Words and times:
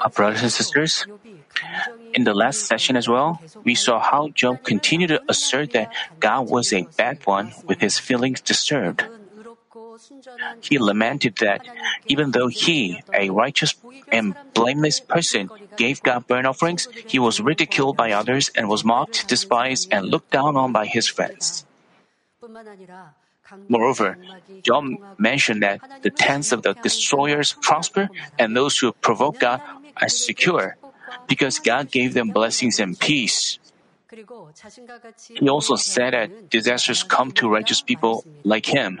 Uh, 0.00 0.08
brothers 0.08 0.42
and 0.42 0.50
sisters, 0.50 1.06
in 2.14 2.24
the 2.24 2.34
last 2.34 2.66
session 2.66 2.96
as 2.96 3.08
well, 3.08 3.40
we 3.62 3.74
saw 3.74 4.00
how 4.00 4.28
Job 4.28 4.64
continued 4.64 5.08
to 5.08 5.22
assert 5.28 5.72
that 5.72 5.92
God 6.18 6.50
was 6.50 6.72
a 6.72 6.88
bad 6.96 7.24
one 7.24 7.52
with 7.64 7.80
his 7.80 7.98
feelings 7.98 8.40
disturbed. 8.40 9.04
He 10.60 10.78
lamented 10.78 11.36
that 11.36 11.64
even 12.06 12.32
though 12.32 12.48
he, 12.48 13.02
a 13.12 13.30
righteous 13.30 13.74
and 14.10 14.34
blameless 14.54 15.00
person, 15.00 15.50
gave 15.76 16.02
God 16.02 16.26
burnt 16.26 16.46
offerings, 16.46 16.88
he 17.06 17.18
was 17.18 17.40
ridiculed 17.40 17.96
by 17.96 18.12
others 18.12 18.50
and 18.56 18.68
was 18.68 18.84
mocked, 18.84 19.28
despised, 19.28 19.88
and 19.92 20.06
looked 20.06 20.30
down 20.30 20.56
on 20.56 20.72
by 20.72 20.86
his 20.86 21.06
friends. 21.06 21.64
Moreover, 23.68 24.18
Job 24.62 24.84
mentioned 25.18 25.62
that 25.62 25.80
the 26.02 26.10
tents 26.10 26.52
of 26.52 26.62
the 26.62 26.74
destroyers 26.74 27.54
prosper 27.60 28.10
and 28.38 28.56
those 28.56 28.78
who 28.78 28.92
provoke 28.92 29.38
God 29.38 29.62
are 29.96 30.08
secure 30.08 30.76
because 31.28 31.58
God 31.58 31.90
gave 31.90 32.14
them 32.14 32.30
blessings 32.30 32.78
and 32.78 32.98
peace. 32.98 33.58
He 34.08 35.48
also 35.48 35.76
said 35.76 36.12
that 36.12 36.50
disasters 36.50 37.02
come 37.02 37.30
to 37.32 37.48
righteous 37.48 37.82
people 37.82 38.24
like 38.44 38.66
him. 38.66 39.00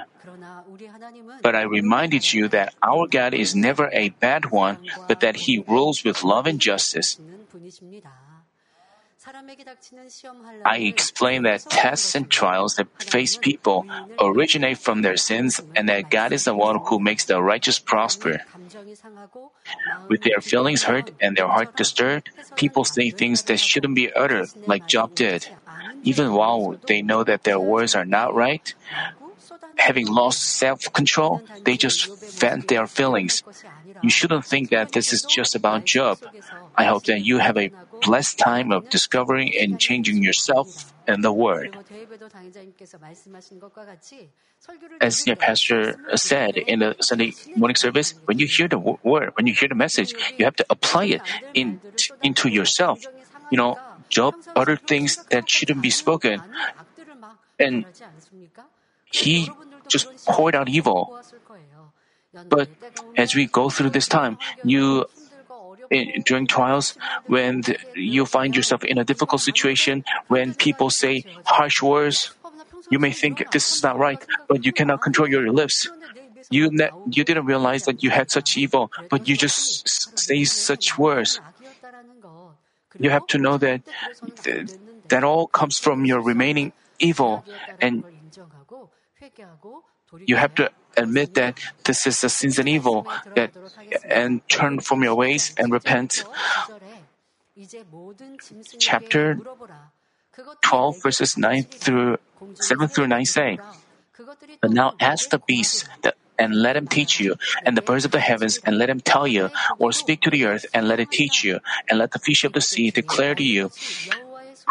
But 1.42 1.56
I 1.56 1.62
reminded 1.62 2.32
you 2.32 2.48
that 2.48 2.74
our 2.82 3.06
God 3.08 3.34
is 3.34 3.54
never 3.54 3.90
a 3.92 4.10
bad 4.10 4.50
one, 4.50 4.78
but 5.08 5.20
that 5.20 5.36
He 5.36 5.64
rules 5.66 6.04
with 6.04 6.22
love 6.22 6.46
and 6.46 6.60
justice. 6.60 7.18
I 10.64 10.78
explained 10.78 11.44
that 11.44 11.66
tests 11.68 12.14
and 12.14 12.30
trials 12.30 12.76
that 12.76 12.88
face 13.02 13.36
people 13.36 13.86
originate 14.18 14.78
from 14.78 15.02
their 15.02 15.16
sins 15.16 15.60
and 15.76 15.88
that 15.88 16.10
God 16.10 16.32
is 16.32 16.44
the 16.44 16.54
one 16.54 16.80
who 16.86 16.98
makes 16.98 17.24
the 17.26 17.42
righteous 17.42 17.78
prosper. 17.78 18.40
With 20.08 20.22
their 20.22 20.40
feelings 20.40 20.84
hurt 20.84 21.10
and 21.20 21.36
their 21.36 21.48
heart 21.48 21.76
disturbed, 21.76 22.30
people 22.56 22.84
say 22.84 23.10
things 23.10 23.42
that 23.44 23.60
shouldn't 23.60 23.94
be 23.94 24.12
uttered, 24.12 24.48
like 24.66 24.88
Job 24.88 25.14
did. 25.14 25.48
Even 26.02 26.32
while 26.32 26.80
they 26.86 27.02
know 27.02 27.22
that 27.22 27.44
their 27.44 27.60
words 27.60 27.94
are 27.94 28.06
not 28.06 28.34
right, 28.34 28.74
having 29.76 30.06
lost 30.06 30.58
self 30.58 30.92
control, 30.92 31.42
they 31.64 31.76
just 31.76 32.08
vent 32.38 32.68
their 32.68 32.86
feelings. 32.86 33.42
You 34.02 34.10
shouldn't 34.10 34.44
think 34.44 34.70
that 34.70 34.92
this 34.92 35.12
is 35.12 35.22
just 35.22 35.54
about 35.54 35.84
Job. 35.84 36.18
I 36.76 36.84
hope 36.84 37.04
that 37.04 37.20
you 37.20 37.38
have 37.38 37.56
a 37.56 37.70
blessed 38.02 38.38
time 38.38 38.72
of 38.72 38.88
discovering 38.88 39.52
and 39.58 39.78
changing 39.78 40.22
yourself 40.22 40.92
and 41.06 41.24
the 41.24 41.32
Word. 41.32 41.76
As 45.00 45.26
your 45.26 45.36
pastor 45.36 45.96
said 46.16 46.56
in 46.56 46.80
the 46.80 46.96
Sunday 47.00 47.32
morning 47.56 47.76
service, 47.76 48.14
when 48.26 48.38
you 48.38 48.46
hear 48.46 48.68
the 48.68 48.78
word, 48.78 49.32
when 49.34 49.46
you 49.46 49.54
hear 49.54 49.68
the 49.68 49.74
message, 49.74 50.12
you 50.36 50.44
have 50.44 50.56
to 50.56 50.66
apply 50.68 51.04
it 51.06 51.22
in, 51.54 51.80
into 52.22 52.48
yourself. 52.48 53.00
You 53.50 53.56
know, 53.56 53.78
Job 54.08 54.34
uttered 54.54 54.86
things 54.86 55.16
that 55.30 55.48
shouldn't 55.48 55.80
be 55.80 55.90
spoken, 55.90 56.42
and 57.58 57.84
he 59.10 59.50
just 59.88 60.08
poured 60.26 60.54
out 60.54 60.68
evil. 60.68 61.18
But 62.48 62.68
as 63.16 63.34
we 63.34 63.46
go 63.46 63.70
through 63.70 63.90
this 63.90 64.06
time, 64.06 64.38
you 64.62 65.06
in, 65.90 66.22
during 66.22 66.46
trials, 66.46 66.94
when 67.26 67.62
the, 67.62 67.76
you 67.94 68.24
find 68.24 68.54
yourself 68.54 68.84
in 68.84 68.98
a 68.98 69.04
difficult 69.04 69.40
situation, 69.40 70.04
when 70.28 70.54
people 70.54 70.90
say 70.90 71.24
harsh 71.44 71.82
words, 71.82 72.32
you 72.88 72.98
may 72.98 73.10
think 73.10 73.50
this 73.50 73.74
is 73.74 73.82
not 73.82 73.98
right, 73.98 74.24
but 74.48 74.64
you 74.64 74.72
cannot 74.72 75.00
control 75.02 75.28
your 75.28 75.50
lips. 75.50 75.88
You 76.50 76.70
ne- 76.70 76.90
you 77.10 77.24
didn't 77.24 77.46
realize 77.46 77.84
that 77.84 78.02
you 78.02 78.10
had 78.10 78.30
such 78.30 78.56
evil, 78.56 78.90
but 79.08 79.28
you 79.28 79.36
just 79.36 80.18
say 80.18 80.44
such 80.44 80.98
words. 80.98 81.40
You 82.98 83.10
have 83.10 83.26
to 83.28 83.38
know 83.38 83.58
that 83.58 83.82
th- 84.42 84.70
that 85.08 85.22
all 85.22 85.46
comes 85.46 85.78
from 85.78 86.04
your 86.04 86.20
remaining 86.20 86.72
evil, 86.98 87.44
and 87.80 88.02
you 90.26 90.36
have 90.36 90.54
to 90.56 90.70
admit 90.96 91.34
that 91.34 91.60
this 91.84 92.06
is 92.06 92.24
a 92.24 92.28
sin 92.28 92.52
and 92.58 92.68
evil 92.68 93.06
that 93.34 93.52
and 94.04 94.46
turn 94.48 94.80
from 94.80 95.02
your 95.02 95.14
ways 95.14 95.54
and 95.56 95.72
repent. 95.72 96.24
Chapter 98.78 99.38
12 100.62 101.02
verses 101.02 101.36
9 101.36 101.62
through 101.64 102.16
7 102.54 102.88
through 102.88 103.08
9 103.08 103.24
say, 103.24 103.58
But 104.60 104.70
now 104.70 104.94
ask 105.00 105.30
the 105.30 105.38
beasts 105.38 105.84
that 106.02 106.16
and 106.40 106.56
let 106.56 106.74
him 106.74 106.88
teach 106.88 107.20
you, 107.20 107.36
and 107.66 107.76
the 107.76 107.84
birds 107.84 108.06
of 108.06 108.12
the 108.12 108.18
heavens, 108.18 108.56
and 108.64 108.78
let 108.78 108.88
him 108.88 108.98
tell 108.98 109.28
you, 109.28 109.50
or 109.78 109.92
speak 109.92 110.22
to 110.22 110.30
the 110.30 110.46
earth, 110.46 110.64
and 110.72 110.88
let 110.88 110.98
it 110.98 111.10
teach 111.10 111.44
you, 111.44 111.60
and 111.86 111.98
let 111.98 112.12
the 112.12 112.18
fish 112.18 112.44
of 112.44 112.54
the 112.54 112.62
sea 112.62 112.90
declare 112.90 113.34
to 113.34 113.44
you. 113.44 113.70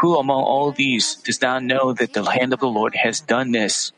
Who 0.02 0.18
among 0.18 0.42
all 0.42 0.72
these 0.72 1.14
does 1.22 1.40
not 1.40 1.62
know 1.62 1.94
that 1.94 2.14
the 2.14 2.26
hand 2.26 2.54
of 2.54 2.60
the 2.60 2.68
Lord 2.68 2.96
has 2.96 3.22
done 3.22 3.52
this? 3.52 3.94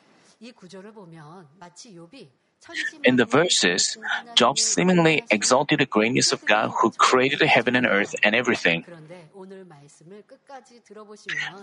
In 3.03 3.16
the 3.16 3.25
verses, 3.25 3.97
Job 4.35 4.59
seemingly 4.59 5.24
exalted 5.31 5.79
the 5.79 5.85
greatness 5.85 6.31
of 6.31 6.46
God 6.46 6.72
who 6.81 6.91
created 6.91 7.40
the 7.40 7.47
heaven 7.47 7.75
and 7.75 7.88
earth 7.88 8.13
and 8.22 8.35
everything. 8.35 8.85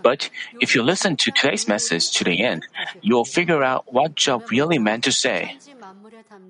But 0.03 0.29
if 0.59 0.75
you 0.75 0.83
listen 0.83 1.15
to 1.17 1.31
today's 1.31 1.67
message 1.67 2.11
to 2.11 2.23
the 2.23 2.43
end, 2.43 2.67
you 3.01 3.15
will 3.15 3.25
figure 3.25 3.63
out 3.63 3.93
what 3.93 4.15
Job 4.15 4.51
really 4.51 4.77
meant 4.77 5.03
to 5.05 5.11
say. 5.11 5.55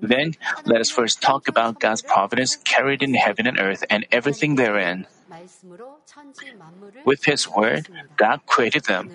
Then, 0.00 0.34
let 0.64 0.80
us 0.80 0.90
first 0.90 1.22
talk 1.22 1.46
about 1.46 1.78
God's 1.78 2.02
providence 2.02 2.56
carried 2.56 3.02
in 3.02 3.14
heaven 3.14 3.46
and 3.46 3.58
earth 3.60 3.84
and 3.90 4.06
everything 4.10 4.56
therein. 4.56 5.06
With 7.04 7.24
His 7.24 7.48
Word, 7.48 7.88
God 8.16 8.40
created 8.46 8.84
them. 8.84 9.10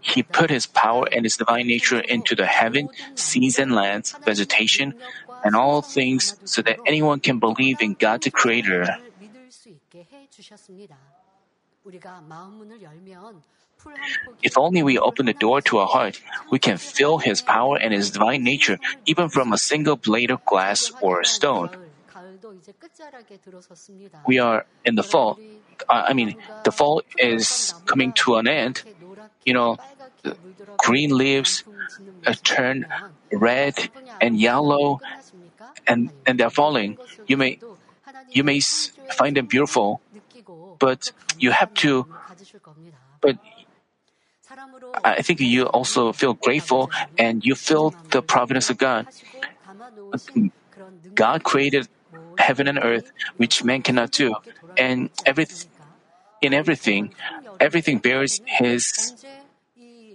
He 0.00 0.22
put 0.22 0.50
His 0.50 0.66
power 0.66 1.06
and 1.12 1.24
His 1.24 1.36
divine 1.36 1.66
nature 1.66 2.00
into 2.00 2.34
the 2.34 2.46
heaven, 2.46 2.88
seas, 3.14 3.58
and 3.58 3.74
lands, 3.74 4.14
vegetation, 4.24 4.94
and 5.44 5.56
all 5.56 5.82
things 5.82 6.36
so 6.44 6.62
that 6.62 6.78
anyone 6.86 7.20
can 7.20 7.38
believe 7.38 7.80
in 7.80 7.94
God 7.94 8.22
the 8.22 8.30
Creator. 8.30 8.86
If 14.42 14.58
only 14.58 14.82
we 14.82 14.98
open 14.98 15.26
the 15.26 15.32
door 15.32 15.60
to 15.62 15.78
our 15.78 15.86
heart, 15.88 16.20
we 16.50 16.58
can 16.58 16.76
feel 16.76 17.18
His 17.18 17.40
power 17.40 17.76
and 17.76 17.94
His 17.94 18.10
divine 18.10 18.44
nature 18.44 18.78
even 19.06 19.28
from 19.28 19.52
a 19.52 19.58
single 19.58 19.96
blade 19.96 20.30
of 20.30 20.44
glass 20.44 20.92
or 21.00 21.20
a 21.20 21.24
stone. 21.24 21.70
We 24.26 24.38
are 24.38 24.66
in 24.84 24.94
the 24.96 25.02
fall. 25.02 25.38
I 25.88 26.12
mean, 26.12 26.36
the 26.64 26.72
fall 26.72 27.02
is 27.18 27.74
coming 27.86 28.12
to 28.24 28.36
an 28.36 28.48
end. 28.48 28.82
You 29.44 29.54
know, 29.54 29.78
green 30.78 31.16
leaves 31.16 31.64
uh, 32.26 32.34
turn 32.42 32.86
red 33.32 33.90
and 34.20 34.38
yellow, 34.38 35.00
and 35.86 36.10
and 36.26 36.38
they're 36.38 36.50
falling. 36.50 36.98
You 37.26 37.36
may 37.36 37.58
you 38.30 38.44
may 38.44 38.60
find 39.16 39.36
them 39.36 39.46
beautiful, 39.46 40.00
but 40.78 41.12
you 41.38 41.50
have 41.50 41.72
to. 41.86 42.06
But 43.20 43.38
I 45.04 45.22
think 45.22 45.40
you 45.40 45.66
also 45.66 46.12
feel 46.12 46.34
grateful 46.34 46.90
and 47.18 47.44
you 47.44 47.54
feel 47.54 47.94
the 48.10 48.22
providence 48.22 48.70
of 48.70 48.78
God. 48.78 49.06
God 51.14 51.44
created 51.44 51.88
heaven 52.38 52.66
and 52.66 52.78
earth, 52.82 53.12
which 53.36 53.62
man 53.62 53.82
cannot 53.82 54.10
do, 54.10 54.34
and 54.76 55.10
every, 55.26 55.46
in 56.42 56.54
everything, 56.54 57.14
everything 57.58 57.98
bears 57.98 58.40
His. 58.46 59.14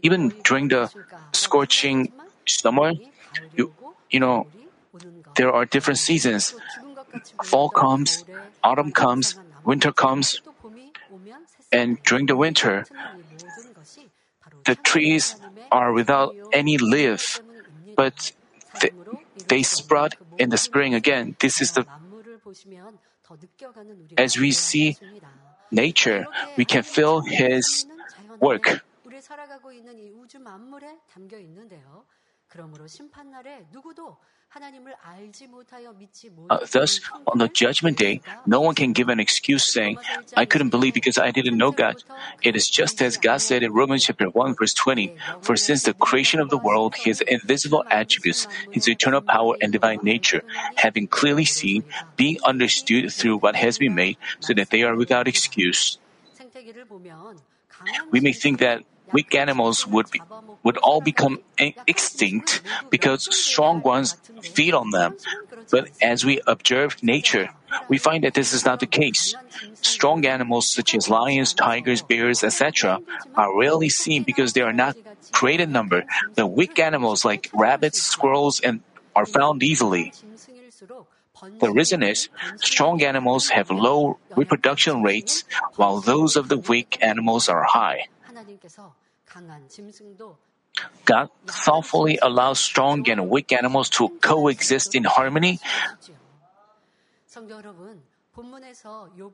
Even 0.02 0.30
during 0.44 0.68
the 0.68 0.92
scorching 1.34 2.12
summer, 2.46 2.94
you, 3.56 3.74
you 4.10 4.20
know, 4.20 4.48
there 5.36 5.52
are 5.52 5.66
different 5.66 6.00
seasons. 6.00 6.54
Fall 7.44 7.70
comes, 7.70 8.24
autumn 8.64 8.92
comes, 8.92 9.36
winter 9.64 9.92
comes, 9.92 10.42
and 11.72 12.02
during 12.04 12.28
the 12.28 12.36
winter, 12.36 12.86
the 14.66 14.76
trees 14.76 15.36
are 15.72 15.92
without 15.92 16.36
any 16.54 16.78
leaf, 16.78 17.42
but 17.96 18.32
they, 18.82 18.92
they 19.48 19.64
sprout 19.64 20.16
in 20.38 20.50
the 20.50 20.58
spring 20.58 20.94
again. 20.94 21.36
This 21.40 21.62
is 21.62 21.72
the 21.72 21.86
as 24.18 24.38
we 24.38 24.52
see 24.52 24.98
nature, 25.72 26.26
we 26.58 26.66
can 26.66 26.84
feel 26.84 27.22
His 27.22 27.86
work. 28.40 28.82
Uh, 36.50 36.60
thus, 36.72 37.02
on 37.28 37.40
the 37.40 37.50
judgment 37.50 37.98
day, 37.98 38.22
no 38.46 38.62
one 38.62 38.76
can 38.76 38.94
give 38.94 39.10
an 39.10 39.20
excuse 39.20 39.66
saying, 39.66 39.98
I 40.38 40.46
couldn't 40.46 40.70
believe 40.70 40.94
because 40.94 41.18
I 41.18 41.32
didn't 41.32 41.58
know 41.58 41.72
God. 41.72 42.04
It 42.42 42.56
is 42.56 42.70
just 42.70 43.02
as 43.02 43.18
God 43.18 43.42
said 43.42 43.64
in 43.64 43.74
Romans 43.74 44.06
chapter 44.06 44.30
1 44.30 44.56
verse 44.56 44.74
20, 44.74 45.12
For 45.42 45.56
since 45.58 45.84
the 45.84 45.94
creation 45.94 46.40
of 46.40 46.50
the 46.50 46.58
world, 46.58 46.96
His 46.96 47.22
invisible 47.22 47.84
attributes, 47.90 48.48
His 48.72 48.88
eternal 48.88 49.22
power 49.22 49.56
and 49.62 49.74
divine 49.74 50.00
nature, 50.04 50.44
have 50.76 50.94
been 50.94 51.08
clearly 51.08 51.46
seen, 51.46 51.84
being 52.16 52.38
understood 52.46 53.12
through 53.12 53.38
what 53.38 53.56
has 53.56 53.78
been 53.78 53.96
made, 53.96 54.18
so 54.40 54.54
that 54.54 54.70
they 54.70 54.84
are 54.84 54.96
without 54.96 55.28
excuse. 55.28 55.98
We 58.12 58.20
may 58.20 58.34
think 58.34 58.60
that 58.60 58.84
weak 59.12 59.36
animals 59.36 59.86
would 59.88 60.10
be, 60.12 60.22
would 60.64 60.78
all 60.78 61.02
become 61.02 61.40
extinct 61.58 62.62
because 62.90 63.28
strong 63.36 63.82
ones 63.82 64.16
feed 64.42 64.74
on 64.74 64.92
them. 64.92 65.16
But 65.72 65.90
as 66.02 66.26
we 66.26 66.42
observe 66.46 67.02
nature, 67.02 67.50
we 67.90 67.98
find 67.98 68.24
that 68.24 68.34
this 68.34 68.54
is 68.54 68.66
not 68.66 68.80
the 68.80 68.88
case. 68.88 69.36
Strong 69.82 70.26
animals 70.26 70.68
such 70.68 70.96
as 70.96 71.10
lions, 71.10 71.54
tigers, 71.54 72.02
bears, 72.02 72.44
etc., 72.44 73.00
are 73.36 73.58
rarely 73.58 73.90
seen 73.90 74.24
because 74.24 74.54
they 74.54 74.62
are 74.62 74.74
not 74.74 74.96
great 75.32 75.60
in 75.60 75.72
number. 75.72 76.06
The 76.36 76.46
weak 76.46 76.80
animals 76.80 77.26
like 77.26 77.50
rabbits, 77.54 78.02
squirrels, 78.02 78.60
and 78.60 78.82
are 79.16 79.26
found 79.26 79.64
easily. 79.64 80.14
The 81.60 81.72
reason 81.72 82.02
is 82.02 82.30
strong 82.58 83.04
animals 83.04 83.50
have 83.50 83.70
low 83.70 84.20
reproduction 84.36 85.04
rates, 85.04 85.44
while 85.76 86.00
those 86.00 86.36
of 86.36 86.48
the 86.48 86.58
weak 86.58 86.98
animals 87.02 87.50
are 87.50 87.64
high. 87.64 88.08
God 91.06 91.30
thoughtfully 91.48 92.20
allows 92.22 92.60
strong 92.60 93.08
and 93.10 93.30
weak 93.30 93.54
animals 93.54 93.90
to 93.92 94.10
coexist 94.22 94.96
in 94.96 95.04
harmony. 95.04 95.60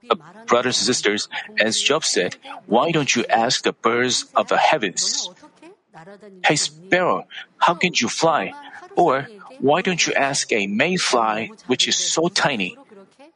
Uh, 0.09 0.15
brothers 0.47 0.77
and 0.77 0.85
sisters, 0.85 1.27
as 1.59 1.81
Job 1.81 2.03
said, 2.03 2.35
why 2.65 2.91
don't 2.91 3.15
you 3.15 3.25
ask 3.29 3.63
the 3.63 3.73
birds 3.73 4.25
of 4.35 4.49
the 4.49 4.57
heavens? 4.57 5.29
Hey 6.45 6.55
sparrow, 6.55 7.27
how 7.57 7.73
can 7.73 7.93
you 7.95 8.09
fly? 8.09 8.53
Or 8.95 9.27
why 9.59 9.81
don't 9.81 10.05
you 10.05 10.13
ask 10.13 10.51
a 10.51 10.67
mayfly 10.67 11.51
which 11.67 11.87
is 11.87 11.95
so 11.95 12.27
tiny? 12.27 12.77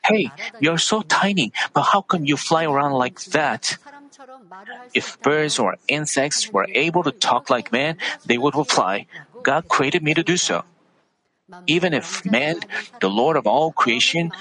Hey, 0.05 0.31
you're 0.59 0.77
so 0.77 1.01
tiny, 1.01 1.51
but 1.73 1.81
how 1.81 2.01
come 2.01 2.25
you 2.25 2.37
fly 2.37 2.65
around 2.65 2.93
like 2.93 3.19
that? 3.33 3.77
If 4.93 5.19
birds 5.21 5.59
or 5.59 5.77
insects 5.87 6.51
were 6.51 6.67
able 6.73 7.03
to 7.03 7.11
talk 7.11 7.49
like 7.49 7.71
man, 7.71 7.97
they 8.25 8.37
would 8.37 8.55
reply, 8.55 9.07
God 9.43 9.67
created 9.67 10.03
me 10.03 10.13
to 10.13 10.23
do 10.23 10.37
so. 10.37 10.63
Even 11.67 11.93
if 11.93 12.25
man, 12.25 12.61
the 13.01 13.09
Lord 13.09 13.37
of 13.37 13.45
all 13.45 13.71
creation, 13.71 14.31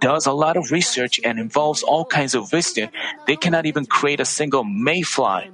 does 0.00 0.26
a 0.26 0.32
lot 0.32 0.56
of 0.56 0.72
research 0.72 1.20
and 1.22 1.38
involves 1.38 1.82
all 1.82 2.04
kinds 2.04 2.34
of 2.34 2.52
wisdom, 2.52 2.90
they 3.26 3.36
cannot 3.36 3.66
even 3.66 3.86
create 3.86 4.20
a 4.20 4.24
single 4.24 4.64
mayfly. 4.64 5.50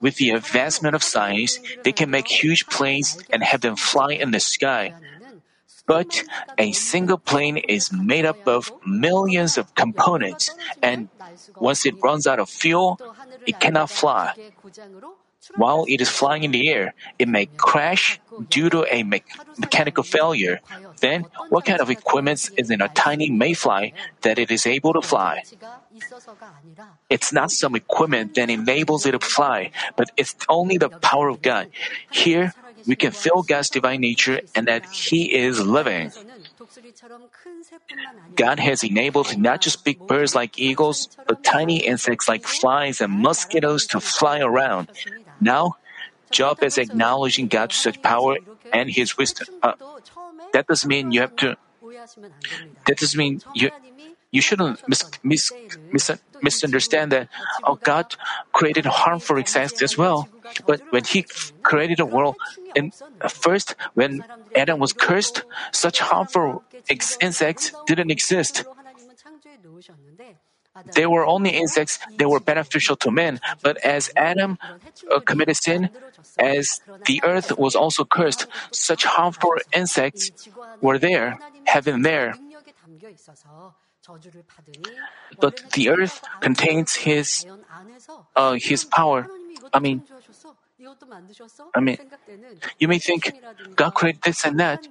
With 0.00 0.16
the 0.16 0.30
advancement 0.30 0.94
of 0.94 1.02
science, 1.02 1.58
they 1.82 1.92
can 1.92 2.10
make 2.10 2.28
huge 2.28 2.68
planes 2.68 3.18
and 3.32 3.42
have 3.42 3.60
them 3.60 3.76
fly 3.76 4.12
in 4.12 4.30
the 4.30 4.40
sky. 4.40 4.94
But 5.88 6.22
a 6.58 6.72
single 6.72 7.16
plane 7.16 7.56
is 7.56 7.90
made 7.90 8.26
up 8.28 8.46
of 8.46 8.70
millions 8.86 9.56
of 9.56 9.74
components, 9.74 10.50
and 10.82 11.08
once 11.56 11.86
it 11.86 11.96
runs 12.04 12.26
out 12.26 12.38
of 12.38 12.50
fuel, 12.50 13.00
it 13.46 13.58
cannot 13.58 13.88
fly. 13.90 14.34
While 15.56 15.86
it 15.88 16.00
is 16.00 16.10
flying 16.10 16.44
in 16.44 16.50
the 16.50 16.68
air, 16.68 16.92
it 17.18 17.26
may 17.28 17.46
crash 17.56 18.20
due 18.50 18.68
to 18.68 18.84
a 18.92 19.02
me- 19.02 19.24
mechanical 19.56 20.04
failure. 20.04 20.60
Then, 21.00 21.24
what 21.48 21.64
kind 21.64 21.80
of 21.80 21.90
equipment 21.90 22.50
is 22.58 22.70
in 22.70 22.82
a 22.82 22.88
tiny 22.88 23.30
mayfly 23.30 23.94
that 24.22 24.38
it 24.38 24.50
is 24.50 24.66
able 24.66 24.92
to 24.92 25.00
fly? 25.00 25.42
It's 27.08 27.32
not 27.32 27.50
some 27.50 27.74
equipment 27.74 28.34
that 28.34 28.50
enables 28.50 29.06
it 29.06 29.12
to 29.12 29.20
fly, 29.20 29.70
but 29.96 30.10
it's 30.16 30.36
only 30.48 30.76
the 30.76 30.90
power 30.90 31.28
of 31.28 31.40
God. 31.40 31.70
Here, 32.10 32.52
we 32.88 32.96
can 32.96 33.12
feel 33.12 33.42
God's 33.44 33.68
divine 33.68 34.00
nature 34.00 34.40
and 34.56 34.66
that 34.66 34.86
He 34.88 35.36
is 35.36 35.60
living. 35.60 36.10
God 38.34 38.58
has 38.58 38.82
enabled 38.82 39.36
not 39.36 39.60
just 39.60 39.84
big 39.84 40.00
birds 40.08 40.34
like 40.34 40.58
eagles, 40.58 41.08
but 41.28 41.44
tiny 41.44 41.84
insects 41.84 42.26
like 42.28 42.48
flies 42.48 43.00
and 43.00 43.12
mosquitoes 43.12 43.86
to 43.92 44.00
fly 44.00 44.40
around. 44.40 44.88
Now, 45.38 45.76
Job 46.30 46.62
is 46.62 46.78
acknowledging 46.78 47.48
God's 47.48 47.76
such 47.76 48.00
power 48.00 48.38
and 48.72 48.90
His 48.90 49.16
wisdom. 49.16 49.48
Uh, 49.62 49.72
that 50.52 50.66
doesn't 50.66 50.88
mean 50.88 51.12
you 51.12 51.20
have 51.20 51.36
to. 51.36 51.56
That 52.86 52.96
doesn't 52.96 53.18
mean 53.18 53.40
you. 53.54 53.70
You 54.30 54.42
shouldn't 54.42 54.86
mis, 54.88 55.04
mis, 55.22 55.52
mis, 55.92 56.10
misunderstand 56.42 57.12
that. 57.12 57.28
Oh, 57.64 57.76
God 57.76 58.14
created 58.52 58.84
harmful 58.84 59.38
insects 59.38 59.82
as 59.82 59.96
well. 59.96 60.28
But 60.66 60.82
when 60.90 61.04
He 61.04 61.24
created 61.62 61.98
the 61.98 62.06
world, 62.06 62.36
and 62.76 62.92
first, 63.28 63.74
when 63.94 64.24
Adam 64.54 64.78
was 64.78 64.92
cursed, 64.92 65.44
such 65.72 66.00
harmful 66.00 66.62
insects 67.20 67.72
didn't 67.86 68.10
exist. 68.10 68.64
They 70.94 71.06
were 71.06 71.26
only 71.26 71.50
insects 71.50 71.98
that 72.18 72.28
were 72.28 72.40
beneficial 72.40 72.96
to 72.96 73.10
men, 73.10 73.40
but 73.62 73.78
as 73.78 74.10
Adam 74.14 74.58
uh, 75.10 75.18
committed 75.20 75.56
sin, 75.56 75.90
as 76.38 76.80
the 77.06 77.20
earth 77.24 77.58
was 77.58 77.74
also 77.74 78.04
cursed, 78.04 78.46
such 78.70 79.04
harmful 79.04 79.54
insects 79.74 80.30
were 80.80 80.98
there, 80.98 81.38
have 81.64 81.84
been 81.84 82.02
there. 82.02 82.34
But 85.40 85.72
the 85.72 85.90
earth 85.90 86.22
contains 86.40 86.94
His, 86.94 87.46
uh, 88.34 88.56
His 88.60 88.84
power. 88.84 89.28
I 89.72 89.78
mean, 89.80 90.02
I 91.74 91.80
mean, 91.80 91.98
you 92.78 92.88
may 92.88 92.98
think 92.98 93.32
God 93.76 93.94
created 93.94 94.22
this 94.22 94.44
and 94.44 94.58
that. 94.60 94.88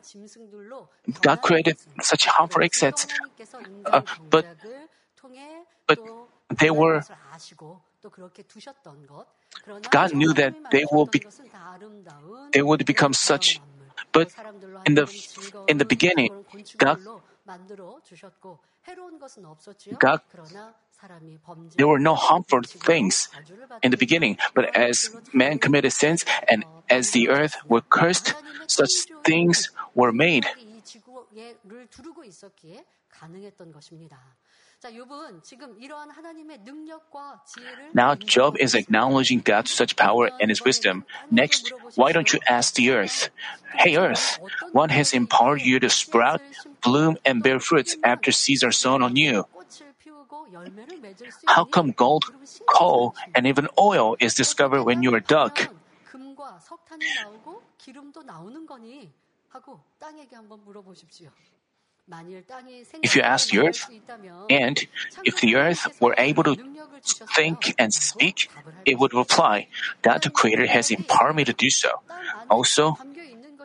God 1.21 1.41
created 1.41 1.77
such 2.01 2.25
harmful 2.25 2.61
insects, 2.61 3.07
uh, 3.85 4.01
but 4.29 4.45
but 5.87 5.99
they 6.59 6.69
were. 6.69 7.01
God 9.89 10.13
knew 10.13 10.33
that 10.33 10.53
they 10.71 10.85
will 10.91 11.05
be. 11.05 11.23
They 12.51 12.61
would 12.61 12.85
become 12.85 13.13
such, 13.13 13.59
but 14.11 14.31
in 14.85 14.95
the 14.95 15.07
in 15.67 15.77
the 15.77 15.85
beginning, 15.85 16.29
God 16.77 16.99
God, 19.99 20.21
there 21.75 21.87
were 21.87 21.99
no 21.99 22.15
harmful 22.15 22.61
things 22.63 23.29
in 23.83 23.91
the 23.91 23.97
beginning, 23.97 24.37
but 24.53 24.75
as 24.75 25.09
man 25.33 25.59
committed 25.59 25.93
sins 25.93 26.25
and 26.49 26.65
as 26.89 27.11
the 27.11 27.29
earth 27.29 27.55
were 27.67 27.81
cursed, 27.81 28.33
such 28.67 28.91
things 29.23 29.69
were 29.93 30.11
made. 30.11 30.45
Now 37.93 38.15
Job 38.15 38.57
is 38.59 38.75
acknowledging 38.75 39.39
God's 39.39 39.71
such 39.71 39.95
power 39.95 40.29
and 40.39 40.51
his 40.51 40.63
wisdom. 40.63 41.03
Next, 41.31 41.73
why 41.95 42.11
don't 42.11 42.31
you 42.31 42.39
ask 42.47 42.75
the 42.75 42.91
earth? 42.91 43.29
Hey 43.73 43.97
earth, 43.97 44.39
what 44.71 44.91
has 44.91 45.13
empowered 45.13 45.61
you 45.61 45.79
to 45.79 45.89
sprout, 45.89 46.41
bloom, 46.83 47.17
and 47.25 47.41
bear 47.41 47.59
fruits 47.59 47.97
after 48.03 48.31
seeds 48.31 48.63
are 48.63 48.71
sown 48.71 49.01
on 49.01 49.15
you? 49.15 49.45
How 51.47 51.63
come 51.65 51.91
gold, 51.91 52.25
coal, 52.67 53.15
and 53.33 53.47
even 53.47 53.67
oil 53.79 54.15
is 54.19 54.35
discovered 54.35 54.83
when 54.83 55.01
you 55.01 55.13
are 55.15 55.19
dug? 55.19 55.57
If 63.03 63.15
you 63.15 63.21
ask 63.21 63.49
the 63.49 63.59
earth, 63.59 63.89
and 64.49 64.87
if 65.23 65.41
the 65.41 65.55
earth 65.55 65.87
were 65.99 66.15
able 66.17 66.43
to 66.43 66.55
think 67.35 67.75
and 67.77 67.93
speak, 67.93 68.49
it 68.85 68.97
would 68.97 69.13
reply, 69.13 69.67
God 70.01 70.23
the 70.23 70.29
Creator 70.29 70.67
has 70.67 70.89
empowered 70.89 71.35
me 71.35 71.43
to 71.43 71.53
do 71.53 71.69
so. 71.69 72.01
Also, 72.49 72.97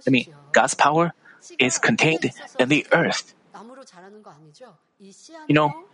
I 0.07 0.11
mean, 0.11 0.27
God's 0.53 0.75
power 0.75 1.13
is 1.59 1.79
contained 1.79 2.33
in 2.59 2.69
the 2.69 2.87
earth. 2.93 3.35
You 5.47 5.55
know, 5.55 5.87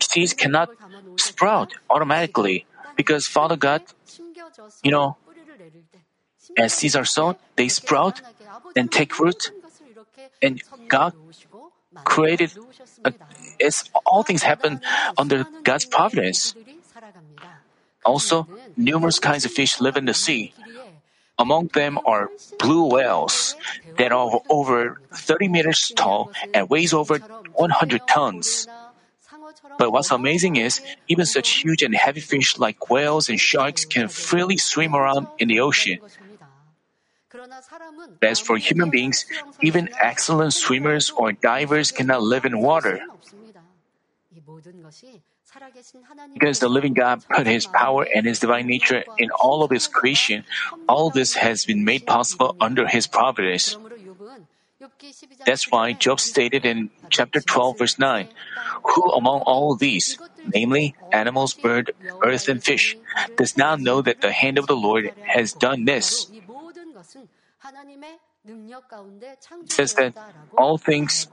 seeds 0.00 0.34
cannot 0.34 0.68
sprout 1.16 1.72
automatically 1.88 2.66
because 2.96 3.26
Father 3.26 3.56
God, 3.56 3.82
you 4.82 4.90
know, 4.90 5.16
as 6.56 6.74
seeds 6.74 6.96
are 6.96 7.04
sown, 7.04 7.36
they 7.56 7.68
sprout 7.68 8.20
and 8.76 8.90
take 8.90 9.18
root, 9.18 9.52
and 10.42 10.62
God 10.88 11.14
created, 12.04 12.52
uh, 13.04 13.10
all 14.06 14.22
things 14.22 14.42
happen 14.42 14.80
under 15.16 15.46
God's 15.64 15.84
providence. 15.84 16.54
Also, 18.04 18.46
numerous 18.76 19.18
kinds 19.18 19.44
of 19.44 19.50
fish 19.52 19.80
live 19.80 19.96
in 19.96 20.04
the 20.04 20.14
sea. 20.14 20.54
Among 21.38 21.68
them 21.68 21.98
are 22.04 22.30
blue 22.58 22.90
whales 22.90 23.54
that 23.96 24.10
are 24.10 24.40
over 24.50 25.00
30 25.14 25.48
meters 25.48 25.92
tall 25.94 26.32
and 26.52 26.68
weighs 26.68 26.92
over 26.92 27.18
100 27.18 28.08
tons. 28.08 28.66
But 29.78 29.92
what's 29.92 30.10
amazing 30.10 30.56
is, 30.56 30.80
even 31.06 31.26
such 31.26 31.62
huge 31.62 31.82
and 31.82 31.94
heavy 31.94 32.20
fish 32.20 32.58
like 32.58 32.90
whales 32.90 33.28
and 33.28 33.38
sharks 33.38 33.84
can 33.84 34.08
freely 34.08 34.56
swim 34.56 34.94
around 34.94 35.28
in 35.38 35.48
the 35.48 35.60
ocean. 35.60 35.98
As 38.22 38.40
for 38.40 38.56
human 38.56 38.90
beings, 38.90 39.24
even 39.60 39.88
excellent 40.00 40.54
swimmers 40.54 41.10
or 41.10 41.32
divers 41.32 41.90
cannot 41.90 42.22
live 42.22 42.44
in 42.44 42.60
water. 42.60 43.00
Because 46.34 46.58
the 46.58 46.68
living 46.68 46.94
God 46.94 47.24
put 47.28 47.46
His 47.46 47.66
power 47.66 48.06
and 48.14 48.26
His 48.26 48.40
divine 48.40 48.66
nature 48.66 49.04
in 49.18 49.30
all 49.30 49.62
of 49.62 49.70
His 49.70 49.86
creation, 49.86 50.44
all 50.88 51.10
this 51.10 51.34
has 51.34 51.64
been 51.64 51.84
made 51.84 52.06
possible 52.06 52.56
under 52.60 52.86
His 52.86 53.06
providence. 53.06 53.76
That's 55.44 55.70
why 55.70 55.92
Job 55.92 56.20
stated 56.20 56.64
in 56.64 56.90
chapter 57.10 57.40
12, 57.40 57.78
verse 57.78 57.98
9, 57.98 58.28
Who 58.94 59.10
among 59.10 59.40
all 59.42 59.74
these, 59.74 60.18
namely 60.54 60.94
animals, 61.10 61.54
bird, 61.54 61.92
earth, 62.22 62.48
and 62.48 62.62
fish, 62.62 62.96
does 63.36 63.56
not 63.56 63.80
know 63.80 64.02
that 64.02 64.20
the 64.20 64.30
hand 64.30 64.58
of 64.58 64.66
the 64.66 64.76
Lord 64.76 65.10
has 65.26 65.52
done 65.52 65.84
this? 65.84 66.30
It 69.62 69.72
says 69.72 69.94
that 69.94 70.14
all 70.56 70.78
things 70.78 71.26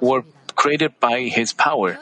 were 0.00 0.24
created 0.56 0.98
by 1.00 1.22
His 1.22 1.52
power. 1.52 1.98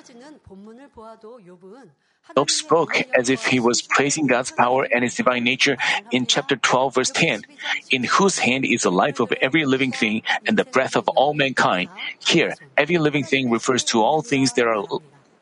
Job 2.36 2.50
spoke 2.50 3.02
as 3.16 3.30
if 3.30 3.46
he 3.46 3.58
was 3.58 3.80
praising 3.80 4.26
God's 4.26 4.50
power 4.50 4.86
and 4.92 5.02
His 5.02 5.14
divine 5.14 5.44
nature 5.44 5.76
in 6.10 6.26
chapter 6.26 6.56
12, 6.56 6.94
verse 6.94 7.10
10, 7.10 7.42
in 7.90 8.04
whose 8.04 8.38
hand 8.38 8.64
is 8.66 8.82
the 8.82 8.92
life 8.92 9.20
of 9.20 9.32
every 9.40 9.64
living 9.64 9.92
thing 9.92 10.22
and 10.46 10.58
the 10.58 10.64
breath 10.64 10.94
of 10.96 11.08
all 11.08 11.32
mankind. 11.32 11.88
Here, 12.18 12.54
every 12.76 12.98
living 12.98 13.24
thing 13.24 13.50
refers 13.50 13.82
to 13.84 14.02
all 14.02 14.20
things 14.20 14.52
that 14.54 14.66
are, 14.66 14.84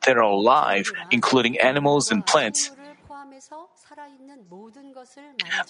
that 0.06 0.16
are 0.16 0.30
alive, 0.30 0.92
including 1.10 1.58
animals 1.58 2.10
and 2.12 2.24
plants. 2.24 2.70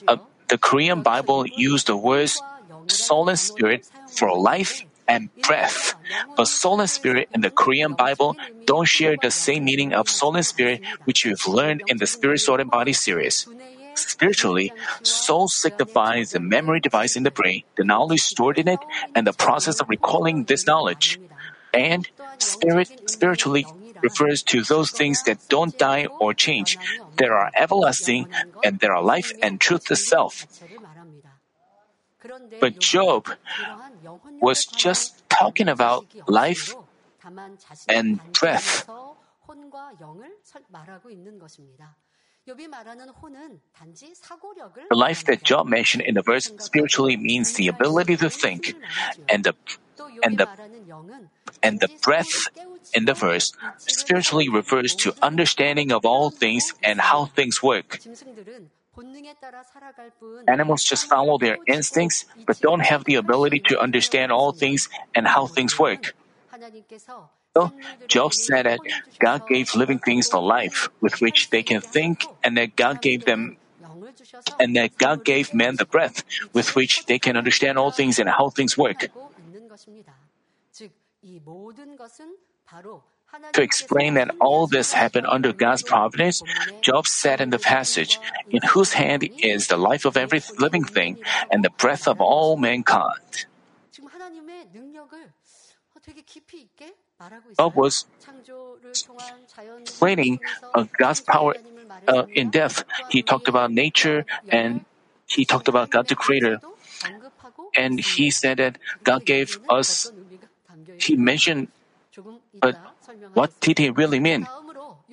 Uh, 0.08 0.16
the 0.48 0.58
Korean 0.58 1.02
Bible 1.02 1.46
used 1.46 1.86
the 1.86 1.96
words 1.96 2.42
soul 2.86 3.28
and 3.28 3.38
spirit 3.38 3.88
for 4.08 4.36
life 4.36 4.84
and 5.08 5.30
breath. 5.42 5.94
But 6.36 6.48
soul 6.48 6.80
and 6.80 6.90
spirit 6.90 7.28
in 7.34 7.40
the 7.40 7.50
Korean 7.50 7.94
Bible 7.94 8.36
don't 8.66 8.86
share 8.86 9.16
the 9.20 9.30
same 9.30 9.64
meaning 9.64 9.92
of 9.92 10.08
soul 10.08 10.36
and 10.36 10.44
spirit 10.44 10.80
which 11.04 11.24
we've 11.24 11.46
learned 11.46 11.82
in 11.86 11.98
the 11.98 12.06
Spirit, 12.06 12.40
Soul, 12.40 12.60
and 12.60 12.70
Body 12.70 12.92
series. 12.92 13.46
Spiritually, 13.94 14.72
soul 15.02 15.48
signifies 15.48 16.32
the 16.32 16.40
memory 16.40 16.80
device 16.80 17.16
in 17.16 17.22
the 17.22 17.30
brain, 17.30 17.62
the 17.76 17.84
knowledge 17.84 18.20
stored 18.20 18.58
in 18.58 18.68
it, 18.68 18.80
and 19.14 19.26
the 19.26 19.32
process 19.32 19.80
of 19.80 19.88
recalling 19.88 20.44
this 20.44 20.66
knowledge. 20.66 21.18
And 21.72 22.08
spirit 22.38 22.90
spiritually 23.06 23.66
refers 24.02 24.42
to 24.44 24.62
those 24.62 24.90
things 24.90 25.22
that 25.24 25.38
don't 25.48 25.76
die 25.78 26.06
or 26.18 26.34
change, 26.34 26.78
that 27.18 27.30
are 27.30 27.50
everlasting, 27.56 28.28
and 28.64 28.80
that 28.80 28.90
are 28.90 29.02
life 29.02 29.32
and 29.42 29.60
truth 29.60 29.90
itself. 29.90 30.46
But 32.60 32.80
Job 32.80 33.28
was 34.40 34.66
just 34.66 35.28
talking 35.28 35.68
about 35.68 36.06
life 36.26 36.74
and 37.88 38.20
breath. 38.32 38.88
The 42.46 42.54
life 44.94 45.24
that 45.24 45.42
Job 45.42 45.66
mentioned 45.66 46.04
in 46.04 46.14
the 46.14 46.22
verse 46.22 46.52
spiritually 46.58 47.16
means 47.16 47.54
the 47.54 47.66
ability 47.66 48.16
to 48.18 48.30
think, 48.30 48.76
and 49.28 49.42
the 49.42 49.54
and 50.22 50.38
the 50.38 50.48
and 51.62 51.80
the 51.80 51.88
breath 52.02 52.48
in 52.94 53.06
the 53.06 53.14
verse 53.14 53.52
spiritually 53.78 54.48
refers 54.48 54.94
to 54.94 55.12
understanding 55.22 55.90
of 55.90 56.06
all 56.06 56.30
things 56.30 56.72
and 56.84 57.00
how 57.00 57.24
things 57.26 57.60
work. 57.62 58.00
Animals 60.46 60.84
just 60.84 61.08
follow 61.08 61.38
their 61.38 61.58
instincts 61.66 62.26
but 62.46 62.60
don't 62.60 62.80
have 62.80 63.04
the 63.04 63.16
ability 63.16 63.60
to 63.68 63.80
understand 63.80 64.30
all 64.30 64.52
things 64.52 64.88
and 65.14 65.26
how 65.26 65.46
things 65.46 65.78
work. 65.78 66.14
So, 67.56 67.72
Job 68.06 68.34
said 68.34 68.66
that 68.68 68.80
God 69.18 69.48
gave 69.48 69.74
living 69.74 69.98
things 69.98 70.28
the 70.28 70.40
life 70.40 70.92
with 71.00 71.24
which 71.24 71.48
they 71.48 71.62
can 71.62 71.80
think 71.80 72.28
and 72.44 72.52
that 72.60 72.76
God 72.76 73.00
gave 73.00 73.24
them 73.24 73.56
and 74.60 74.76
that 74.76 74.98
God 74.98 75.24
gave 75.24 75.54
men 75.54 75.76
the 75.76 75.86
breath 75.88 76.22
with 76.52 76.76
which 76.76 77.06
they 77.06 77.18
can 77.18 77.34
understand 77.36 77.78
all 77.78 77.90
things 77.90 78.18
and 78.18 78.28
how 78.28 78.50
things 78.50 78.76
work. 78.76 79.08
To 83.52 83.62
explain 83.62 84.14
that 84.14 84.30
all 84.38 84.66
this 84.66 84.92
happened 84.92 85.26
under 85.26 85.52
God's 85.52 85.82
providence, 85.82 86.42
Job 86.82 87.06
said 87.08 87.40
in 87.40 87.48
the 87.48 87.58
passage, 87.58 88.20
In 88.50 88.60
whose 88.68 88.92
hand 88.92 89.24
is 89.40 89.68
the 89.68 89.78
life 89.80 90.04
of 90.04 90.16
every 90.16 90.42
living 90.58 90.84
thing 90.84 91.16
and 91.50 91.64
the 91.64 91.70
breath 91.70 92.06
of 92.06 92.20
all 92.20 92.56
mankind. 92.56 93.46
Job 97.58 97.74
was 97.74 98.04
explaining 99.80 100.40
uh, 100.74 100.84
God's 100.98 101.20
power 101.20 101.54
uh, 102.06 102.24
in 102.34 102.50
depth. 102.50 102.84
He 103.08 103.22
talked 103.22 103.48
about 103.48 103.72
nature 103.72 104.26
and 104.48 104.84
he 105.26 105.44
talked 105.44 105.68
about 105.68 105.90
God 105.90 106.08
the 106.08 106.14
Creator. 106.14 106.60
And 107.74 108.00
he 108.00 108.30
said 108.30 108.58
that 108.58 108.78
God 109.02 109.24
gave 109.24 109.58
us, 109.68 110.12
he 110.98 111.16
mentioned, 111.16 111.68
but 112.60 112.76
what 113.32 113.58
did 113.60 113.78
he 113.78 113.90
really 113.90 114.20
mean? 114.20 114.46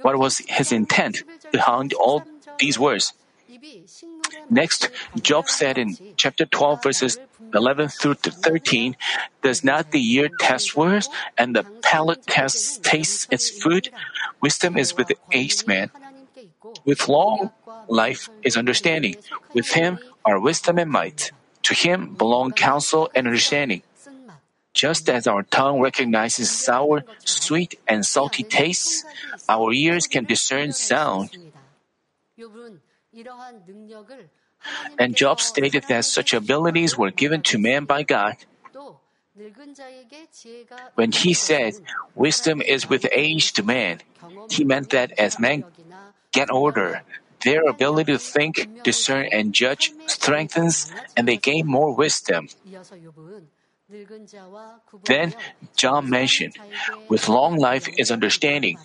What 0.01 0.17
was 0.17 0.39
his 0.39 0.71
intent 0.71 1.23
behind 1.51 1.93
all 1.93 2.23
these 2.59 2.77
words? 2.77 3.13
Next, 4.49 4.89
Job 5.21 5.49
said 5.49 5.77
in 5.77 5.97
chapter 6.17 6.45
12, 6.45 6.83
verses 6.83 7.19
11 7.53 7.89
through 7.89 8.15
13, 8.15 8.95
Does 9.41 9.63
not 9.63 9.91
the 9.91 10.01
ear 10.13 10.29
test 10.39 10.75
words 10.75 11.09
and 11.37 11.55
the 11.55 11.63
palate 11.81 12.25
test 12.27 12.83
taste 12.83 13.31
its 13.31 13.49
food? 13.49 13.89
Wisdom 14.41 14.77
is 14.77 14.95
with 14.97 15.07
the 15.07 15.17
aged 15.31 15.67
man. 15.67 15.89
With 16.85 17.07
long 17.07 17.51
life 17.87 18.29
is 18.43 18.57
understanding. 18.57 19.15
With 19.53 19.71
him 19.71 19.99
are 20.25 20.39
wisdom 20.39 20.77
and 20.77 20.89
might. 20.89 21.31
To 21.63 21.73
him 21.73 22.15
belong 22.15 22.51
counsel 22.51 23.09
and 23.15 23.27
understanding. 23.27 23.83
Just 24.73 25.07
as 25.07 25.27
our 25.27 25.43
tongue 25.43 25.79
recognizes 25.79 26.49
sour, 26.49 27.03
sweet, 27.23 27.79
and 27.87 28.03
salty 28.03 28.41
tastes, 28.43 29.05
our 29.47 29.71
ears 29.71 30.07
can 30.07 30.25
discern 30.25 30.73
sound. 30.73 31.29
And 34.97 35.15
Job 35.15 35.41
stated 35.41 35.83
that 35.89 36.05
such 36.05 36.33
abilities 36.33 36.97
were 36.97 37.11
given 37.11 37.41
to 37.43 37.57
man 37.57 37.85
by 37.85 38.03
God. 38.03 38.37
When 40.95 41.11
he 41.11 41.33
said, 41.33 41.73
wisdom 42.15 42.61
is 42.61 42.89
with 42.89 43.05
aged 43.11 43.63
man, 43.65 43.99
he 44.49 44.63
meant 44.63 44.91
that 44.91 45.11
as 45.17 45.39
men 45.39 45.65
get 46.31 46.51
older, 46.51 47.01
their 47.43 47.65
ability 47.67 48.13
to 48.13 48.19
think, 48.19 48.69
discern, 48.83 49.27
and 49.31 49.53
judge 49.53 49.91
strengthens 50.05 50.91
and 51.17 51.27
they 51.27 51.37
gain 51.37 51.67
more 51.67 51.93
wisdom. 51.95 52.47
Then 55.05 55.33
Job 55.75 56.05
mentioned, 56.05 56.55
with 57.09 57.27
long 57.27 57.57
life 57.57 57.87
is 57.97 58.11
understanding. 58.11 58.77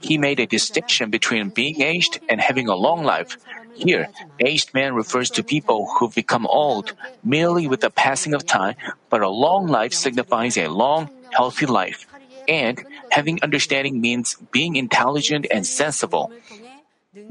He 0.00 0.18
made 0.18 0.40
a 0.40 0.46
distinction 0.46 1.10
between 1.10 1.50
being 1.50 1.80
aged 1.82 2.20
and 2.28 2.40
having 2.40 2.68
a 2.68 2.74
long 2.76 3.04
life. 3.04 3.36
Here, 3.74 4.08
aged 4.40 4.74
man 4.74 4.94
refers 4.94 5.30
to 5.30 5.42
people 5.42 5.88
who 5.98 6.10
become 6.10 6.46
old 6.46 6.92
merely 7.22 7.66
with 7.66 7.80
the 7.80 7.90
passing 7.90 8.34
of 8.34 8.46
time, 8.46 8.76
but 9.08 9.22
a 9.22 9.28
long 9.28 9.66
life 9.66 9.92
signifies 9.92 10.56
a 10.56 10.68
long, 10.68 11.10
healthy 11.30 11.66
life. 11.66 12.06
And 12.48 12.84
having 13.10 13.38
understanding 13.42 14.00
means 14.00 14.36
being 14.52 14.76
intelligent 14.76 15.46
and 15.50 15.66
sensible. 15.66 16.32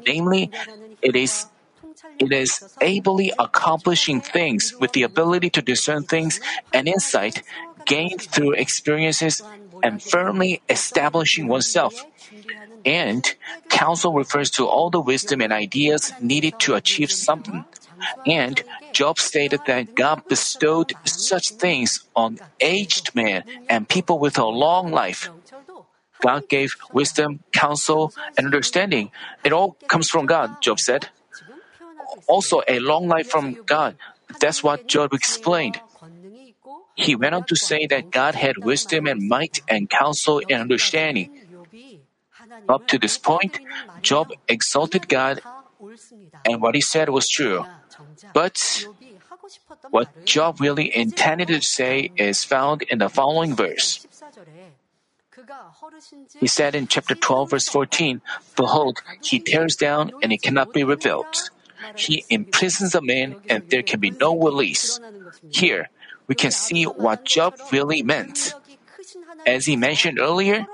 Namely, 0.06 0.52
it 1.02 1.16
is 1.16 1.48
it 2.20 2.32
is 2.32 2.76
ably 2.82 3.32
accomplishing 3.38 4.22
things 4.22 4.74
with 4.80 4.94
the 4.94 5.04
ability 5.04 5.50
to 5.52 5.62
discern 5.62 6.04
things 6.04 6.40
and 6.74 6.88
insight 6.88 7.44
gained 7.86 8.22
through 8.22 8.54
experiences 8.54 9.42
and 9.84 10.02
firmly 10.02 10.62
establishing 10.70 11.48
oneself. 11.48 12.06
And 12.88 13.28
counsel 13.68 14.14
refers 14.14 14.50
to 14.52 14.66
all 14.66 14.90
the 14.90 15.02
wisdom 15.02 15.42
and 15.42 15.52
ideas 15.52 16.14
needed 16.22 16.58
to 16.60 16.76
achieve 16.76 17.12
something. 17.12 17.66
And 18.26 18.64
Job 18.94 19.20
stated 19.20 19.62
that 19.68 19.94
God 19.94 20.24
bestowed 20.28 20.94
such 21.04 21.52
things 21.52 22.08
on 22.16 22.40
aged 22.62 23.14
men 23.14 23.44
and 23.68 23.90
people 23.90 24.20
with 24.20 24.40
a 24.40 24.46
long 24.46 24.92
life. 24.92 25.30
God 26.24 26.48
gave 26.48 26.76
wisdom, 26.94 27.44
counsel, 27.52 28.14
and 28.38 28.48
understanding. 28.48 29.12
It 29.44 29.52
all 29.52 29.76
comes 29.88 30.10
from 30.10 30.26
God, 30.26 30.62
Job 30.62 30.80
said. 30.80 31.10
also 32.28 32.62
a 32.68 32.80
long 32.80 33.08
life 33.08 33.28
from 33.28 33.58
God. 33.66 33.96
That's 34.40 34.64
what 34.64 34.88
Job 34.88 35.14
explained. 35.14 35.80
He 36.96 37.16
went 37.16 37.36
on 37.36 37.44
to 37.46 37.56
say 37.56 37.86
that 37.88 38.12
God 38.12 38.36
had 38.36 38.58
wisdom 38.58 39.06
and 39.08 39.28
might 39.28 39.60
and 39.70 39.90
counsel 39.90 40.42
and 40.50 40.62
understanding. 40.62 41.30
Up 42.68 42.88
to 42.88 42.98
this 42.98 43.18
point, 43.18 43.60
Job 44.02 44.32
exalted 44.48 45.08
God 45.08 45.42
and 46.46 46.62
what 46.62 46.76
he 46.76 46.82
said 46.82 47.10
was 47.10 47.30
true. 47.30 47.66
But 48.34 48.86
what 49.90 50.26
Job 50.26 50.60
really 50.60 50.96
intended 50.96 51.48
to 51.48 51.62
say 51.62 52.12
is 52.18 52.44
found 52.44 52.82
in 52.84 53.00
the 53.00 53.10
following 53.10 53.56
verse. 53.56 54.06
He 56.40 56.48
said 56.48 56.76
in 56.76 56.88
chapter 56.88 57.16
12, 57.16 57.52
verse 57.52 57.70
14, 57.70 58.22
Behold, 58.56 59.02
he 59.22 59.40
tears 59.40 59.76
down 59.76 60.12
and 60.22 60.34
it 60.34 60.42
cannot 60.42 60.74
be 60.74 60.84
rebuilt. 60.84 61.50
He 61.96 62.26
imprisons 62.30 62.96
a 62.96 63.02
man 63.02 63.36
and 63.48 63.70
there 63.70 63.84
can 63.84 64.00
be 64.00 64.10
no 64.10 64.38
release. 64.38 65.00
Here, 65.50 65.90
we 66.28 66.36
can 66.36 66.52
see 66.52 66.86
what 66.86 67.24
Job 67.24 67.56
really 67.72 68.02
meant. 68.02 68.54
As 69.46 69.66
he 69.66 69.76
mentioned 69.76 70.20
earlier, 70.20 70.66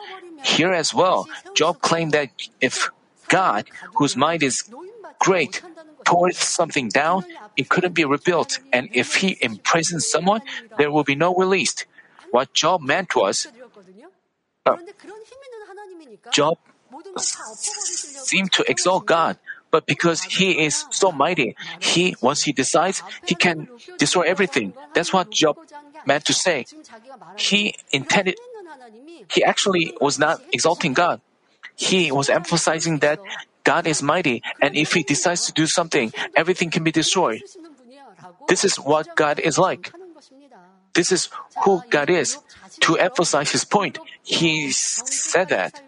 here 0.43 0.71
as 0.71 0.93
well, 0.93 1.27
Job 1.55 1.81
claimed 1.81 2.11
that 2.11 2.29
if 2.61 2.89
God, 3.27 3.65
whose 3.95 4.15
mind 4.15 4.43
is 4.43 4.63
great, 5.19 5.61
tore 6.05 6.31
something 6.31 6.89
down, 6.89 7.25
it 7.55 7.69
couldn't 7.69 7.93
be 7.93 8.05
rebuilt, 8.05 8.59
and 8.71 8.89
if 8.93 9.15
he 9.15 9.37
imprisons 9.41 10.09
someone, 10.09 10.41
there 10.77 10.91
will 10.91 11.03
be 11.03 11.15
no 11.15 11.33
release. 11.33 11.85
What 12.31 12.53
Job 12.53 12.81
meant 12.81 13.15
was, 13.15 13.47
uh, 14.65 14.77
Job 16.31 16.57
seemed 17.17 18.51
to 18.53 18.63
exalt 18.69 19.05
God, 19.05 19.37
but 19.71 19.85
because 19.85 20.21
he 20.23 20.65
is 20.65 20.85
so 20.91 21.11
mighty, 21.11 21.55
he 21.79 22.15
once 22.21 22.43
he 22.43 22.51
decides, 22.51 23.01
he 23.25 23.35
can 23.35 23.67
destroy 23.97 24.23
everything. 24.23 24.73
That's 24.93 25.11
what 25.11 25.31
Job 25.31 25.57
meant 26.05 26.25
to 26.25 26.33
say. 26.33 26.65
He 27.37 27.75
intended 27.91 28.37
he 29.29 29.43
actually 29.43 29.93
was 29.99 30.19
not 30.19 30.41
exalting 30.51 30.93
God. 30.93 31.21
He 31.75 32.11
was 32.11 32.29
emphasizing 32.29 32.99
that 32.99 33.19
God 33.63 33.87
is 33.87 34.03
mighty, 34.03 34.43
and 34.61 34.75
if 34.75 34.93
He 34.93 35.03
decides 35.03 35.45
to 35.47 35.53
do 35.53 35.67
something, 35.67 36.13
everything 36.35 36.69
can 36.69 36.83
be 36.83 36.91
destroyed. 36.91 37.41
This 38.47 38.63
is 38.63 38.75
what 38.75 39.07
God 39.15 39.39
is 39.39 39.57
like. 39.57 39.91
This 40.93 41.11
is 41.11 41.29
who 41.63 41.81
God 41.89 42.09
is. 42.09 42.37
To 42.81 42.97
emphasize 42.97 43.51
his 43.51 43.65
point, 43.65 43.97
he 44.21 44.71
said 44.71 45.49
that. 45.49 45.81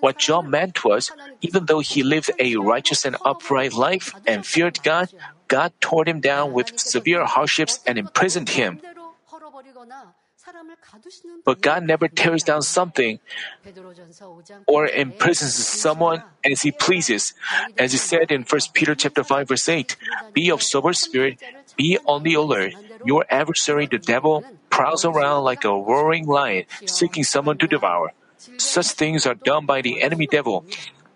What 0.00 0.18
Job 0.18 0.46
meant 0.46 0.84
was, 0.84 1.12
even 1.40 1.66
though 1.66 1.80
he 1.80 2.02
lived 2.02 2.30
a 2.38 2.56
righteous 2.56 3.04
and 3.04 3.16
upright 3.24 3.72
life 3.72 4.14
and 4.26 4.44
feared 4.44 4.82
God, 4.82 5.12
God 5.46 5.72
tore 5.80 6.04
him 6.06 6.20
down 6.20 6.52
with 6.52 6.78
severe 6.78 7.24
hardships 7.24 7.78
and 7.86 7.98
imprisoned 7.98 8.50
him. 8.50 8.80
But 11.44 11.60
God 11.60 11.84
never 11.84 12.08
tears 12.08 12.42
down 12.42 12.62
something 12.62 13.18
or 14.66 14.86
imprisons 14.86 15.54
someone 15.54 16.22
as 16.44 16.62
he 16.62 16.70
pleases. 16.70 17.34
As 17.78 17.92
he 17.92 17.98
said 17.98 18.30
in 18.30 18.42
1 18.42 18.60
Peter 18.72 18.94
chapter 18.94 19.24
5 19.24 19.48
verse 19.48 19.68
8, 19.68 19.96
be 20.32 20.50
of 20.50 20.62
sober 20.62 20.92
spirit, 20.92 21.42
be 21.76 21.98
on 22.06 22.22
the 22.22 22.34
alert. 22.34 22.74
Your 23.04 23.24
adversary 23.30 23.86
the 23.86 23.98
devil 23.98 24.44
prowls 24.70 25.04
around 25.04 25.44
like 25.44 25.64
a 25.64 25.70
roaring 25.70 26.26
lion, 26.26 26.64
seeking 26.86 27.24
someone 27.24 27.58
to 27.58 27.66
devour. 27.66 28.12
Such 28.58 28.88
things 28.92 29.26
are 29.26 29.34
done 29.34 29.66
by 29.66 29.82
the 29.82 30.02
enemy 30.02 30.26
devil. 30.26 30.64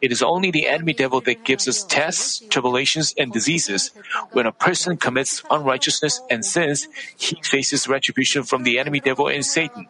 It 0.00 0.12
is 0.12 0.23
only 0.23 0.50
the 0.50 0.67
enemy 0.67 0.93
devil 0.93 1.21
that 1.23 1.45
gives 1.45 1.69
us 1.69 1.85
tests, 1.85 2.43
tribulations, 2.50 3.15
and 3.17 3.33
diseases. 3.33 3.93
When 4.33 4.47
a 4.47 4.53
person 4.53 4.97
commits 4.97 5.43
unrighteousness 5.50 6.21
and 6.31 6.45
sins, 6.45 6.88
he 7.17 7.41
faces 7.43 7.88
retribution 7.88 8.45
from 8.45 8.62
the 8.62 8.79
enemy 8.79 9.00
devil 9.00 9.29
and 9.29 9.45
Satan. 9.45 9.88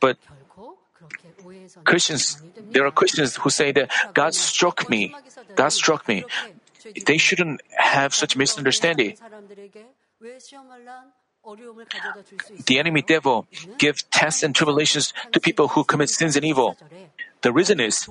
But 0.00 0.16
Christians, 1.84 2.42
there 2.70 2.86
are 2.86 2.90
Christians 2.90 3.36
who 3.36 3.50
say 3.50 3.72
that 3.72 3.90
God 4.14 4.34
struck 4.34 4.88
me. 4.88 5.14
God 5.54 5.72
struck 5.72 6.08
me. 6.08 6.24
They 7.06 7.18
shouldn't 7.18 7.62
have 7.76 8.14
such 8.14 8.36
misunderstanding. 8.36 9.16
The 12.66 12.78
enemy 12.78 13.02
devil 13.02 13.46
gives 13.78 14.02
tests 14.04 14.42
and 14.42 14.54
tribulations 14.54 15.12
to 15.32 15.40
people 15.40 15.68
who 15.68 15.84
commit 15.84 16.10
sins 16.10 16.36
and 16.36 16.44
evil. 16.44 16.76
The 17.42 17.52
reason 17.52 17.80
is 17.80 18.08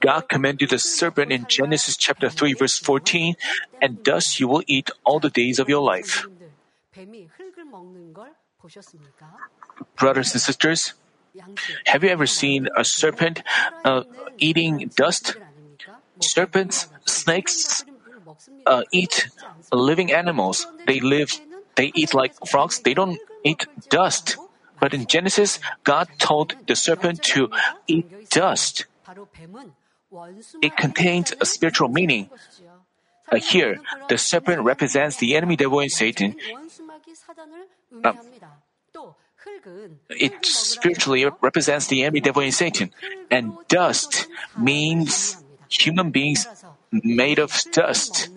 God 0.00 0.28
commanded 0.28 0.70
the 0.70 0.78
serpent 0.78 1.32
in 1.32 1.46
Genesis 1.48 1.96
chapter 1.96 2.30
3 2.30 2.54
verse 2.54 2.78
14, 2.78 3.34
and 3.82 3.98
thus 4.04 4.38
you 4.38 4.46
will 4.46 4.62
eat 4.66 4.90
all 5.04 5.18
the 5.18 5.30
days 5.30 5.58
of 5.58 5.68
your 5.68 5.82
life. 5.82 6.26
Brothers 9.96 10.32
and 10.32 10.40
sisters, 10.40 10.94
have 11.86 12.04
you 12.04 12.10
ever 12.10 12.26
seen 12.26 12.68
a 12.76 12.84
serpent 12.84 13.42
uh, 13.84 14.04
eating 14.38 14.90
dust? 14.94 15.36
Serpents, 16.20 16.88
snakes 17.06 17.84
uh, 18.66 18.82
eat 18.92 19.28
living 19.72 20.12
animals. 20.12 20.66
They 20.86 21.00
live 21.00 21.30
they 21.78 21.94
eat 21.94 22.12
like 22.12 22.34
frogs, 22.50 22.82
they 22.82 22.92
don't 22.92 23.22
eat 23.46 23.66
dust. 23.88 24.36
But 24.80 24.92
in 24.92 25.06
Genesis, 25.06 25.62
God 25.84 26.10
told 26.18 26.54
the 26.66 26.74
serpent 26.74 27.22
to 27.34 27.50
eat 27.86 28.30
dust. 28.30 28.84
It 30.60 30.76
contains 30.76 31.32
a 31.40 31.46
spiritual 31.46 31.88
meaning. 31.88 32.30
Uh, 33.30 33.36
here, 33.38 33.78
the 34.08 34.18
serpent 34.18 34.62
represents 34.62 35.16
the 35.16 35.36
enemy 35.36 35.54
devil 35.54 35.80
and 35.80 35.92
Satan. 35.92 36.34
Uh, 38.02 38.14
it 40.10 40.32
spiritually 40.44 41.26
represents 41.40 41.86
the 41.86 42.02
enemy 42.02 42.20
devil 42.20 42.42
and 42.42 42.54
Satan. 42.54 42.90
And 43.30 43.52
dust 43.68 44.26
means 44.56 45.36
human 45.68 46.10
beings 46.10 46.46
made 46.90 47.38
of 47.38 47.52
dust. 47.70 48.30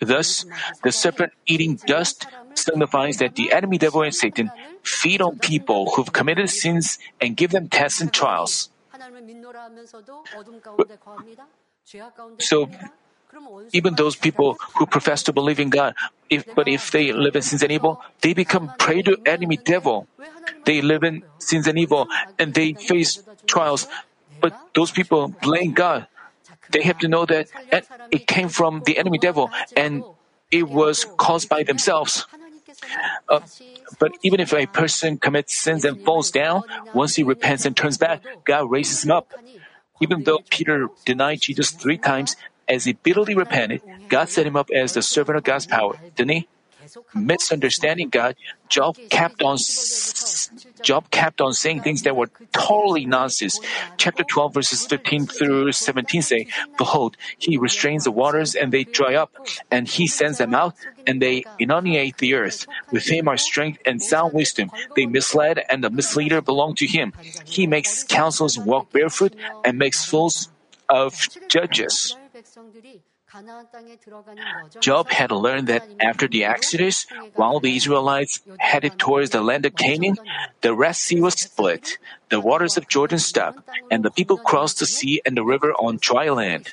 Thus, 0.00 0.44
the 0.82 0.92
serpent 0.92 1.32
eating 1.46 1.80
dust 1.86 2.26
signifies 2.54 3.16
that 3.18 3.34
the 3.34 3.52
enemy 3.52 3.78
devil 3.78 4.02
and 4.02 4.14
Satan 4.14 4.50
feed 4.82 5.22
on 5.22 5.38
people 5.38 5.92
who've 5.94 6.12
committed 6.12 6.50
sins 6.50 6.98
and 7.20 7.36
give 7.36 7.50
them 7.50 7.68
tests 7.68 8.00
and 8.00 8.12
trials. 8.12 8.68
So, 12.38 12.68
even 13.72 13.94
those 13.94 14.16
people 14.16 14.56
who 14.76 14.86
profess 14.86 15.22
to 15.24 15.32
believe 15.32 15.60
in 15.60 15.70
God, 15.70 15.94
if, 16.28 16.44
but 16.54 16.68
if 16.68 16.90
they 16.90 17.12
live 17.12 17.36
in 17.36 17.42
sins 17.42 17.62
and 17.62 17.72
evil, 17.72 18.00
they 18.20 18.34
become 18.34 18.72
prey 18.78 19.02
to 19.02 19.16
enemy 19.24 19.56
devil. 19.56 20.08
They 20.64 20.82
live 20.82 21.04
in 21.04 21.24
sins 21.38 21.66
and 21.66 21.78
evil 21.78 22.08
and 22.38 22.52
they 22.52 22.74
face 22.74 23.22
trials, 23.46 23.86
but 24.40 24.52
those 24.74 24.90
people 24.90 25.32
blame 25.40 25.72
God 25.72 26.06
they 26.70 26.82
have 26.82 26.98
to 26.98 27.08
know 27.08 27.26
that 27.26 27.48
it 28.10 28.26
came 28.26 28.48
from 28.48 28.82
the 28.84 28.98
enemy 28.98 29.18
devil 29.18 29.50
and 29.76 30.04
it 30.50 30.68
was 30.68 31.06
caused 31.16 31.48
by 31.48 31.62
themselves. 31.62 32.26
Uh, 33.28 33.40
but 33.98 34.12
even 34.22 34.40
if 34.40 34.52
a 34.52 34.66
person 34.66 35.18
commits 35.18 35.56
sins 35.56 35.84
and 35.84 36.00
falls 36.02 36.30
down, 36.30 36.62
once 36.94 37.16
he 37.16 37.22
repents 37.22 37.64
and 37.64 37.76
turns 37.76 37.98
back, 37.98 38.22
God 38.44 38.70
raises 38.70 39.04
him 39.04 39.10
up. 39.12 39.32
Even 40.00 40.24
though 40.24 40.40
Peter 40.50 40.88
denied 41.04 41.40
Jesus 41.40 41.70
three 41.70 41.98
times, 41.98 42.36
as 42.68 42.84
he 42.84 42.92
bitterly 42.92 43.34
repented, 43.34 43.82
God 44.08 44.28
set 44.28 44.46
him 44.46 44.56
up 44.56 44.70
as 44.70 44.92
the 44.94 45.02
servant 45.02 45.38
of 45.38 45.44
God's 45.44 45.66
power, 45.66 45.96
didn't 46.16 46.30
he? 46.30 46.48
Misunderstanding 47.14 48.08
God, 48.08 48.36
Job 48.68 48.96
kept 49.10 49.42
on 49.42 49.58
Job 50.82 51.10
kept 51.10 51.40
on 51.40 51.52
saying 51.52 51.82
things 51.82 52.02
that 52.02 52.16
were 52.16 52.30
totally 52.52 53.06
nonsense. 53.06 53.60
Chapter 53.96 54.24
12 54.24 54.54
verses 54.54 54.86
15 54.86 55.26
through 55.26 55.72
17 55.72 56.22
say, 56.22 56.46
Behold, 56.78 57.16
he 57.38 57.56
restrains 57.56 58.04
the 58.04 58.10
waters 58.10 58.54
and 58.54 58.72
they 58.72 58.84
dry 58.84 59.14
up, 59.14 59.32
and 59.70 59.88
he 59.88 60.06
sends 60.06 60.38
them 60.38 60.54
out 60.54 60.74
and 61.06 61.22
they 61.22 61.44
inundate 61.58 62.18
the 62.18 62.34
earth. 62.34 62.66
With 62.90 63.06
him 63.06 63.28
are 63.28 63.36
strength 63.36 63.80
and 63.86 64.02
sound 64.02 64.32
wisdom. 64.32 64.70
They 64.94 65.06
misled 65.06 65.64
and 65.68 65.82
the 65.82 65.90
misleader 65.90 66.40
belong 66.40 66.74
to 66.76 66.86
him. 66.86 67.12
He 67.44 67.66
makes 67.66 68.02
councils 68.02 68.58
walk 68.58 68.92
barefoot 68.92 69.34
and 69.64 69.78
makes 69.78 70.04
fools 70.04 70.48
of 70.88 71.14
judges. 71.48 72.16
Job 74.80 75.10
had 75.10 75.30
learned 75.30 75.66
that 75.68 75.88
after 76.00 76.28
the 76.28 76.44
Exodus, 76.44 77.06
while 77.34 77.60
the 77.60 77.76
Israelites 77.76 78.40
headed 78.58 78.98
towards 78.98 79.30
the 79.30 79.42
land 79.42 79.66
of 79.66 79.74
Canaan, 79.76 80.16
the 80.60 80.74
Red 80.74 80.96
Sea 80.96 81.20
was 81.20 81.34
split, 81.34 81.98
the 82.28 82.40
waters 82.40 82.76
of 82.76 82.88
Jordan 82.88 83.18
stopped, 83.18 83.60
and 83.90 84.04
the 84.04 84.10
people 84.10 84.38
crossed 84.38 84.78
the 84.78 84.86
sea 84.86 85.20
and 85.24 85.36
the 85.36 85.44
river 85.44 85.72
on 85.74 85.98
dry 86.00 86.28
land. 86.30 86.72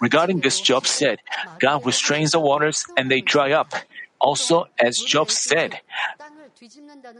Regarding 0.00 0.40
this, 0.40 0.60
Job 0.60 0.86
said, 0.86 1.18
God 1.58 1.86
restrains 1.86 2.32
the 2.32 2.40
waters 2.40 2.86
and 2.96 3.10
they 3.10 3.20
dry 3.20 3.52
up. 3.52 3.72
Also, 4.20 4.66
as 4.78 4.98
Job 4.98 5.30
said, 5.30 5.80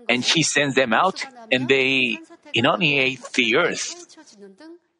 and 0.09 0.25
he 0.25 0.43
sends 0.43 0.75
them 0.75 0.93
out, 0.93 1.25
and 1.53 1.69
they 1.69 2.19
inundate 2.55 3.21
the 3.35 3.57
earth. 3.57 4.17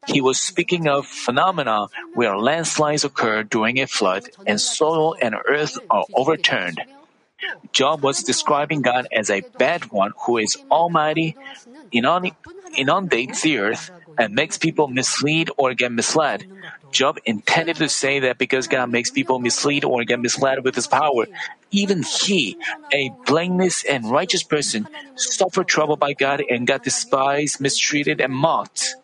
He 0.07 0.21
was 0.21 0.39
speaking 0.39 0.87
of 0.87 1.07
phenomena 1.07 1.87
where 2.13 2.37
landslides 2.37 3.03
occur 3.03 3.43
during 3.43 3.79
a 3.79 3.87
flood 3.87 4.29
and 4.45 4.59
soil 4.59 5.15
and 5.21 5.35
earth 5.47 5.77
are 5.89 6.05
overturned. 6.13 6.81
Job 7.71 8.01
was 8.01 8.23
describing 8.23 8.81
God 8.81 9.07
as 9.11 9.29
a 9.29 9.41
bad 9.57 9.91
one 9.91 10.13
who 10.25 10.37
is 10.37 10.57
almighty, 10.71 11.35
inundates 11.91 13.41
the 13.41 13.57
earth, 13.59 13.91
and 14.17 14.33
makes 14.33 14.57
people 14.57 14.87
mislead 14.87 15.49
or 15.57 15.73
get 15.73 15.91
misled. 15.91 16.45
Job 16.91 17.19
intended 17.25 17.75
to 17.77 17.89
say 17.89 18.19
that 18.19 18.37
because 18.37 18.67
God 18.67 18.89
makes 18.89 19.11
people 19.11 19.39
mislead 19.39 19.83
or 19.83 20.03
get 20.05 20.19
misled 20.21 20.63
with 20.63 20.75
his 20.75 20.87
power, 20.87 21.25
even 21.71 22.03
he, 22.03 22.57
a 22.93 23.11
blameless 23.25 23.83
and 23.83 24.09
righteous 24.09 24.43
person, 24.43 24.87
suffered 25.15 25.67
trouble 25.67 25.97
by 25.97 26.13
God 26.13 26.41
and 26.49 26.65
got 26.65 26.83
despised, 26.83 27.59
mistreated, 27.59 28.21
and 28.21 28.33
mocked. 28.33 28.95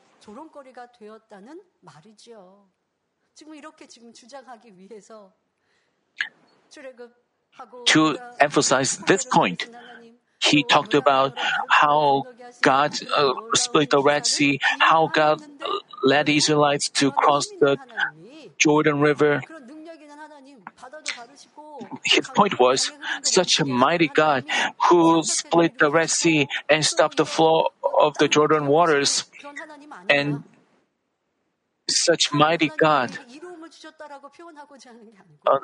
To 7.85 8.17
emphasize 8.39 8.97
this 8.97 9.25
point, 9.25 9.67
he 10.39 10.63
talked 10.63 10.93
about 10.93 11.37
how 11.69 12.25
God 12.61 12.97
uh, 13.15 13.33
split 13.53 13.89
the 13.89 14.01
Red 14.01 14.25
Sea, 14.25 14.59
how 14.79 15.07
God 15.07 15.41
led 16.03 16.25
the 16.27 16.37
Israelites 16.37 16.89
to 17.01 17.11
cross 17.11 17.47
the 17.59 17.77
Jordan 18.57 18.99
River. 19.01 19.41
His 22.03 22.27
point 22.29 22.59
was 22.59 22.91
such 23.23 23.59
a 23.59 23.65
mighty 23.65 24.07
God 24.07 24.45
who 24.89 25.23
split 25.23 25.77
the 25.77 25.91
Red 25.91 26.09
Sea 26.09 26.47
and 26.69 26.85
stopped 26.85 27.17
the 27.17 27.25
flow 27.25 27.69
of 27.99 28.17
the 28.17 28.27
Jordan 28.27 28.67
waters, 28.67 29.25
and 30.09 30.43
such 31.89 32.33
mighty 32.33 32.69
God. 32.77 33.17
Uh, 35.47 35.59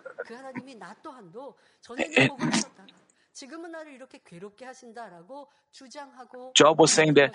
Job 6.56 6.80
was 6.80 6.92
saying 6.92 7.14
that 7.16 7.34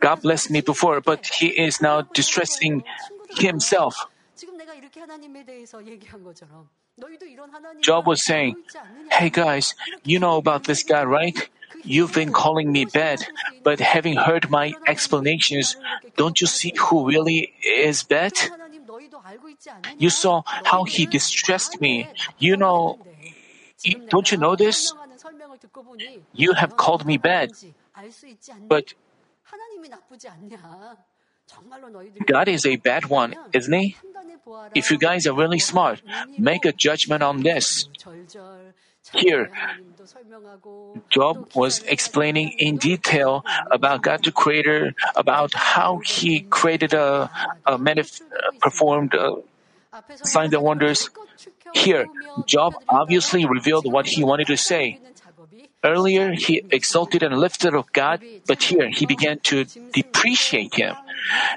God 0.00 0.22
blessed 0.22 0.50
me 0.50 0.60
before, 0.60 1.00
but 1.00 1.26
he 1.26 1.48
is 1.48 1.80
now 1.80 2.02
distressing 2.02 2.84
himself. 3.38 4.06
Job 7.82 8.06
was 8.06 8.24
saying, 8.24 8.56
Hey 9.10 9.28
guys, 9.30 9.74
you 10.02 10.18
know 10.18 10.36
about 10.36 10.64
this 10.64 10.82
guy, 10.82 11.04
right? 11.04 11.36
You've 11.84 12.14
been 12.14 12.32
calling 12.32 12.72
me 12.72 12.86
bad, 12.86 13.20
but 13.62 13.80
having 13.80 14.16
heard 14.16 14.50
my 14.50 14.72
explanations, 14.86 15.76
don't 16.16 16.40
you 16.40 16.46
see 16.46 16.72
who 16.76 17.06
really 17.06 17.52
is 17.62 18.02
bad? 18.02 18.32
You 19.98 20.10
saw 20.10 20.42
how 20.64 20.84
he 20.84 21.06
distressed 21.06 21.80
me. 21.80 22.08
You 22.38 22.56
know, 22.56 22.98
don't 24.08 24.32
you 24.32 24.38
know 24.38 24.56
this? 24.56 24.92
You 26.32 26.54
have 26.54 26.76
called 26.76 27.04
me 27.04 27.18
bad, 27.18 27.52
but 28.68 28.94
God 32.26 32.48
is 32.48 32.66
a 32.66 32.76
bad 32.76 33.06
one, 33.06 33.36
isn't 33.52 33.72
He? 33.72 33.96
If 34.74 34.90
you 34.90 34.98
guys 34.98 35.26
are 35.26 35.34
really 35.34 35.58
smart, 35.58 36.02
make 36.38 36.64
a 36.64 36.72
judgment 36.72 37.22
on 37.22 37.42
this. 37.42 37.88
Here, 39.12 39.50
Job 41.10 41.50
was 41.54 41.82
explaining 41.86 42.54
in 42.58 42.76
detail 42.76 43.44
about 43.70 44.02
God 44.02 44.24
the 44.24 44.32
Creator, 44.32 44.94
about 45.14 45.54
how 45.54 45.98
He 45.98 46.40
created 46.40 46.94
a, 46.94 47.30
a 47.64 47.78
manif- 47.78 48.22
performed 48.60 49.14
uh, 49.14 49.36
signs 50.22 50.52
and 50.52 50.62
wonders. 50.62 51.10
Here, 51.74 52.06
Job 52.46 52.74
obviously 52.88 53.46
revealed 53.46 53.90
what 53.90 54.06
he 54.06 54.24
wanted 54.24 54.46
to 54.48 54.56
say. 54.56 54.98
Earlier, 55.84 56.32
he 56.32 56.62
exalted 56.70 57.22
and 57.22 57.38
lifted 57.38 57.74
up 57.74 57.92
God, 57.92 58.20
but 58.46 58.62
here 58.62 58.88
he 58.90 59.06
began 59.06 59.38
to 59.50 59.64
depreciate 59.92 60.74
him. 60.74 60.96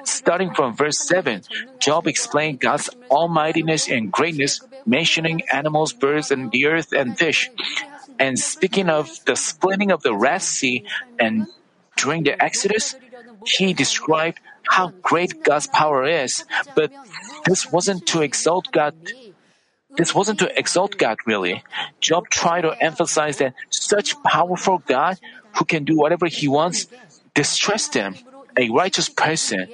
Starting 0.03 0.53
from 0.53 0.75
verse 0.75 0.99
7, 0.99 1.41
Job 1.79 2.07
explained 2.07 2.59
God's 2.59 2.89
almightiness 3.09 3.89
and 3.89 4.11
greatness, 4.11 4.61
mentioning 4.85 5.41
animals, 5.51 5.93
birds, 5.93 6.31
and 6.31 6.51
the 6.51 6.67
earth 6.67 6.91
and 6.91 7.17
fish. 7.17 7.49
And 8.19 8.37
speaking 8.37 8.89
of 8.89 9.09
the 9.25 9.35
splitting 9.35 9.91
of 9.91 10.03
the 10.03 10.15
Red 10.15 10.41
Sea 10.41 10.85
and 11.19 11.47
during 11.95 12.23
the 12.23 12.41
Exodus, 12.41 12.95
he 13.45 13.73
described 13.73 14.39
how 14.67 14.93
great 15.01 15.43
God's 15.43 15.67
power 15.67 16.07
is, 16.07 16.45
but 16.75 16.91
this 17.45 17.71
wasn't 17.71 18.05
to 18.07 18.21
exalt 18.21 18.71
God. 18.71 18.93
This 19.97 20.13
wasn't 20.13 20.39
to 20.39 20.51
exalt 20.57 20.97
God 20.97 21.17
really. 21.25 21.63
Job 21.99 22.29
tried 22.29 22.61
to 22.61 22.71
emphasize 22.79 23.37
that 23.37 23.55
such 23.69 24.21
powerful 24.23 24.83
God 24.85 25.17
who 25.57 25.65
can 25.65 25.83
do 25.83 25.97
whatever 25.97 26.27
he 26.27 26.47
wants 26.47 26.87
distressed 27.33 27.93
him, 27.93 28.15
a 28.57 28.69
righteous 28.69 29.09
person. 29.09 29.67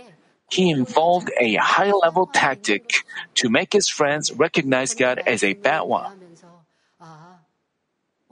He 0.49 0.69
involved 0.69 1.31
a 1.39 1.55
high 1.55 1.91
level 1.91 2.27
tactic 2.27 3.03
to 3.35 3.49
make 3.49 3.73
his 3.73 3.89
friends 3.89 4.31
recognize 4.31 4.93
God 4.93 5.21
as 5.25 5.43
a 5.43 5.53
bad 5.53 5.81
one. 5.81 6.05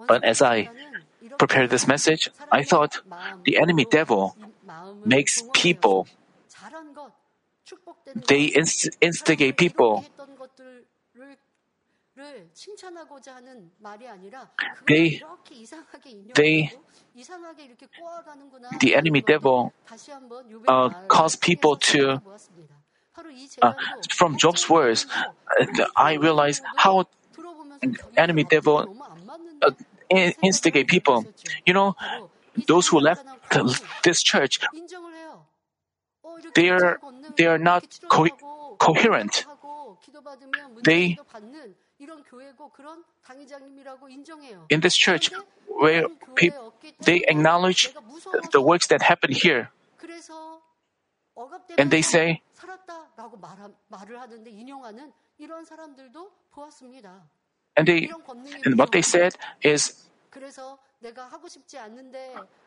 But 0.07 0.23
as 0.23 0.41
I 0.41 0.69
prepared 1.37 1.69
this 1.69 1.87
message, 1.87 2.29
I 2.51 2.63
thought 2.63 3.01
the 3.45 3.57
enemy 3.57 3.85
devil 3.89 4.35
makes 5.03 5.43
people 5.53 6.07
they 8.27 8.51
inst- 8.53 8.89
instigate 9.01 9.57
people. 9.57 10.05
They, 14.87 15.21
they, 16.35 16.71
the 18.79 18.95
enemy 18.95 19.21
devil 19.21 19.73
uh, 20.67 20.89
cause 21.07 21.35
people 21.35 21.75
to, 21.77 22.21
uh, 23.61 23.73
from 24.09 24.37
Job's 24.37 24.69
words, 24.69 25.05
uh, 25.59 25.85
I 25.95 26.13
realize 26.13 26.61
how 26.75 27.05
enemy 28.17 28.43
devil 28.43 28.95
uh, 29.61 29.71
instigate 30.41 30.87
people. 30.87 31.25
You 31.65 31.73
know, 31.73 31.95
those 32.67 32.87
who 32.87 32.99
left 32.99 33.25
this 34.03 34.21
church, 34.23 34.59
they 36.55 36.69
are 36.69 36.99
they 37.35 37.45
are 37.45 37.57
not 37.57 37.83
co- 38.09 38.27
coherent. 38.79 39.45
They 40.83 41.17
in 44.69 44.79
this 44.81 44.95
church 44.95 45.31
where 45.67 46.07
people 46.35 46.73
they 47.03 47.23
acknowledge 47.27 47.89
the 48.51 48.61
works 48.61 48.87
that 48.87 49.01
happen 49.01 49.31
here, 49.31 49.69
and 51.77 51.91
they 51.91 52.01
say. 52.01 52.41
And 57.75 57.87
they, 57.87 58.09
and 58.65 58.77
what 58.77 58.91
they 58.91 59.01
said 59.01 59.33
is, 59.61 60.07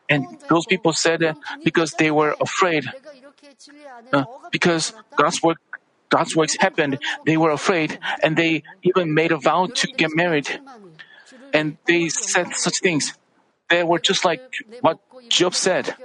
and 0.09 0.25
those 0.49 0.65
people 0.65 0.93
said 0.93 1.21
that 1.21 1.37
because 1.63 1.93
they 1.93 2.11
were 2.11 2.35
afraid, 2.41 2.83
uh, 4.13 4.25
because 4.51 4.93
God's 5.15 5.41
work, 5.41 5.57
God's 6.09 6.35
works 6.35 6.55
happened, 6.59 6.99
they 7.25 7.37
were 7.37 7.51
afraid, 7.51 7.99
and 8.23 8.37
they 8.37 8.63
even 8.83 9.13
made 9.13 9.31
a 9.31 9.37
vow 9.37 9.67
to 9.67 9.87
get 9.87 10.15
married. 10.15 10.59
And 11.53 11.77
they 11.85 12.09
said 12.09 12.55
such 12.55 12.79
things. 12.79 13.13
They 13.69 13.83
were 13.83 13.99
just 13.99 14.23
like 14.23 14.41
what 14.81 14.99
Job 15.29 15.53
said. 15.55 15.95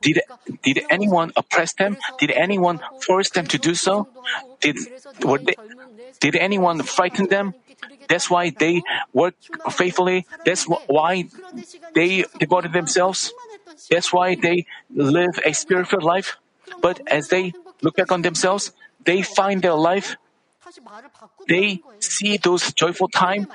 Did, 0.00 0.20
did 0.62 0.78
anyone 0.90 1.32
oppress 1.36 1.72
them? 1.74 1.96
Did 2.18 2.30
anyone 2.32 2.80
force 3.06 3.30
them 3.30 3.46
to 3.46 3.58
do 3.58 3.74
so? 3.74 4.08
Did, 4.60 4.76
they, 5.46 5.54
did 6.18 6.36
anyone 6.36 6.82
frighten 6.82 7.28
them? 7.28 7.54
That's 8.08 8.28
why 8.28 8.50
they 8.50 8.82
worked 9.12 9.48
faithfully. 9.70 10.26
That's 10.44 10.64
why 10.64 11.28
they 11.94 12.24
devoted 12.38 12.72
themselves. 12.72 13.32
That's 13.90 14.12
why 14.12 14.34
they 14.34 14.66
live 14.94 15.38
a 15.44 15.52
spiritual 15.52 16.02
life. 16.02 16.36
But 16.80 17.00
as 17.06 17.28
they 17.28 17.52
look 17.82 17.96
back 17.96 18.12
on 18.12 18.22
themselves, 18.22 18.72
they 19.04 19.22
find 19.22 19.62
their 19.62 19.74
life. 19.74 20.16
They 21.48 21.80
see 22.00 22.36
those 22.36 22.72
joyful 22.72 23.08
time 23.08 23.48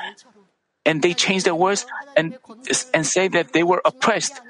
and 0.85 1.01
they 1.01 1.13
change 1.13 1.43
their 1.43 1.55
words 1.55 1.85
and, 2.17 2.37
and 2.93 3.05
say 3.05 3.27
that 3.27 3.53
they 3.53 3.63
were 3.63 3.81
oppressed. 3.85 4.41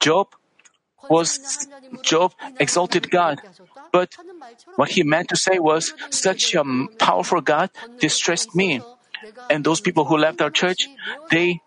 Job 0.00 0.28
was 1.08 1.66
Job 2.02 2.32
exalted 2.58 3.10
God. 3.10 3.40
But 3.92 4.16
what 4.76 4.90
he 4.90 5.02
meant 5.02 5.28
to 5.28 5.36
say 5.36 5.58
was, 5.58 5.92
such 6.10 6.54
a 6.54 6.64
powerful 6.98 7.40
God 7.40 7.70
distressed 7.98 8.54
me. 8.54 8.80
And 9.50 9.64
those 9.64 9.80
people 9.80 10.04
who 10.04 10.16
left 10.16 10.40
our 10.40 10.50
church, 10.50 10.88
they 11.30 11.60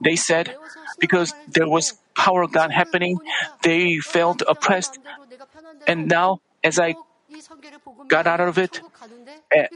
they 0.00 0.16
said, 0.16 0.54
because 0.98 1.34
there 1.48 1.68
was 1.68 1.98
power 2.14 2.42
of 2.42 2.52
God 2.52 2.70
happening, 2.70 3.18
they 3.62 3.98
felt 3.98 4.42
oppressed. 4.46 4.98
And 5.86 6.08
now, 6.08 6.40
as 6.62 6.78
I 6.78 6.94
got 8.08 8.26
out 8.26 8.40
of 8.40 8.58
it, 8.58 8.80
eh, 9.52 9.66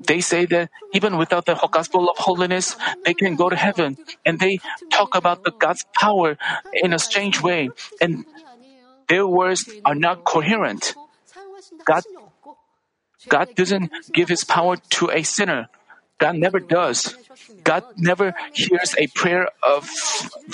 they 0.00 0.20
say 0.20 0.46
that 0.46 0.70
even 0.92 1.16
without 1.16 1.44
the 1.46 1.54
gospel 1.70 2.08
of 2.08 2.16
holiness, 2.18 2.76
they 3.04 3.14
can 3.14 3.36
go 3.36 3.48
to 3.48 3.56
heaven. 3.56 3.98
And 4.24 4.38
they 4.38 4.58
talk 4.90 5.14
about 5.14 5.44
the 5.44 5.52
God's 5.52 5.84
power 5.94 6.36
in 6.72 6.92
a 6.92 6.98
strange 6.98 7.40
way. 7.42 7.70
And 8.00 8.24
their 9.08 9.26
words 9.26 9.68
are 9.84 9.94
not 9.94 10.24
coherent. 10.24 10.94
God, 11.84 12.02
God 13.28 13.48
doesn't 13.54 13.90
give 14.12 14.28
his 14.28 14.44
power 14.44 14.76
to 14.76 15.10
a 15.10 15.22
sinner. 15.22 15.68
God 16.22 16.36
never 16.36 16.60
does. 16.60 17.14
God 17.64 17.82
never 17.98 18.34
hears 18.54 18.94
a 18.96 19.08
prayer 19.08 19.48
of 19.62 19.90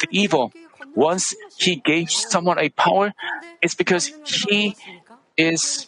the 0.00 0.08
evil. 0.10 0.52
Once 0.94 1.36
He 1.56 1.76
gave 1.76 2.10
someone 2.10 2.58
a 2.58 2.70
power, 2.70 3.12
it's 3.60 3.74
because 3.74 4.08
He 4.48 4.74
is. 5.36 5.86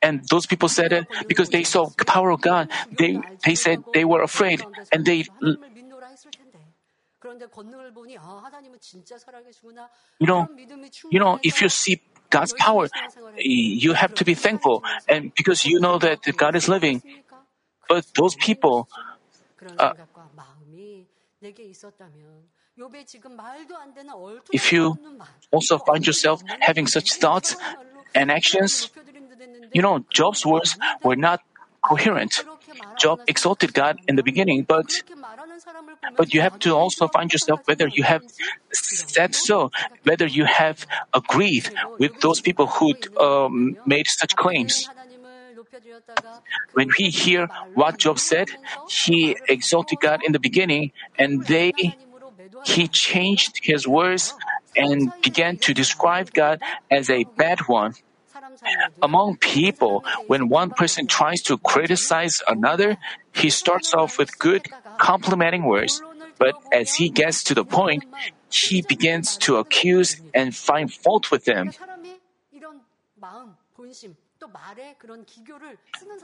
And 0.00 0.24
those 0.28 0.46
people 0.46 0.68
said 0.68 0.92
it 0.92 1.04
because 1.28 1.50
they 1.50 1.64
saw 1.64 1.92
the 1.96 2.04
power 2.04 2.30
of 2.30 2.40
God. 2.40 2.72
They 2.96 3.20
they 3.44 3.54
said 3.54 3.84
they 3.92 4.04
were 4.04 4.22
afraid 4.22 4.64
and 4.90 5.04
they. 5.04 5.24
You 10.20 10.26
know, 10.26 10.48
you 11.10 11.20
know, 11.20 11.38
if 11.42 11.60
you 11.60 11.68
see 11.68 12.00
God's 12.34 12.52
power, 12.58 12.90
you 13.38 13.94
have 13.94 14.12
to 14.18 14.24
be 14.26 14.34
thankful, 14.34 14.82
and 15.06 15.30
because 15.38 15.62
you 15.64 15.78
know 15.78 16.02
that 16.02 16.26
God 16.36 16.58
is 16.58 16.66
living. 16.66 16.98
But 17.88 18.10
those 18.18 18.34
people, 18.34 18.88
uh, 19.78 19.94
if 24.50 24.72
you 24.72 24.98
also 25.52 25.78
find 25.78 26.02
yourself 26.06 26.42
having 26.58 26.86
such 26.90 27.14
thoughts 27.22 27.54
and 28.14 28.30
actions, 28.30 28.90
you 29.72 29.82
know, 29.82 30.04
Job's 30.10 30.44
words 30.44 30.76
were 31.02 31.16
not 31.16 31.40
coherent. 31.86 32.42
Job 32.98 33.20
exalted 33.28 33.74
God 33.74 33.98
in 34.08 34.16
the 34.16 34.22
beginning, 34.24 34.64
but 34.66 34.90
but 36.16 36.32
you 36.34 36.40
have 36.40 36.58
to 36.60 36.74
also 36.74 37.08
find 37.08 37.32
yourself 37.32 37.60
whether 37.66 37.88
you 37.88 38.02
have 38.02 38.22
said 38.72 39.34
so, 39.34 39.70
whether 40.02 40.26
you 40.26 40.44
have 40.44 40.86
agreed 41.12 41.70
with 41.98 42.20
those 42.20 42.40
people 42.40 42.66
who 42.66 42.94
um, 43.20 43.76
made 43.86 44.06
such 44.06 44.36
claims. 44.36 44.88
When 46.72 46.90
we 46.98 47.10
hear 47.10 47.48
what 47.74 47.98
Job 47.98 48.18
said, 48.18 48.50
he 48.88 49.36
exalted 49.48 49.98
God 50.00 50.22
in 50.24 50.32
the 50.32 50.40
beginning, 50.40 50.92
and 51.18 51.44
they 51.46 51.72
he 52.64 52.88
changed 52.88 53.60
his 53.62 53.86
words 53.86 54.34
and 54.76 55.12
began 55.22 55.56
to 55.58 55.74
describe 55.74 56.32
God 56.32 56.60
as 56.90 57.10
a 57.10 57.24
bad 57.36 57.60
one. 57.68 57.94
Among 59.02 59.36
people, 59.36 60.04
when 60.26 60.48
one 60.48 60.70
person 60.70 61.06
tries 61.06 61.42
to 61.42 61.58
criticize 61.58 62.42
another, 62.48 62.96
he 63.32 63.50
starts 63.50 63.94
off 63.94 64.18
with 64.18 64.38
good, 64.38 64.68
complimenting 64.98 65.64
words. 65.64 66.02
But 66.38 66.54
as 66.72 66.94
he 66.94 67.10
gets 67.10 67.44
to 67.44 67.54
the 67.54 67.64
point, 67.64 68.04
he 68.50 68.82
begins 68.82 69.36
to 69.38 69.56
accuse 69.56 70.20
and 70.34 70.54
find 70.54 70.92
fault 70.92 71.30
with 71.30 71.44
them. 71.44 71.72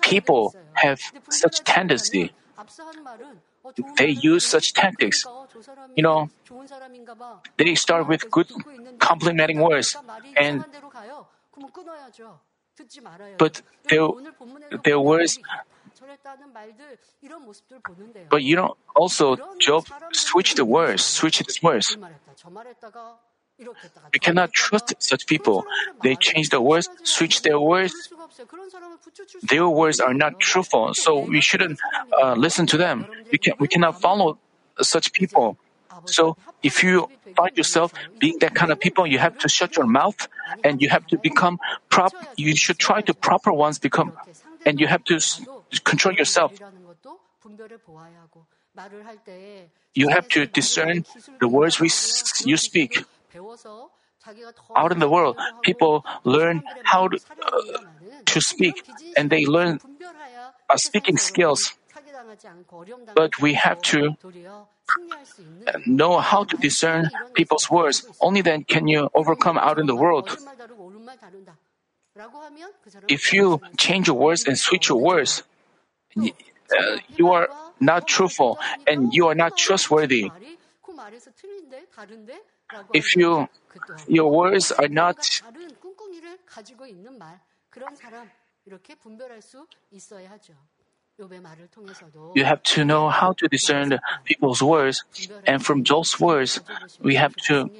People 0.03 0.55
have 0.74 1.00
such 1.31 1.64
tendency. 1.64 2.33
They 3.96 4.11
use 4.11 4.46
such 4.46 4.72
tactics. 4.72 5.26
You 5.94 6.03
know, 6.03 6.31
they 7.57 7.74
start 7.74 8.09
with 8.09 8.31
good 8.31 8.50
complimenting 8.98 9.61
words 9.61 9.96
and 10.37 10.64
but 13.38 13.62
there, 13.88 14.08
their 14.84 15.00
words 15.00 15.38
but 18.30 18.42
you 18.42 18.56
know 18.56 18.76
also 18.96 19.36
Job 19.58 19.86
switched 20.12 20.56
the 20.56 20.64
words, 20.64 21.04
switched 21.04 21.46
his 21.46 21.62
words. 21.62 21.96
We 24.12 24.18
cannot 24.18 24.52
trust 24.52 24.94
such 24.98 25.26
people. 25.26 25.64
They 26.02 26.16
change 26.16 26.48
the 26.48 26.60
words, 26.60 26.88
switch 27.04 27.42
their 27.42 27.60
words. 27.60 27.92
Their 29.42 29.68
words 29.68 30.00
are 30.00 30.14
not 30.14 30.40
truthful, 30.40 30.94
so 30.94 31.18
we 31.18 31.40
shouldn't 31.42 31.78
uh, 32.22 32.34
listen 32.34 32.66
to 32.68 32.78
them. 32.78 33.06
We, 33.30 33.38
can, 33.38 33.54
we 33.58 33.68
cannot 33.68 34.00
follow 34.00 34.38
such 34.80 35.12
people. 35.12 35.58
So 36.06 36.36
if 36.62 36.82
you 36.82 37.08
find 37.36 37.56
yourself 37.56 37.92
being 38.18 38.38
that 38.40 38.54
kind 38.54 38.72
of 38.72 38.80
people, 38.80 39.06
you 39.06 39.18
have 39.18 39.38
to 39.38 39.48
shut 39.48 39.76
your 39.76 39.86
mouth 39.86 40.28
and 40.64 40.80
you 40.80 40.88
have 40.90 41.06
to 41.08 41.18
become 41.18 41.58
prop. 41.88 42.12
You 42.36 42.56
should 42.56 42.78
try 42.78 43.00
to 43.02 43.14
proper 43.14 43.52
ones 43.52 43.78
become, 43.78 44.12
and 44.66 44.80
you 44.80 44.86
have 44.86 45.04
to 45.04 45.18
control 45.84 46.14
yourself. 46.14 46.52
You 49.94 50.08
have 50.08 50.28
to 50.28 50.46
discern 50.46 51.04
the 51.40 51.48
words 51.48 51.80
we, 51.80 51.90
you 52.44 52.56
speak. 52.56 53.04
Out 54.76 54.92
in 54.92 54.98
the 54.98 55.08
world, 55.08 55.38
people 55.62 56.04
learn 56.24 56.62
how 56.84 57.08
to, 57.08 57.16
uh, 57.16 57.78
to 58.26 58.40
speak 58.40 58.84
and 59.16 59.30
they 59.30 59.46
learn 59.46 59.80
uh, 60.68 60.76
speaking 60.76 61.16
skills. 61.16 61.72
But 63.14 63.40
we 63.40 63.54
have 63.54 63.80
to 63.83 64.16
know 65.87 66.18
how 66.18 66.44
to 66.44 66.56
discern 66.56 67.11
people's 67.35 67.70
words. 67.70 68.06
Only 68.20 68.42
then 68.42 68.64
can 68.64 68.87
you 68.88 69.09
overcome 69.14 69.59
out 69.59 69.78
in 69.78 69.87
the 69.87 69.96
world. 69.96 70.37
If 73.09 73.33
you 73.33 73.61
change 73.76 74.09
your 74.09 74.16
words 74.16 74.46
and 74.46 74.59
switch 74.59 74.88
your 74.88 75.00
words, 75.00 75.42
uh, 76.16 76.98
you 77.16 77.30
are 77.33 77.48
not 77.78 78.06
truthful 78.06 78.59
and 78.87 79.14
you 79.14 79.28
are 79.28 79.35
not 79.35 79.56
trustworthy. 79.56 80.30
If 82.92 83.16
you 83.16 83.48
your 84.06 84.30
words 84.30 84.72
are 84.72 84.88
not 84.88 85.16
you 92.35 92.44
have 92.44 92.62
to 92.74 92.85
know 92.85 93.09
how 93.09 93.33
to 93.33 93.48
discern 93.48 93.98
people's 94.24 94.62
words, 94.62 95.04
and 95.46 95.64
from 95.64 95.83
those 95.83 96.18
words, 96.18 96.61
we 97.00 97.14
have 97.16 97.35
to 97.48 97.70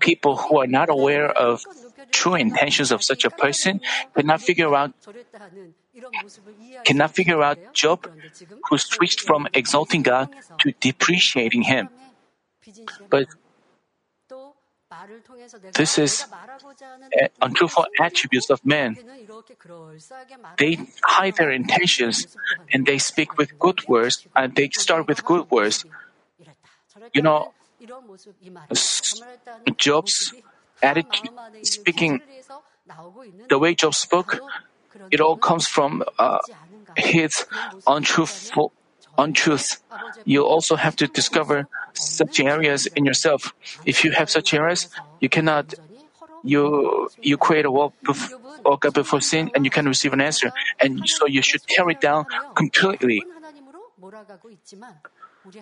People 0.00 0.36
who 0.36 0.60
are 0.60 0.66
not 0.66 0.88
aware 0.88 1.28
of 1.30 1.60
true 2.10 2.34
intentions 2.34 2.90
of 2.90 3.02
such 3.02 3.24
a 3.24 3.30
person 3.30 3.80
cannot 4.14 4.40
figure 4.40 4.74
out 4.74 4.92
cannot 6.84 7.14
figure 7.14 7.42
out 7.42 7.58
Job 7.74 8.08
who 8.70 8.78
switched 8.78 9.20
from 9.20 9.46
exalting 9.52 10.02
God 10.02 10.30
to 10.60 10.72
depreciating 10.80 11.62
him. 11.62 11.88
But 13.10 13.28
this 15.74 15.98
is 15.98 16.24
untruthful 17.40 17.86
attributes 18.00 18.50
of 18.50 18.64
men. 18.64 18.96
They 20.58 20.78
hide 21.04 21.36
their 21.36 21.50
intentions 21.50 22.26
and 22.72 22.86
they 22.86 22.98
speak 22.98 23.36
with 23.36 23.58
good 23.58 23.86
words 23.88 24.26
and 24.34 24.54
they 24.54 24.70
start 24.70 25.06
with 25.06 25.24
good 25.24 25.50
words. 25.50 25.84
You 27.12 27.22
know, 27.22 27.52
Job's 29.76 30.32
attitude, 30.82 31.30
speaking, 31.62 32.20
the 33.48 33.58
way 33.58 33.74
Job 33.74 33.94
spoke, 33.94 34.40
it 35.10 35.20
all 35.20 35.36
comes 35.36 35.68
from 35.68 36.02
uh, 36.18 36.38
his 36.96 37.44
untruthful 37.86 38.72
untruths. 39.18 39.78
You 40.24 40.44
also 40.44 40.76
have 40.76 40.96
to 40.96 41.06
discover 41.06 41.68
such 41.94 42.40
areas 42.40 42.86
in 42.86 43.04
yourself. 43.04 43.52
If 43.84 44.04
you 44.04 44.12
have 44.12 44.30
such 44.30 44.54
areas, 44.54 44.88
you 45.20 45.28
cannot 45.28 45.74
you 46.42 47.08
you 47.20 47.36
create 47.36 47.64
a 47.64 47.70
wall 47.70 47.92
before, 48.04 48.38
before 48.92 49.20
sin 49.20 49.50
and 49.54 49.64
you 49.64 49.70
can 49.70 49.86
receive 49.86 50.12
an 50.12 50.20
answer. 50.20 50.52
And 50.80 51.08
so 51.08 51.26
you 51.26 51.42
should 51.42 51.62
tear 51.66 51.88
it 51.90 52.00
down 52.00 52.26
completely. 52.54 53.24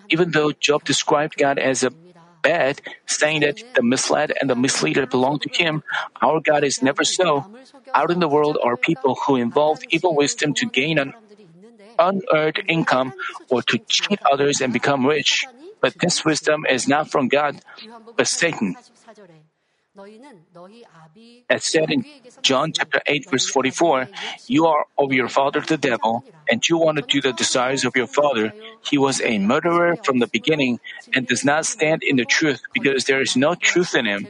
Even 0.08 0.30
though 0.30 0.52
Job 0.52 0.84
described 0.84 1.36
God 1.36 1.58
as 1.58 1.82
a 1.84 1.92
bad, 2.42 2.80
saying 3.06 3.40
that 3.40 3.56
the 3.74 3.82
misled 3.82 4.32
and 4.38 4.48
the 4.48 4.54
misleader 4.56 5.06
belong 5.06 5.38
to 5.40 5.48
him, 5.52 5.82
our 6.20 6.40
God 6.40 6.64
is 6.64 6.82
never 6.82 7.04
so. 7.04 7.46
Out 7.94 8.10
in 8.10 8.20
the 8.20 8.28
world 8.28 8.58
are 8.62 8.76
people 8.76 9.16
who 9.26 9.36
involve 9.36 9.80
evil 9.90 10.14
wisdom 10.14 10.52
to 10.54 10.66
gain 10.66 10.98
an 10.98 11.14
unearned 11.98 12.62
income 12.68 13.12
or 13.50 13.62
to 13.62 13.78
cheat 13.88 14.20
others 14.30 14.60
and 14.60 14.72
become 14.72 15.06
rich. 15.06 15.46
But 15.80 15.98
this 16.00 16.24
wisdom 16.24 16.64
is 16.68 16.88
not 16.88 17.10
from 17.10 17.28
God, 17.28 17.60
but 18.16 18.26
Satan. 18.26 18.76
As 21.48 21.64
said 21.64 21.90
in 21.90 22.04
John 22.42 22.72
chapter 22.72 23.00
8 23.06 23.30
verse 23.30 23.48
44, 23.48 24.08
you 24.48 24.66
are 24.66 24.86
of 24.98 25.12
your 25.12 25.28
father 25.28 25.60
the 25.60 25.76
devil, 25.76 26.24
and 26.50 26.66
you 26.68 26.78
want 26.78 26.98
to 26.98 27.04
do 27.06 27.20
the 27.20 27.32
desires 27.32 27.84
of 27.84 27.94
your 27.94 28.08
father. 28.08 28.52
He 28.82 28.98
was 28.98 29.20
a 29.20 29.38
murderer 29.38 29.96
from 30.02 30.18
the 30.18 30.26
beginning 30.26 30.80
and 31.14 31.28
does 31.28 31.44
not 31.44 31.66
stand 31.66 32.02
in 32.02 32.16
the 32.16 32.24
truth 32.24 32.60
because 32.72 33.04
there 33.04 33.20
is 33.20 33.36
no 33.36 33.54
truth 33.54 33.94
in 33.94 34.06
him. 34.06 34.28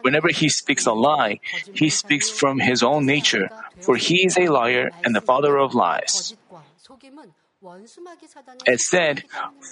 Whenever 0.00 0.28
he 0.28 0.48
speaks 0.48 0.86
a 0.86 0.92
lie, 0.92 1.40
he 1.72 1.90
speaks 1.90 2.30
from 2.30 2.60
his 2.60 2.82
own 2.82 3.04
nature, 3.04 3.50
for 3.80 3.96
he 3.96 4.24
is 4.24 4.38
a 4.38 4.48
liar 4.48 4.90
and 5.04 5.14
the 5.14 5.20
father 5.20 5.58
of 5.58 5.74
lies. 5.74 6.34
As 8.66 8.86
said, 8.86 9.24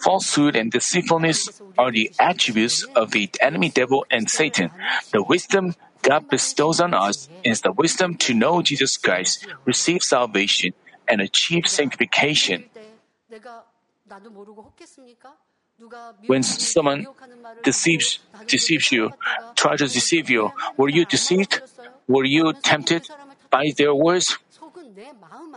falsehood 0.03 0.57
and 0.57 0.73
deceitfulness 0.73 1.61
are 1.77 1.93
the 1.93 2.11
attributes 2.19 2.85
of 2.97 3.11
the 3.11 3.29
enemy 3.41 3.69
devil 3.69 4.07
and 4.11 4.31
Satan. 4.31 4.71
The 5.13 5.23
wisdom 5.23 5.75
God 6.03 6.29
bestows 6.29 6.81
on 6.81 6.95
us 6.95 7.29
is 7.45 7.61
the 7.61 7.73
wisdom 7.73 8.17
to 8.27 8.35
know 8.35 8.63
Jesus 8.63 8.97
Christ, 8.97 9.47
receive 9.65 10.03
salvation, 10.03 10.73
and 11.07 11.21
achieve 11.21 11.67
sanctification. 11.67 12.65
When 16.27 16.43
someone 16.43 17.07
deceives, 17.63 18.19
deceives 18.47 18.93
you, 18.93 19.13
tries 19.55 19.79
to 19.79 19.89
deceive 19.89 20.31
you, 20.31 20.53
were 20.77 20.89
you 20.89 21.05
deceived? 21.05 21.61
Were 22.09 22.25
you 22.25 22.53
tempted 22.53 23.09
by 23.51 23.73
their 23.77 23.95
words? 23.95 24.39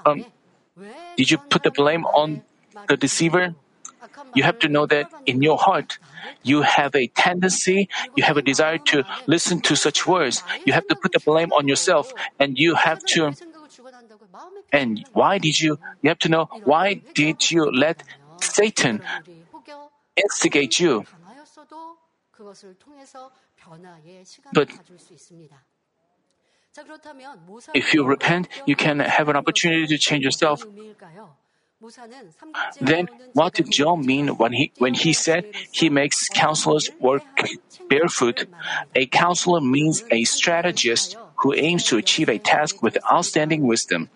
Um, 0.06 0.26
did 1.18 1.32
you 1.32 1.38
put 1.38 1.64
the 1.64 1.72
blame 1.72 2.06
on 2.06 2.42
the 2.88 2.98
deceiver? 2.98 3.56
You 4.34 4.44
have 4.44 4.60
to 4.60 4.68
know 4.70 4.86
that 4.86 5.08
in 5.26 5.42
your 5.42 5.58
heart, 5.58 5.98
you 6.44 6.62
have 6.62 6.96
a 6.96 7.08
tendency, 7.08 7.90
you 8.16 8.24
have 8.24 8.38
a 8.38 8.42
desire 8.42 8.78
to 8.92 9.04
listen 9.28 9.62
to 9.62 9.76
such 9.76 10.06
words. 10.06 10.44
You 10.66 10.74
have 10.74 10.88
to 10.88 10.96
put 10.96 11.12
the 11.14 11.20
blame 11.20 11.52
on 11.54 11.68
yourself 11.68 12.14
and 12.40 12.58
you 12.58 12.76
have 12.76 13.04
to 13.16 13.34
and 14.72 15.06
why 15.14 15.38
did 15.38 15.60
you 15.60 15.80
you 16.02 16.10
have 16.10 16.20
to 16.20 16.30
know 16.30 16.50
why 16.64 17.02
did 17.14 17.52
you 17.52 17.72
let 17.72 18.04
Satan 18.42 19.02
instigate 20.16 20.80
you? 20.80 21.06
But 24.54 24.70
if 27.74 27.94
you 27.94 28.06
repent, 28.06 28.48
you 28.66 28.76
can 28.76 29.00
have 29.00 29.30
an 29.30 29.36
opportunity 29.36 29.88
to 29.88 29.98
change 29.98 30.24
yourself. 30.24 30.66
Then, 32.82 33.10
what 33.34 33.54
did 33.54 33.72
Job 33.72 34.00
mean 34.00 34.30
when 34.38 34.54
he, 34.54 34.72
when 34.78 34.94
he 34.94 35.14
said 35.14 35.46
he 35.72 35.90
makes 35.90 36.30
counselors 36.30 36.90
work 37.00 37.24
barefoot? 37.90 38.48
A 38.96 39.06
counselor 39.06 39.62
means 39.62 40.04
a 40.10 40.24
strategist 40.24 41.18
who 41.38 41.54
aims 41.54 41.84
to 41.86 41.98
achieve 41.98 42.30
a 42.30 42.40
task 42.40 42.82
with 42.82 42.98
outstanding 43.12 43.68
wisdom. 43.68 44.10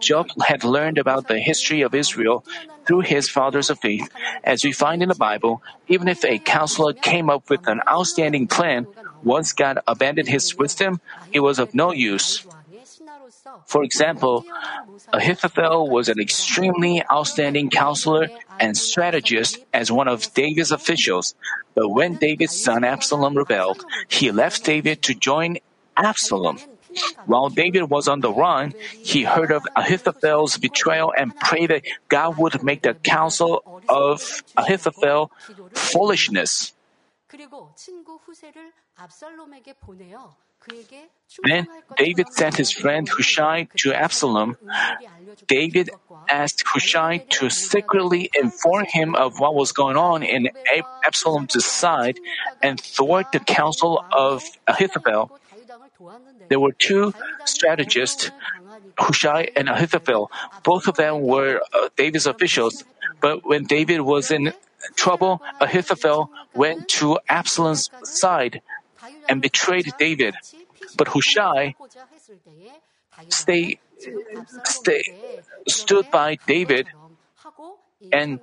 Job 0.00 0.28
had 0.46 0.64
learned 0.64 0.98
about 0.98 1.26
the 1.26 1.40
history 1.40 1.82
of 1.82 1.94
Israel 1.94 2.44
through 2.86 3.00
his 3.00 3.28
fathers 3.28 3.68
of 3.68 3.80
faith. 3.80 4.08
As 4.44 4.64
we 4.64 4.72
find 4.72 5.02
in 5.02 5.08
the 5.08 5.14
Bible, 5.14 5.62
even 5.88 6.08
if 6.08 6.24
a 6.24 6.38
counselor 6.38 6.92
came 6.92 7.28
up 7.28 7.50
with 7.50 7.66
an 7.66 7.80
outstanding 7.88 8.46
plan, 8.46 8.86
once 9.22 9.52
God 9.52 9.78
abandoned 9.86 10.28
his 10.28 10.56
wisdom, 10.56 11.00
it 11.32 11.40
was 11.40 11.58
of 11.58 11.74
no 11.74 11.92
use. 11.92 12.44
For 13.66 13.82
example, 13.82 14.44
Ahithophel 15.12 15.88
was 15.88 16.08
an 16.08 16.20
extremely 16.20 17.02
outstanding 17.10 17.70
counselor 17.70 18.30
and 18.58 18.76
strategist 18.76 19.58
as 19.72 19.92
one 19.92 20.08
of 20.08 20.32
David's 20.34 20.72
officials. 20.72 21.34
But 21.74 21.88
when 21.88 22.16
David's 22.16 22.56
son 22.56 22.84
Absalom 22.84 23.36
rebelled, 23.36 23.84
he 24.08 24.30
left 24.30 24.64
David 24.64 25.02
to 25.02 25.14
join 25.14 25.58
Absalom. 25.96 26.58
While 27.26 27.50
David 27.50 27.90
was 27.90 28.08
on 28.08 28.20
the 28.20 28.32
run, 28.32 28.74
he 29.02 29.24
heard 29.24 29.50
of 29.50 29.66
Ahithophel's 29.76 30.56
betrayal 30.56 31.12
and 31.16 31.36
prayed 31.38 31.70
that 31.70 31.82
God 32.08 32.38
would 32.38 32.62
make 32.62 32.82
the 32.82 32.94
counsel 32.94 33.62
of 33.88 34.42
Ahithophel 34.56 35.30
foolishness. 35.74 36.72
Then 41.44 41.66
David 41.96 42.32
sent 42.32 42.56
his 42.56 42.72
friend 42.72 43.08
Hushai 43.08 43.68
to 43.76 43.92
Absalom. 43.94 44.56
David 45.46 45.90
asked 46.28 46.64
Hushai 46.66 47.18
to 47.30 47.48
secretly 47.48 48.30
inform 48.34 48.86
him 48.86 49.14
of 49.14 49.38
what 49.38 49.54
was 49.54 49.72
going 49.72 49.96
on 49.96 50.22
in 50.22 50.48
Absalom's 51.04 51.64
side 51.64 52.18
and 52.60 52.80
thwart 52.80 53.30
the 53.32 53.38
counsel 53.40 54.04
of 54.10 54.42
Ahithophel. 54.66 55.38
There 56.48 56.60
were 56.60 56.72
two 56.72 57.14
strategists, 57.44 58.30
Hushai 58.98 59.48
and 59.54 59.68
Ahithophel. 59.68 60.30
Both 60.64 60.88
of 60.88 60.96
them 60.96 61.22
were 61.22 61.62
uh, 61.72 61.88
David's 61.96 62.26
officials. 62.26 62.84
But 63.20 63.46
when 63.46 63.64
David 63.64 64.00
was 64.00 64.30
in 64.30 64.52
trouble, 64.96 65.42
Ahithophel 65.60 66.30
went 66.54 66.88
to 66.88 67.18
Absalom's 67.28 67.90
side 68.02 68.62
and 69.28 69.42
betrayed 69.42 69.92
David. 69.98 70.34
But 70.96 71.08
Hushai 71.08 71.74
stay, 73.28 73.78
stay, 74.64 75.02
stood 75.66 76.10
by 76.10 76.38
David, 76.46 76.88
and 78.12 78.40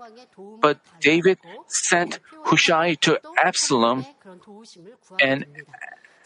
but 0.61 0.79
David 0.99 1.39
sent 1.67 2.19
Hushai 2.43 2.95
to 3.01 3.19
Absalom 3.41 4.05
and 5.21 5.45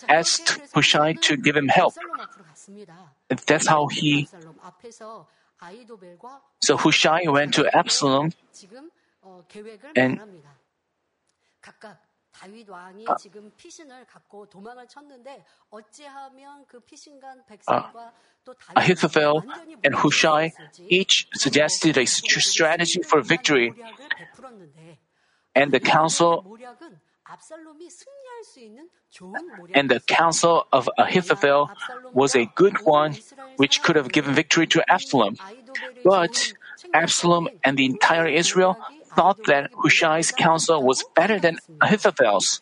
asked 0.07 0.59
Hushai 0.73 1.13
to 1.13 1.37
give 1.37 1.55
him 1.55 1.67
help. 1.67 1.93
That's 3.45 3.67
how 3.67 3.87
he. 3.87 4.27
So 6.61 6.77
Hushai 6.77 7.27
went 7.27 7.53
to 7.55 7.69
Absalom 7.75 8.31
and 9.95 10.19
다윗 12.39 12.69
왕이 12.69 13.05
지금 13.19 13.51
피신을 13.57 14.05
갖고 14.05 14.45
도망을 14.45 14.87
쳤는데 14.87 15.43
어찌하면 15.69 16.65
그 16.67 16.79
피신간 16.79 17.43
백성과 17.45 18.13
또 18.45 18.53
다윗 18.53 18.77
Ahithophel 18.77 19.41
and 19.83 19.95
Hushai 19.95 20.51
each 20.87 21.27
suggested 21.35 21.97
a 21.97 22.05
strategy 22.05 23.01
for 23.03 23.21
victory. 23.21 23.73
And 25.53 25.73
the 25.73 25.81
counsel 25.81 26.45
and 29.75 29.89
the 29.89 29.99
counsel 30.07 30.65
of 30.71 30.89
Ahithophel 30.97 31.69
was 32.13 32.35
a 32.35 32.45
good 32.55 32.77
one, 32.85 33.17
which 33.57 33.83
could 33.83 33.97
have 33.97 34.13
given 34.13 34.33
victory 34.33 34.65
to 34.67 34.81
Absalom. 34.87 35.35
But 36.05 36.53
Absalom 36.93 37.49
and 37.65 37.77
the 37.77 37.85
entire 37.85 38.27
Israel 38.27 38.77
thought 39.15 39.43
that 39.45 39.71
Hushai's 39.73 40.31
counsel 40.31 40.83
was 40.83 41.03
better 41.15 41.39
than 41.39 41.59
Ahithophel's. 41.81 42.61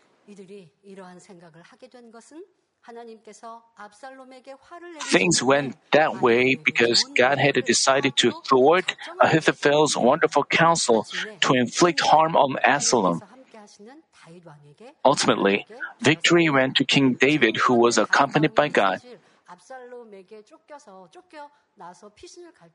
Things 5.12 5.43
went 5.43 5.75
that 5.91 6.21
way 6.21 6.55
because 6.55 7.03
God 7.15 7.38
had 7.38 7.55
decided 7.65 8.15
to 8.17 8.31
thwart 8.47 8.95
Ahithophel's 9.19 9.97
wonderful 9.97 10.43
counsel 10.45 11.05
to 11.41 11.53
inflict 11.53 11.99
harm 12.01 12.36
on 12.36 12.57
Absalom. 12.63 13.21
Ultimately, 15.03 15.65
victory 15.99 16.49
went 16.49 16.75
to 16.77 16.86
King 16.86 17.13
David, 17.13 17.57
who 17.57 17.75
was 17.75 17.97
accompanied 17.97 18.55
by 18.55 18.67
God. 18.69 19.01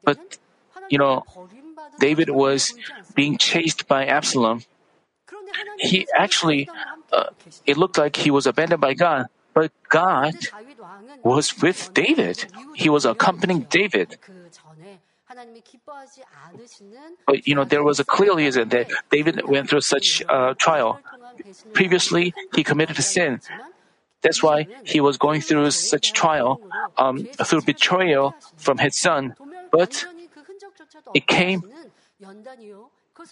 But 0.05 0.39
you 0.89 0.99
know, 0.99 1.25
David 1.99 2.31
was 2.31 2.75
being 3.15 3.39
chased 3.39 3.87
by 3.89 4.07
Absalom. 4.07 4.63
He 5.79 6.07
actually, 6.17 6.69
uh, 7.13 7.25
it 7.67 7.77
looked 7.77 7.99
like 7.99 8.17
he 8.17 8.31
was 8.31 8.47
abandoned 8.47 8.81
by 8.81 8.95
God, 8.95 9.27
but 9.55 9.73
God 9.89 10.35
was 11.23 11.61
with 11.61 11.93
David. 11.95 12.47
He 12.75 12.89
was 12.89 13.05
accompanying 13.05 13.67
David. 13.71 14.19
But 17.27 17.47
you 17.47 17.55
know, 17.55 17.65
there 17.65 17.83
was 17.83 18.01
a 18.01 18.05
clear 18.05 18.35
reason 18.35 18.69
that 18.69 18.91
David 19.11 19.49
went 19.49 19.71
through 19.71 19.81
such 19.81 20.23
a 20.29 20.55
trial. 20.55 21.01
Previously, 21.73 22.35
he 22.55 22.63
committed 22.63 22.99
a 22.99 23.03
sin. 23.03 23.41
That's 24.23 24.43
why 24.43 24.69
he 24.85 25.01
was 25.01 25.19
going 25.19 25.41
through 25.41 25.71
such 25.73 26.13
trial 26.13 26.61
um, 26.97 27.27
through 27.45 27.63
betrayal 27.63 28.35
from 28.57 28.79
his 28.79 28.97
son. 28.97 29.35
But 29.73 30.07
it 31.15 31.27
came 31.27 31.63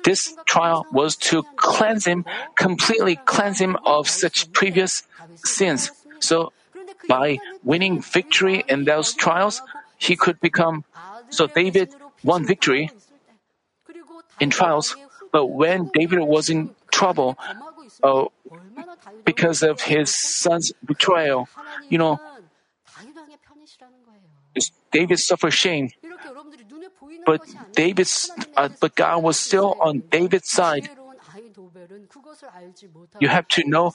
this 0.05 0.35
trial 0.47 0.87
was 0.93 1.17
to 1.17 1.43
cleanse 1.57 2.07
him, 2.07 2.25
completely 2.57 3.17
cleanse 3.25 3.59
him 3.59 3.77
of 3.85 4.09
such 4.09 4.53
previous 4.53 5.03
sins. 5.37 5.91
So, 6.21 6.53
by 7.09 7.39
winning 7.65 8.03
victory 8.03 8.63
in 8.69 8.85
those 8.85 9.15
trials, 9.15 9.63
he 9.99 10.17
could 10.17 10.41
become. 10.41 10.85
So, 11.31 11.47
David 11.47 11.91
won 12.23 12.47
victory 12.47 12.91
in 14.39 14.51
trials, 14.51 14.97
but 15.33 15.47
when 15.47 15.91
David 15.95 16.21
was 16.21 16.51
in 16.51 16.71
trouble, 16.91 17.39
uh, 18.03 18.27
because 19.25 19.63
of 19.63 19.81
his 19.81 20.15
son's 20.15 20.73
betrayal, 20.85 21.49
you 21.89 21.99
know, 21.99 22.21
David 24.93 25.19
suffered 25.19 25.53
shame. 25.53 25.91
But 27.25 27.43
David's, 27.75 28.31
uh, 28.57 28.69
but 28.81 28.95
God 28.95 29.23
was 29.23 29.39
still 29.39 29.77
on 29.81 30.03
David's 30.11 30.51
side. 30.51 30.91
You 33.21 33.29
have 33.29 33.49
to 33.49 33.63
know 33.67 33.93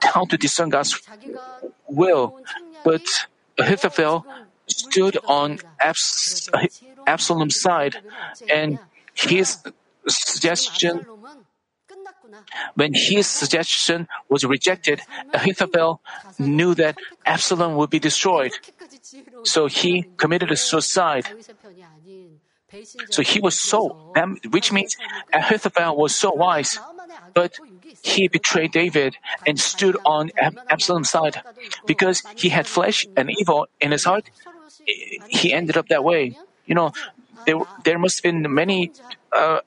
how 0.00 0.24
to 0.24 0.36
discern 0.36 0.68
God's 0.70 1.00
will. 1.88 2.38
But 2.84 3.08
Ahithophel 3.58 4.26
stood 4.66 5.18
on 5.26 5.58
Abs- 5.80 6.50
Absalom's 7.06 7.60
side, 7.60 7.96
and 8.50 8.78
his 9.14 9.58
suggestion 10.06 11.06
when 12.74 12.94
his 12.94 13.26
suggestion 13.26 14.08
was 14.28 14.44
rejected, 14.44 15.02
Ahithophel 15.32 16.00
knew 16.38 16.74
that 16.74 16.96
Absalom 17.26 17.76
would 17.76 17.90
be 17.90 17.98
destroyed. 17.98 18.52
So 19.44 19.66
he 19.66 20.06
committed 20.16 20.50
a 20.50 20.56
suicide. 20.56 21.26
So 23.10 23.22
he 23.22 23.40
was 23.40 23.58
so, 23.58 24.12
which 24.50 24.72
means 24.72 24.96
Ahithophel 25.32 25.96
was 25.96 26.14
so 26.14 26.32
wise, 26.32 26.78
but 27.34 27.58
he 28.02 28.28
betrayed 28.28 28.72
David 28.72 29.16
and 29.46 29.60
stood 29.60 29.96
on 30.06 30.30
Absalom's 30.70 31.10
side. 31.10 31.42
Because 31.86 32.22
he 32.36 32.48
had 32.48 32.66
flesh 32.66 33.06
and 33.16 33.30
evil 33.30 33.66
in 33.80 33.92
his 33.92 34.04
heart, 34.04 34.30
he 35.28 35.52
ended 35.52 35.76
up 35.76 35.88
that 35.88 36.02
way. 36.02 36.38
You 36.64 36.74
know, 36.74 36.92
there, 37.44 37.60
there 37.84 37.98
must 37.98 38.18
have 38.18 38.32
been 38.32 38.54
many 38.54 38.92
uh, 39.32 39.60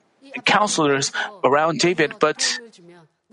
counselors 0.44 1.12
around 1.44 1.78
David, 1.78 2.14
but 2.18 2.58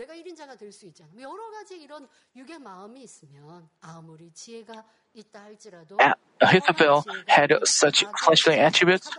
내가 0.04 0.14
1인자가 0.14 0.58
될 0.58 0.72
수 0.72 0.86
있잖아. 0.88 1.10
여러 1.20 1.50
가지 1.52 1.80
이런 1.80 2.08
유괴 2.36 2.58
마음이 2.58 3.02
있으면 3.04 3.70
아무리 3.80 4.32
지혜가 4.32 4.84
있다 5.14 5.44
할지라도 5.44 5.98
Ahithophel 6.42 7.04
had 7.30 7.54
such 7.64 8.06
fleshly 8.22 8.60
attributes. 8.60 9.10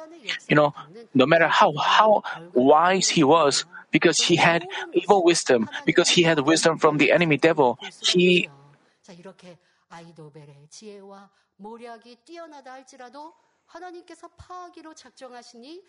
You 0.49 0.57
know, 0.57 0.73
no 1.15 1.25
matter 1.25 1.49
how 1.49 1.73
how 1.79 2.23
wise 2.55 3.09
he 3.09 3.25
was, 3.25 3.65
because 3.91 4.21
he 4.21 4.37
had 4.37 4.67
evil 4.93 5.25
wisdom, 5.25 5.69
because 5.87 6.11
he 6.11 6.25
had 6.25 6.41
wisdom 6.45 6.77
from 6.77 6.99
the 6.99 7.13
enemy 7.13 7.39
devil, 7.39 7.77
he 8.03 8.49
자 9.01 9.13
이렇게 9.13 9.57
아이도벨의 9.89 10.69
지혜와 10.69 11.31
모략이 11.57 12.17
뛰어나다 12.25 12.73
할지라도 12.73 13.33
하나님께서 13.67 14.29
파하기로 14.37 14.95
작정하시니 14.95 15.83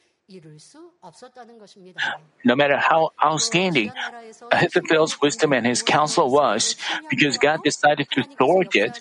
no 2.44 2.56
matter 2.56 2.78
how 2.78 3.12
outstanding 3.24 3.92
Ahithophel's 4.52 5.22
wisdom 5.22 5.54
and 5.54 5.66
his 5.66 5.82
counsel 5.82 6.30
was, 6.32 6.76
because 7.10 7.38
God 7.38 7.64
decided 7.64 8.08
to 8.12 8.24
thwart 8.38 8.76
it, 8.76 9.00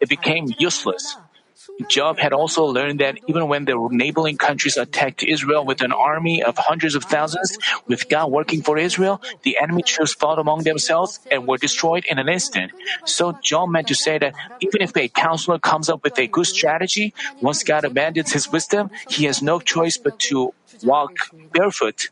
it 0.00 0.08
became 0.08 0.52
useless. 0.58 1.16
Job 1.88 2.18
had 2.18 2.32
also 2.32 2.64
learned 2.64 3.00
that 3.00 3.16
even 3.26 3.48
when 3.48 3.64
the 3.64 3.76
neighboring 3.90 4.36
countries 4.36 4.76
attacked 4.76 5.22
Israel 5.22 5.64
with 5.64 5.82
an 5.82 5.92
army 5.92 6.42
of 6.42 6.56
hundreds 6.58 6.94
of 6.94 7.04
thousands, 7.04 7.58
with 7.86 8.08
God 8.08 8.30
working 8.30 8.62
for 8.62 8.78
Israel, 8.78 9.20
the 9.42 9.58
enemy 9.60 9.82
troops 9.82 10.14
fought 10.14 10.38
among 10.38 10.62
themselves 10.62 11.20
and 11.30 11.46
were 11.46 11.58
destroyed 11.58 12.04
in 12.08 12.18
an 12.18 12.28
instant. 12.28 12.72
So 13.04 13.32
Job 13.42 13.70
meant 13.70 13.88
to 13.88 13.94
say 13.94 14.18
that 14.18 14.34
even 14.60 14.82
if 14.82 14.96
a 14.96 15.08
counselor 15.08 15.58
comes 15.58 15.88
up 15.88 16.02
with 16.04 16.18
a 16.18 16.26
good 16.26 16.46
strategy, 16.46 17.14
once 17.40 17.62
God 17.62 17.84
abandons 17.84 18.32
his 18.32 18.50
wisdom, 18.50 18.90
he 19.08 19.24
has 19.24 19.42
no 19.42 19.60
choice 19.60 19.96
but 19.96 20.18
to 20.30 20.54
walk 20.82 21.16
barefoot. 21.52 22.08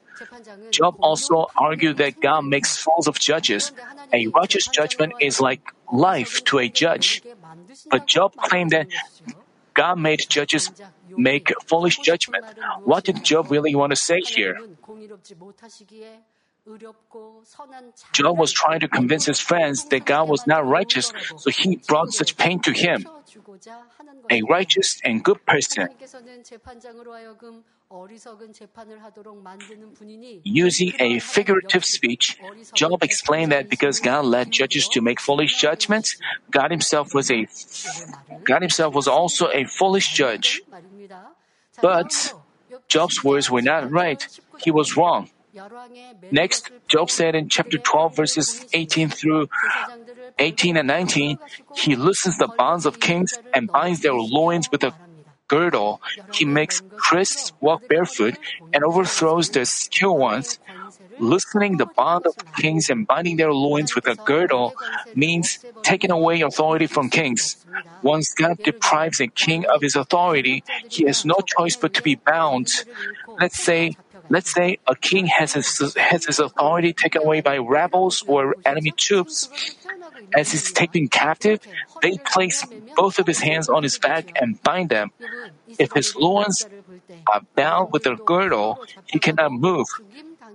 Job 0.70 0.96
also 1.00 1.46
argued 1.56 1.96
that 1.98 2.20
God 2.20 2.42
makes 2.44 2.76
fools 2.76 3.06
of 3.06 3.18
judges. 3.18 3.72
A 4.12 4.26
righteous 4.28 4.66
judgment 4.68 5.14
is 5.20 5.40
like 5.40 5.60
life 5.92 6.42
to 6.44 6.58
a 6.58 6.68
judge. 6.68 7.22
But 7.90 8.06
Job 8.06 8.36
claimed 8.36 8.70
that 8.70 8.88
God 9.74 9.98
made 9.98 10.26
judges 10.28 10.70
make 11.16 11.52
foolish 11.66 11.98
judgment. 11.98 12.44
What 12.84 13.04
did 13.04 13.24
Job 13.24 13.50
really 13.50 13.74
want 13.74 13.90
to 13.90 13.96
say 13.96 14.20
here? 14.20 14.58
Job 18.12 18.38
was 18.38 18.52
trying 18.52 18.80
to 18.80 18.88
convince 18.88 19.24
his 19.24 19.40
friends 19.40 19.84
that 19.88 20.04
God 20.04 20.28
was 20.28 20.46
not 20.46 20.66
righteous, 20.66 21.12
so 21.36 21.50
he 21.50 21.76
brought 21.76 22.12
such 22.12 22.36
pain 22.36 22.60
to 22.60 22.72
him. 22.72 23.06
A 24.30 24.42
righteous 24.42 25.00
and 25.04 25.24
good 25.24 25.44
person 25.46 25.88
Using 30.44 30.92
a 30.98 31.18
figurative 31.20 31.84
speech, 31.84 32.38
Job 32.74 33.02
explained 33.02 33.52
that 33.52 33.70
because 33.70 33.98
God 34.00 34.26
led 34.26 34.50
judges 34.50 34.88
to 34.88 35.00
make 35.00 35.18
foolish 35.20 35.58
judgments, 35.58 36.16
God 36.50 36.70
himself 36.70 37.14
was 37.14 37.30
a 37.30 37.48
God 38.44 38.60
himself 38.60 38.94
was 38.94 39.08
also 39.08 39.48
a 39.52 39.64
foolish 39.64 40.12
judge. 40.12 40.60
But 41.80 42.34
Job's 42.88 43.24
words 43.24 43.50
were 43.50 43.62
not 43.62 43.90
right. 43.90 44.26
He 44.58 44.70
was 44.70 44.96
wrong. 44.96 45.30
Next, 46.30 46.70
Job 46.88 47.10
said 47.10 47.34
in 47.34 47.48
chapter 47.48 47.78
12 47.78 48.14
verses 48.14 48.66
18 48.72 49.08
through 49.08 49.48
18 50.38 50.76
and 50.76 50.86
19, 50.86 51.38
he 51.74 51.96
loosens 51.96 52.36
the 52.36 52.48
bonds 52.48 52.84
of 52.84 53.00
kings 53.00 53.38
and 53.54 53.66
binds 53.66 54.00
their 54.00 54.14
loins 54.14 54.70
with 54.70 54.84
a 54.84 54.92
girdle, 55.48 56.00
he 56.32 56.44
makes 56.44 56.82
priests 56.96 57.52
walk 57.60 57.88
barefoot 57.88 58.36
and 58.72 58.84
overthrows 58.84 59.50
the 59.50 59.64
skilled 59.66 60.18
ones. 60.18 60.58
Loosening 61.18 61.78
the 61.78 61.86
bond 61.86 62.26
of 62.26 62.36
kings 62.56 62.88
and 62.90 63.06
binding 63.06 63.36
their 63.36 63.52
loins 63.52 63.94
with 63.94 64.06
a 64.06 64.14
girdle 64.14 64.74
means 65.14 65.58
taking 65.82 66.10
away 66.10 66.42
authority 66.42 66.86
from 66.86 67.10
kings. 67.10 67.56
Once 68.02 68.32
God 68.34 68.58
deprives 68.62 69.20
a 69.20 69.26
king 69.26 69.66
of 69.66 69.82
his 69.82 69.96
authority, 69.96 70.62
he 70.88 71.04
has 71.06 71.24
no 71.24 71.34
choice 71.44 71.76
but 71.76 71.94
to 71.94 72.02
be 72.02 72.14
bound. 72.14 72.84
Let's 73.40 73.58
say 73.58 73.96
Let's 74.30 74.52
say 74.52 74.78
a 74.86 74.94
king 74.94 75.26
has 75.26 75.54
his, 75.54 75.94
has 75.96 76.26
his 76.26 76.38
authority 76.38 76.92
taken 76.92 77.22
away 77.22 77.40
by 77.40 77.58
rebels 77.58 78.22
or 78.26 78.54
enemy 78.64 78.92
troops. 78.92 79.48
As 80.34 80.52
he's 80.52 80.72
taken 80.72 81.08
captive, 81.08 81.60
they 82.02 82.18
place 82.18 82.64
both 82.96 83.18
of 83.18 83.26
his 83.26 83.40
hands 83.40 83.68
on 83.68 83.82
his 83.82 83.98
back 83.98 84.32
and 84.40 84.62
bind 84.62 84.90
them. 84.90 85.10
If 85.78 85.92
his 85.92 86.14
loins 86.16 86.66
are 87.32 87.42
bound 87.54 87.92
with 87.92 88.06
a 88.06 88.16
girdle, 88.16 88.84
he 89.06 89.18
cannot 89.18 89.52
move. 89.52 89.86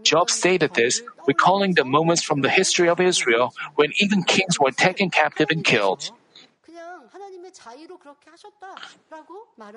Job 0.03 0.29
stated 0.29 0.73
this, 0.73 1.01
recalling 1.27 1.73
the 1.73 1.85
moments 1.85 2.21
from 2.21 2.41
the 2.41 2.49
history 2.49 2.89
of 2.89 2.99
Israel 2.99 3.53
when 3.75 3.91
even 3.99 4.23
kings 4.23 4.59
were 4.59 4.71
taken 4.71 5.09
captive 5.09 5.49
and 5.49 5.63
killed. 5.63 6.11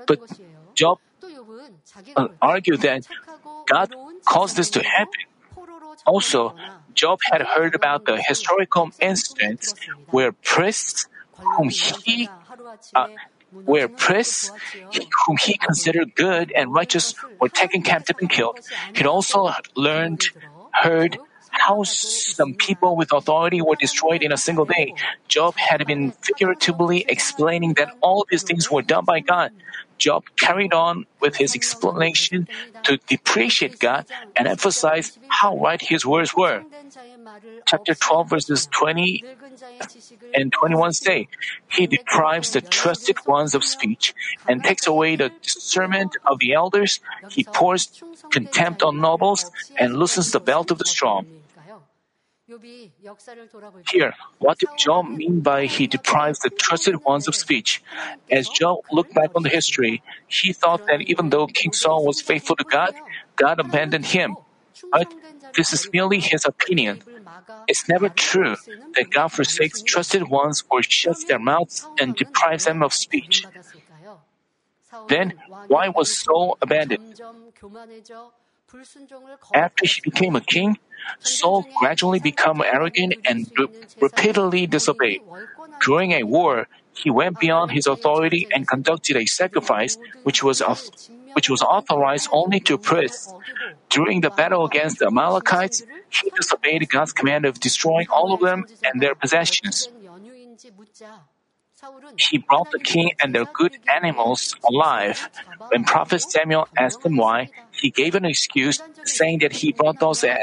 But 0.07 0.21
Job 0.75 0.99
argued 2.41 2.81
that 2.83 3.07
God 3.67 3.95
caused 4.25 4.57
this 4.57 4.71
to 4.71 4.83
happen. 4.83 5.21
Also, 6.07 6.55
Job 6.95 7.19
had 7.31 7.43
heard 7.43 7.75
about 7.75 8.05
the 8.05 8.21
historical 8.21 8.91
incidents 9.01 9.75
where 10.11 10.33
priests 10.33 11.09
whom 11.57 11.69
he 11.69 12.29
uh, 12.95 13.07
where 13.65 13.89
priests 13.89 14.51
whom 15.27 15.37
he 15.37 15.57
considered 15.57 16.15
good 16.15 16.53
and 16.53 16.73
righteous 16.73 17.15
were 17.41 17.49
taken 17.49 17.83
captive 17.83 18.17
and 18.21 18.31
killed. 18.31 18.61
He 18.95 19.05
also 19.05 19.51
learned, 19.75 20.25
heard 20.73 21.19
how 21.59 21.83
some 21.83 22.55
people 22.55 22.97
with 22.97 23.13
authority 23.13 23.61
were 23.61 23.77
destroyed 23.77 24.23
in 24.23 24.33
a 24.33 24.37
single 24.37 24.65
day. 24.65 24.95
Job 25.29 25.57
had 25.57 25.87
been 25.87 26.13
figuratively 26.23 27.05
explaining 27.09 27.75
that 27.75 27.89
all 28.01 28.27
these 28.31 28.43
things 28.43 28.71
were 28.71 28.83
done 28.83 29.05
by 29.05 29.21
God. 29.21 29.51
Job 29.99 30.25
carried 30.37 30.75
on 30.75 31.07
with 31.21 31.37
his 31.37 31.55
explanation 31.55 32.47
to 32.85 32.99
depreciate 33.07 33.79
God 33.79 34.07
and 34.37 34.47
emphasize 34.47 35.19
how 35.29 35.57
right 35.59 35.81
his 35.81 36.05
words 36.05 36.37
were. 36.37 36.65
Chapter 37.67 37.95
12, 37.95 38.31
verses 38.31 38.67
20 38.67 39.25
and 40.35 40.53
21 40.53 40.93
say, 40.93 41.29
He 41.69 41.87
deprives 41.87 42.51
the 42.51 42.61
trusted 42.61 43.17
ones 43.27 43.55
of 43.55 43.65
speech 43.65 44.15
and 44.49 44.63
takes 44.63 44.87
away 44.87 45.17
the 45.17 45.31
discernment 45.43 46.17
of 46.27 46.39
the 46.39 46.53
elders. 46.53 47.01
He 47.29 47.45
pours 47.45 48.03
contempt 48.31 48.83
on 48.83 49.01
nobles 49.01 49.51
and 49.79 49.97
loosens 49.97 50.31
the 50.33 50.41
belt 50.41 50.71
of 50.71 50.79
the 50.79 50.85
strong. 50.85 51.27
Here, 53.91 54.15
what 54.39 54.59
did 54.59 54.69
Job 54.77 55.09
mean 55.09 55.41
by 55.41 55.67
he 55.67 55.87
deprives 55.87 56.39
the 56.39 56.51
trusted 56.51 57.05
ones 57.05 57.27
of 57.27 57.35
speech? 57.35 57.83
As 58.31 58.49
Job 58.49 58.79
looked 58.93 59.15
back 59.15 59.31
on 59.35 59.43
the 59.43 59.49
history, 59.49 60.03
he 60.29 60.53
thought 60.53 60.83
that 60.87 61.01
even 61.03 61.31
though 61.31 61.47
King 61.47 61.73
Saul 61.73 62.05
was 62.05 62.21
faithful 62.21 62.57
to 62.57 62.65
God, 62.65 62.95
God 63.37 63.59
abandoned 63.59 64.07
him. 64.07 64.37
But 64.93 65.13
this 65.57 65.73
is 65.73 65.89
merely 65.93 66.21
his 66.21 66.45
opinion. 66.45 67.03
It's 67.67 67.89
never 67.89 68.09
true 68.09 68.57
that 68.95 69.11
God 69.11 69.29
forsakes 69.29 69.83
trusted 69.83 70.29
ones 70.29 70.63
or 70.71 70.83
shuts 70.83 71.25
their 71.25 71.39
mouths 71.41 71.89
and 72.01 72.15
deprives 72.15 72.65
them 72.65 72.83
of 72.83 72.93
speech. 72.93 73.45
Then, 75.09 75.33
why 75.69 75.89
was 75.89 76.11
Saul 76.17 76.59
abandoned? 76.63 77.01
After 79.55 79.87
he 79.87 80.01
became 80.03 80.35
a 80.37 80.41
king, 80.41 80.79
Saul 81.21 81.67
gradually 81.79 82.19
became 82.19 82.61
arrogant 82.63 83.15
and 83.25 83.51
re- 83.59 83.69
repeatedly 84.01 84.67
disobeyed. 84.67 85.23
During 85.85 86.13
a 86.13 86.25
war, 86.25 86.67
he 86.93 87.11
went 87.11 87.39
beyond 87.39 87.73
his 87.73 87.87
authority 87.87 88.49
and 88.53 88.67
conducted 88.67 89.17
a 89.17 89.27
sacrifice 89.27 89.99
which 90.25 90.43
was, 90.43 90.63
which 91.35 91.49
was 91.49 91.63
authorized 91.63 92.29
only 92.33 92.61
to 92.61 92.77
priests. 92.79 93.33
During 93.89 94.21
the 94.21 94.31
battle 94.31 94.65
against 94.65 94.99
the 94.99 95.07
Amalekites, 95.07 95.83
he 96.11 96.31
disobeyed 96.31 96.89
God's 96.89 97.13
command 97.13 97.45
of 97.45 97.61
destroying 97.61 98.09
all 98.11 98.33
of 98.33 98.41
them 98.41 98.65
and 98.83 99.01
their 99.01 99.15
possessions. 99.15 99.89
He 102.17 102.39
brought 102.39 102.71
the 102.71 102.79
king 102.79 103.13
and 103.23 103.35
their 103.35 103.47
good 103.55 103.77
animals 103.95 104.57
alive. 104.69 105.29
When 105.69 105.85
Prophet 105.85 106.23
Samuel 106.23 106.69
asked 106.77 107.05
him 107.05 107.17
why, 107.17 107.51
he 107.73 107.91
gave 107.91 108.15
an 108.15 108.25
excuse, 108.25 108.83
saying 109.05 109.41
that 109.41 109.53
he 109.53 109.73
brought 109.73 109.99
those. 109.99 110.25
Uh, 110.25 110.37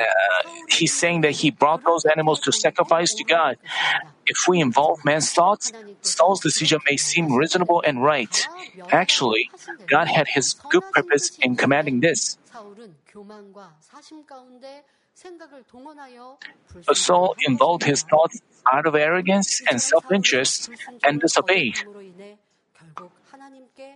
he's 0.69 0.93
saying 0.93 1.21
that 1.21 1.31
he 1.31 1.49
brought 1.51 1.83
those 1.83 2.05
animals 2.05 2.39
to 2.41 2.51
sacrifice 2.51 3.13
to 3.15 3.23
God. 3.23 3.57
If 4.25 4.47
we 4.47 4.61
involve 4.61 5.03
man's 5.03 5.31
thoughts, 5.31 5.71
Saul's 6.01 6.41
decision 6.41 6.79
may 6.89 6.97
seem 6.97 7.33
reasonable 7.33 7.83
and 7.85 8.03
right. 8.03 8.47
Actually, 8.91 9.49
God 9.87 10.07
had 10.07 10.27
His 10.27 10.53
good 10.69 10.83
purpose 10.93 11.37
in 11.41 11.55
commanding 11.55 11.99
this. 11.99 12.37
Saul 16.93 17.35
involved 17.45 17.83
his 17.83 18.03
thoughts 18.03 18.41
out 18.71 18.85
of 18.85 18.95
arrogance 18.95 19.61
and 19.69 19.81
self-interest 19.81 20.69
and 21.05 21.21
disobeyed. 21.21 21.75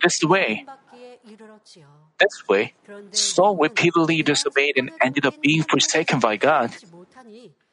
This 0.01 0.23
way, 0.23 0.65
this 2.19 2.47
way, 2.47 2.73
Saul 3.11 3.57
repeatedly 3.57 4.21
disobeyed 4.23 4.77
and 4.77 4.91
ended 5.01 5.25
up 5.25 5.41
being 5.41 5.63
forsaken 5.63 6.19
by 6.19 6.37
God. 6.37 6.75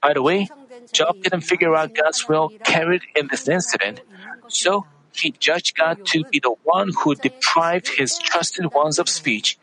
By 0.02 0.12
the 0.14 0.22
way, 0.22 0.48
Job 0.92 1.16
didn't 1.22 1.42
figure 1.42 1.74
out 1.74 1.94
God's 1.94 2.28
will 2.28 2.52
carried 2.64 3.02
in 3.14 3.28
this 3.30 3.48
incident, 3.48 4.00
so 4.48 4.86
he 5.14 5.30
judged 5.30 5.76
God 5.76 5.98
to 6.06 6.24
be 6.24 6.40
the 6.40 6.54
one 6.64 6.90
who 7.02 7.14
deprived 7.14 7.88
his 7.88 8.18
trusted 8.18 8.72
ones 8.74 8.98
of 8.98 9.08
speech. 9.08 9.58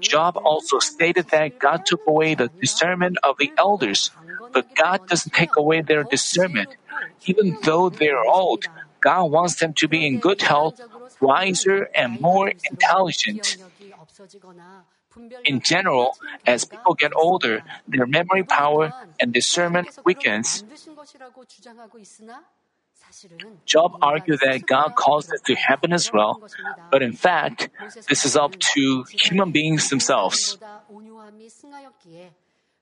Job 0.00 0.36
also 0.36 0.78
stated 0.78 1.28
that 1.28 1.58
God 1.58 1.86
took 1.86 2.02
away 2.06 2.34
the 2.34 2.50
discernment 2.60 3.18
of 3.22 3.36
the 3.38 3.52
elders, 3.56 4.10
but 4.52 4.74
God 4.74 5.00
doesn't 5.08 5.32
take 5.32 5.56
away 5.56 5.80
their 5.80 6.04
discernment. 6.04 6.76
Even 7.24 7.56
though 7.62 7.88
they're 7.88 8.22
old, 8.22 8.64
God 9.00 9.24
wants 9.30 9.56
them 9.56 9.72
to 9.74 9.88
be 9.88 10.06
in 10.06 10.18
good 10.18 10.42
health, 10.42 10.80
wiser, 11.20 11.88
and 11.94 12.20
more 12.20 12.52
intelligent. 12.70 13.56
In 15.44 15.60
general, 15.60 16.16
as 16.46 16.64
people 16.64 16.94
get 16.94 17.12
older, 17.14 17.62
their 17.86 18.06
memory 18.06 18.42
power 18.42 18.92
and 19.20 19.32
discernment 19.32 19.88
weakens. 20.04 20.64
Job 23.64 23.92
argued 24.02 24.40
that 24.40 24.66
God 24.66 24.94
caused 24.94 25.32
it 25.32 25.44
to 25.46 25.54
happen 25.54 25.92
as 25.92 26.12
well, 26.12 26.40
but 26.90 27.02
in 27.02 27.12
fact, 27.12 27.68
this 28.08 28.24
is 28.24 28.36
up 28.36 28.52
to 28.74 29.04
human 29.10 29.50
beings 29.50 29.88
themselves. 29.90 30.58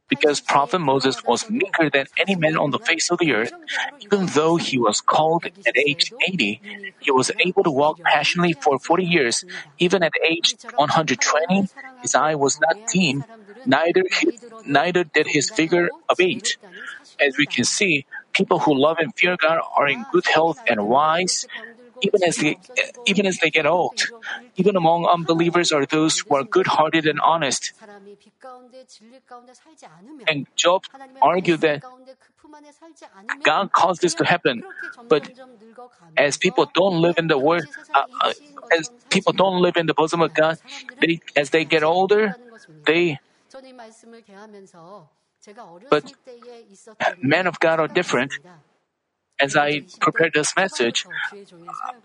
Because 0.08 0.40
Prophet 0.40 0.80
Moses 0.80 1.24
was 1.24 1.48
meeker 1.48 1.88
than 1.88 2.04
any 2.18 2.36
man 2.36 2.58
on 2.58 2.70
the 2.70 2.78
face 2.78 3.10
of 3.10 3.18
the 3.18 3.32
earth, 3.32 3.52
even 4.00 4.26
though 4.34 4.56
he 4.56 4.76
was 4.76 5.00
called 5.00 5.46
at 5.66 5.76
age 5.78 6.12
80, 6.28 6.60
he 7.00 7.10
was 7.10 7.30
able 7.40 7.64
to 7.64 7.70
walk 7.70 7.98
passionately 8.04 8.52
for 8.52 8.78
40 8.78 9.04
years. 9.04 9.44
Even 9.78 10.02
at 10.02 10.12
age 10.28 10.54
120, 10.76 11.68
his 12.02 12.14
eye 12.14 12.34
was 12.34 12.60
not 12.60 12.76
dim, 12.92 13.24
neither, 13.64 14.04
neither 14.66 15.04
did 15.04 15.28
his 15.28 15.48
figure 15.48 15.88
abate. 16.10 16.58
As 17.18 17.38
we 17.38 17.46
can 17.46 17.64
see, 17.64 18.04
people 18.32 18.58
who 18.58 18.74
love 18.74 18.98
and 18.98 19.14
fear 19.16 19.36
God 19.36 19.60
are 19.76 19.88
in 19.88 20.04
good 20.12 20.26
health 20.26 20.60
and 20.68 20.88
wise, 20.88 21.46
even 22.00 22.20
as 22.26 22.36
they, 22.36 22.58
even 23.06 23.26
as 23.26 23.38
they 23.38 23.50
get 23.50 23.66
old. 23.66 24.00
Even 24.56 24.76
among 24.76 25.06
unbelievers 25.06 25.72
are 25.72 25.86
those 25.86 26.20
who 26.20 26.36
are 26.36 26.44
good-hearted 26.44 27.06
and 27.06 27.20
honest. 27.20 27.72
And 30.26 30.46
Job 30.56 30.82
argued 31.20 31.60
that 31.60 31.82
God 33.44 33.72
caused 33.72 34.02
this 34.02 34.14
to 34.14 34.24
happen, 34.24 34.62
but 35.08 35.30
as 36.16 36.36
people 36.36 36.68
don't 36.74 37.00
live 37.00 37.18
in 37.18 37.28
the 37.28 37.38
word, 37.38 37.68
uh, 37.94 38.04
uh, 38.20 38.32
as 38.72 38.90
people 39.10 39.32
don't 39.32 39.60
live 39.62 39.76
in 39.76 39.86
the 39.86 39.94
bosom 39.94 40.20
of 40.20 40.34
God, 40.34 40.58
they, 41.00 41.20
as 41.36 41.50
they 41.50 41.64
get 41.64 41.82
older, 41.82 42.36
they. 42.84 43.18
But 45.90 46.12
men 47.20 47.46
of 47.46 47.58
God 47.60 47.80
are 47.80 47.88
different. 47.88 48.32
As 49.40 49.56
I 49.56 49.82
prepared 50.00 50.34
this 50.34 50.54
message, 50.54 51.04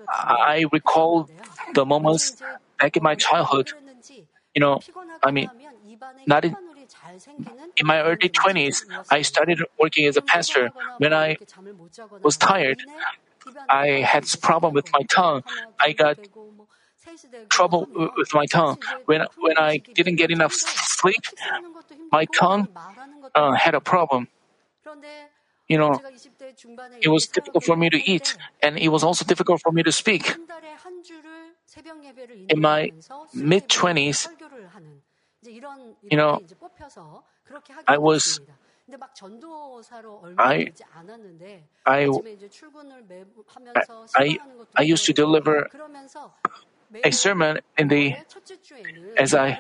I 0.09 0.65
recall 0.71 1.29
the 1.73 1.85
moments 1.85 2.41
back 2.79 2.97
in 2.97 3.03
my 3.03 3.15
childhood. 3.15 3.71
You 4.55 4.61
know, 4.61 4.79
I 5.21 5.29
mean, 5.31 5.49
not 6.25 6.45
in, 6.45 6.55
in 7.77 7.85
my 7.85 8.01
early 8.01 8.29
20s, 8.29 8.85
I 9.11 9.21
started 9.21 9.61
working 9.79 10.05
as 10.07 10.17
a 10.17 10.21
pastor. 10.21 10.71
When 10.97 11.13
I 11.13 11.38
was 12.23 12.38
tired, 12.38 12.81
I 13.69 14.01
had 14.01 14.23
this 14.23 14.35
problem 14.35 14.73
with 14.73 14.91
my 14.91 15.03
tongue. 15.03 15.43
I 15.79 15.91
got 15.93 16.17
trouble 17.49 17.88
with 18.18 18.34
my 18.34 18.45
tongue. 18.45 18.78
When 19.05 19.26
when 19.39 19.57
I 19.57 19.78
didn't 19.93 20.15
get 20.15 20.32
enough 20.32 20.53
sleep, 20.53 21.24
my 22.11 22.26
tongue 22.26 22.68
uh, 23.36 23.53
had 23.53 23.76
a 23.76 23.82
problem. 23.82 24.28
You 25.68 25.78
know, 25.78 25.99
it 27.01 27.09
was 27.09 27.28
difficult 27.28 27.63
for 27.63 27.76
me 27.76 27.89
to 27.89 27.99
eat, 28.09 28.38
and 28.63 28.78
it 28.78 28.88
was 28.89 29.03
also 29.03 29.26
difficult 29.26 29.61
for 29.61 29.72
me 29.72 29.84
to 29.84 29.91
speak. 29.91 30.36
In 32.49 32.61
my 32.61 32.91
mid 33.34 33.68
20s, 33.68 34.28
you 36.09 36.18
know, 36.18 36.41
I 37.88 37.97
was 37.97 38.39
I, 40.38 40.72
I, 41.86 42.09
I, 44.15 44.39
I 44.76 44.82
used 44.82 45.05
to 45.05 45.13
deliver 45.13 45.70
a 47.03 47.11
sermon 47.11 47.59
in 47.77 47.88
the, 47.88 48.15
as 49.17 49.33
I 49.33 49.59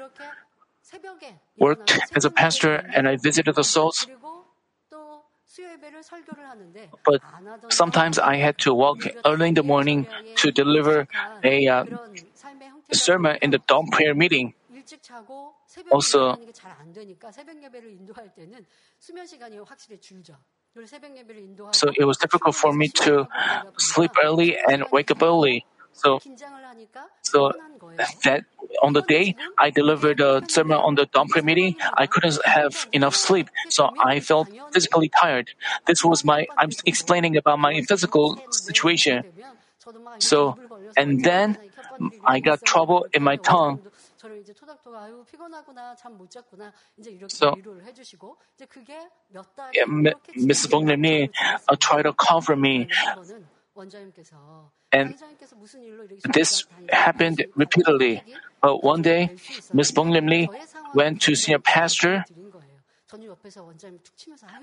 worked 1.57 1.99
as 2.15 2.25
a 2.25 2.29
pastor 2.31 2.83
and 2.93 3.07
I 3.07 3.15
visited 3.17 3.55
the 3.55 3.63
souls. 3.63 4.07
But 7.05 7.21
sometimes 7.69 8.19
I 8.19 8.35
had 8.35 8.57
to 8.59 8.73
walk 8.73 8.99
early 9.25 9.49
in 9.49 9.53
the 9.55 9.63
morning 9.63 10.07
to 10.35 10.51
deliver 10.51 11.07
a 11.43 11.67
uh, 11.67 11.85
sermon 12.91 13.37
in 13.41 13.49
the 13.51 13.59
dawn 13.67 13.87
prayer 13.87 14.13
meeting. 14.13 14.53
Also, 15.91 16.37
so 21.71 21.91
it 21.97 22.05
was 22.05 22.17
difficult 22.17 22.55
for 22.55 22.73
me 22.73 22.87
to 22.89 23.27
sleep 23.77 24.11
early 24.23 24.57
and 24.57 24.85
wake 24.91 25.11
up 25.11 25.23
early. 25.23 25.65
So, 25.97 26.19
so 27.23 27.51
that 28.23 28.43
on 28.83 28.93
the 28.93 29.01
day 29.01 29.35
I 29.57 29.69
delivered 29.71 30.19
a 30.19 30.43
sermon 30.47 30.77
on 30.77 30.95
the 30.95 31.05
dawn 31.07 31.27
meeting, 31.43 31.75
I 31.97 32.05
couldn't 32.05 32.37
have 32.45 32.87
enough 32.93 33.15
sleep, 33.15 33.49
so 33.69 33.89
I 33.99 34.19
felt 34.19 34.47
physically 34.71 35.09
tired. 35.09 35.49
This 35.87 36.03
was 36.03 36.23
my 36.23 36.47
I'm 36.57 36.69
explaining 36.85 37.37
about 37.37 37.59
my 37.59 37.81
physical 37.81 38.39
situation. 38.51 39.23
So, 40.19 40.57
and 40.95 41.23
then 41.23 41.57
I 42.25 42.39
got 42.39 42.63
trouble 42.63 43.07
in 43.13 43.23
my 43.23 43.37
tongue. 43.37 43.79
So, 47.27 47.55
yeah, 49.73 49.85
Mrs. 49.85 50.67
Bongnim 50.67 51.29
uh, 51.67 51.75
tried 51.79 52.03
to 52.03 52.13
comfort 52.13 52.57
me. 52.57 52.87
And 54.91 55.15
this 56.33 56.65
happened 56.89 57.45
repeatedly. 57.55 58.23
But 58.61 58.83
one 58.83 59.01
day, 59.01 59.35
Ms. 59.73 59.91
Bong 59.91 60.09
Lim 60.09 60.27
Lee 60.27 60.49
went 60.93 61.21
to 61.23 61.35
senior 61.35 61.59
pastor. 61.59 62.25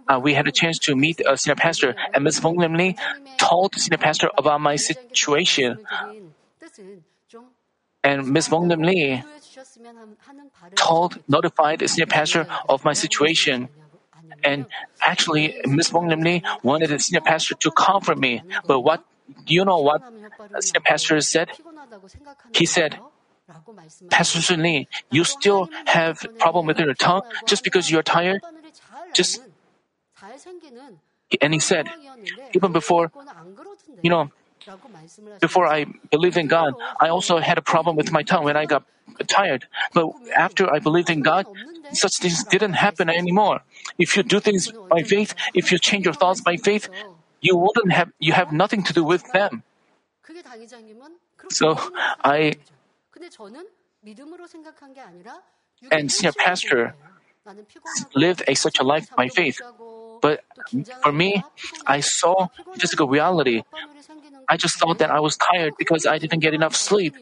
Uh, 0.08 0.20
we 0.20 0.34
had 0.34 0.46
a 0.46 0.52
chance 0.52 0.78
to 0.78 0.94
meet 0.94 1.20
a 1.26 1.36
senior 1.36 1.56
pastor, 1.56 1.94
and 2.12 2.24
Ms. 2.24 2.40
Bong 2.40 2.56
Lim 2.56 2.74
Lee 2.74 2.96
told 3.38 3.74
senior 3.74 3.98
pastor 3.98 4.28
about 4.36 4.60
my 4.60 4.76
situation. 4.76 5.78
And 8.02 8.28
Ms. 8.28 8.48
Bong 8.48 8.68
Lim 8.68 8.82
Lee 8.82 9.22
told, 10.74 11.22
notified 11.26 11.78
the 11.78 11.88
senior 11.88 12.06
pastor 12.06 12.46
of 12.68 12.84
my 12.84 12.92
situation. 12.92 13.68
And 14.42 14.66
actually, 15.00 15.60
Ms. 15.66 15.90
Bong 15.90 16.08
Lim 16.08 16.20
Lee 16.20 16.42
wanted 16.62 16.90
the 16.90 16.98
senior 16.98 17.20
pastor 17.20 17.54
to 17.54 17.70
comfort 17.70 18.18
me. 18.18 18.42
But 18.66 18.80
what, 18.80 19.04
do 19.46 19.54
you 19.54 19.64
know 19.64 19.78
what 19.78 20.02
senior 20.60 20.80
pastor 20.80 21.20
said? 21.20 21.50
He 22.52 22.66
said, 22.66 22.98
Pastor 24.10 24.40
Sun 24.40 24.62
Lee, 24.62 24.88
you 25.10 25.24
still 25.24 25.68
have 25.86 26.26
problem 26.38 26.66
with 26.66 26.78
your 26.78 26.94
tongue 26.94 27.22
just 27.46 27.62
because 27.62 27.90
you're 27.90 28.02
tired? 28.02 28.40
Just, 29.12 29.42
and 31.40 31.52
he 31.52 31.60
said, 31.60 31.88
even 32.54 32.72
before, 32.72 33.12
you 34.02 34.10
know, 34.10 34.30
before 35.40 35.66
I 35.66 35.86
believed 36.10 36.36
in 36.36 36.46
God, 36.46 36.74
I 37.00 37.08
also 37.08 37.38
had 37.38 37.58
a 37.58 37.62
problem 37.62 37.96
with 37.96 38.10
my 38.12 38.22
tongue 38.22 38.44
when 38.44 38.56
I 38.56 38.66
got 38.66 38.84
tired. 39.26 39.66
But 39.92 40.08
after 40.36 40.72
I 40.72 40.78
believed 40.78 41.10
in 41.10 41.22
God, 41.22 41.46
such 41.92 42.18
things 42.18 42.44
didn't 42.44 42.74
happen 42.74 43.08
anymore. 43.08 43.60
If 43.98 44.16
you 44.16 44.22
do 44.22 44.40
things 44.40 44.72
by 44.88 45.02
faith, 45.02 45.34
if 45.54 45.70
you 45.70 45.78
change 45.78 46.04
your 46.04 46.14
thoughts 46.14 46.40
by 46.40 46.56
faith, 46.56 46.88
you 47.40 47.56
wouldn't 47.56 47.92
have, 47.92 48.10
you 48.18 48.32
have 48.32 48.52
nothing 48.52 48.82
to 48.84 48.92
do 48.92 49.04
with 49.04 49.24
them. 49.32 49.62
So 51.50 51.76
I, 52.24 52.56
and 55.90 56.10
senior 56.10 56.32
pastor 56.32 56.94
lived 58.14 58.42
a, 58.48 58.54
such 58.54 58.80
a 58.80 58.84
life 58.84 59.08
by 59.14 59.28
faith. 59.28 59.60
But 60.22 60.44
for 61.02 61.12
me, 61.12 61.44
I 61.86 62.00
saw 62.00 62.48
physical 62.78 63.08
reality. 63.08 63.62
I 64.48 64.56
just 64.56 64.78
thought 64.78 64.98
that 64.98 65.10
I 65.10 65.20
was 65.20 65.36
tired 65.36 65.74
because 65.78 66.06
I 66.06 66.18
didn't 66.18 66.40
get 66.40 66.54
enough 66.54 66.74
sleep. 66.74 67.14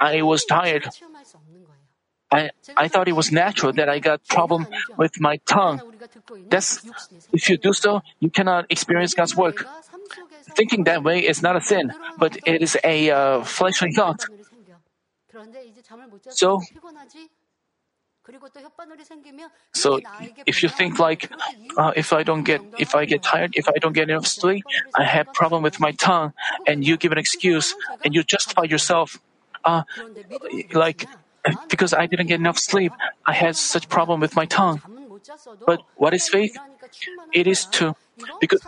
I 0.00 0.22
was 0.22 0.44
tired. 0.44 0.88
I, 2.32 2.50
I 2.76 2.86
thought 2.88 3.08
it 3.08 3.16
was 3.16 3.32
natural 3.32 3.72
that 3.72 3.88
I 3.88 3.98
got 3.98 4.26
problem 4.28 4.66
with 4.96 5.20
my 5.20 5.38
tongue. 5.46 5.80
That's, 6.48 6.80
if 7.32 7.50
you 7.50 7.56
do 7.58 7.72
so, 7.72 8.02
you 8.20 8.30
cannot 8.30 8.66
experience 8.70 9.14
God's 9.14 9.34
work. 9.36 9.66
Thinking 10.54 10.84
that 10.84 11.02
way 11.02 11.26
is 11.26 11.42
not 11.42 11.56
a 11.56 11.60
sin, 11.60 11.92
but 12.18 12.38
it 12.46 12.62
is 12.62 12.76
a 12.84 13.10
uh, 13.10 13.42
fleshly 13.42 13.92
thought. 13.92 14.24
So, 16.30 16.60
so 19.72 20.00
if 20.46 20.62
you 20.62 20.68
think 20.68 20.98
like, 20.98 21.30
uh, 21.76 21.92
if 21.96 22.12
I 22.12 22.22
don't 22.22 22.42
get, 22.42 22.60
if 22.78 22.94
I 22.94 23.04
get 23.04 23.22
tired, 23.22 23.52
if 23.54 23.68
I 23.68 23.78
don't 23.80 23.92
get 23.92 24.10
enough 24.10 24.26
sleep, 24.26 24.64
I 24.94 25.04
have 25.04 25.32
problem 25.32 25.62
with 25.62 25.80
my 25.80 25.92
tongue, 25.92 26.32
and 26.66 26.84
you 26.84 26.96
give 26.96 27.12
an 27.12 27.18
excuse 27.18 27.74
and 28.04 28.14
you 28.14 28.22
justify 28.22 28.64
yourself, 28.64 29.20
uh, 29.64 29.82
like 30.72 31.06
because 31.68 31.94
I 31.94 32.06
didn't 32.06 32.26
get 32.26 32.40
enough 32.40 32.58
sleep, 32.58 32.92
I 33.26 33.32
had 33.32 33.56
such 33.56 33.88
problem 33.88 34.20
with 34.20 34.36
my 34.36 34.44
tongue. 34.44 34.82
But 35.66 35.82
what 35.96 36.14
is 36.14 36.28
faith? 36.28 36.56
It 37.32 37.46
is 37.46 37.64
to 37.78 37.94
because 38.40 38.60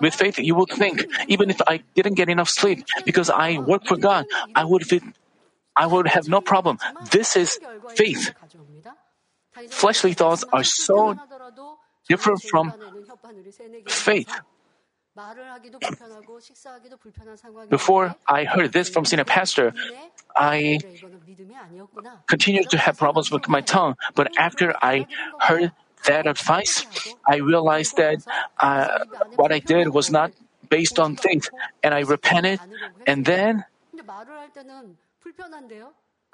with 0.00 0.14
faith 0.14 0.38
you 0.38 0.54
would 0.54 0.70
think 0.70 1.06
even 1.28 1.50
if 1.50 1.60
I 1.66 1.82
didn't 1.94 2.14
get 2.14 2.28
enough 2.28 2.48
sleep 2.48 2.84
because 3.04 3.30
I 3.30 3.58
work 3.58 3.86
for 3.86 3.96
God, 3.96 4.26
I 4.54 4.64
would 4.64 4.86
fit, 4.86 5.02
I 5.76 5.86
would 5.86 6.08
have 6.08 6.28
no 6.28 6.40
problem. 6.40 6.78
This 7.10 7.36
is 7.36 7.58
faith. 7.94 8.32
Fleshly 9.68 10.14
thoughts 10.14 10.44
are 10.52 10.64
so 10.64 11.16
different 12.08 12.42
from 12.42 12.72
faith. 13.88 14.30
Before 17.68 18.14
I 18.28 18.44
heard 18.44 18.72
this 18.72 18.88
from 18.88 19.04
senior 19.04 19.24
pastor, 19.24 19.74
I 20.36 20.78
continued 22.26 22.70
to 22.70 22.78
have 22.78 22.96
problems 22.96 23.30
with 23.30 23.48
my 23.48 23.60
tongue. 23.60 23.96
But 24.14 24.38
after 24.38 24.74
I 24.80 25.06
heard 25.40 25.72
that 26.06 26.26
advice, 26.26 26.86
I 27.28 27.36
realized 27.36 27.96
that 27.96 28.22
uh, 28.58 29.04
what 29.36 29.52
I 29.52 29.58
did 29.58 29.88
was 29.88 30.10
not 30.10 30.32
based 30.68 30.98
on 30.98 31.16
faith, 31.16 31.50
and 31.82 31.92
I 31.92 32.00
repented. 32.00 32.60
And 33.06 33.26
then 33.26 33.64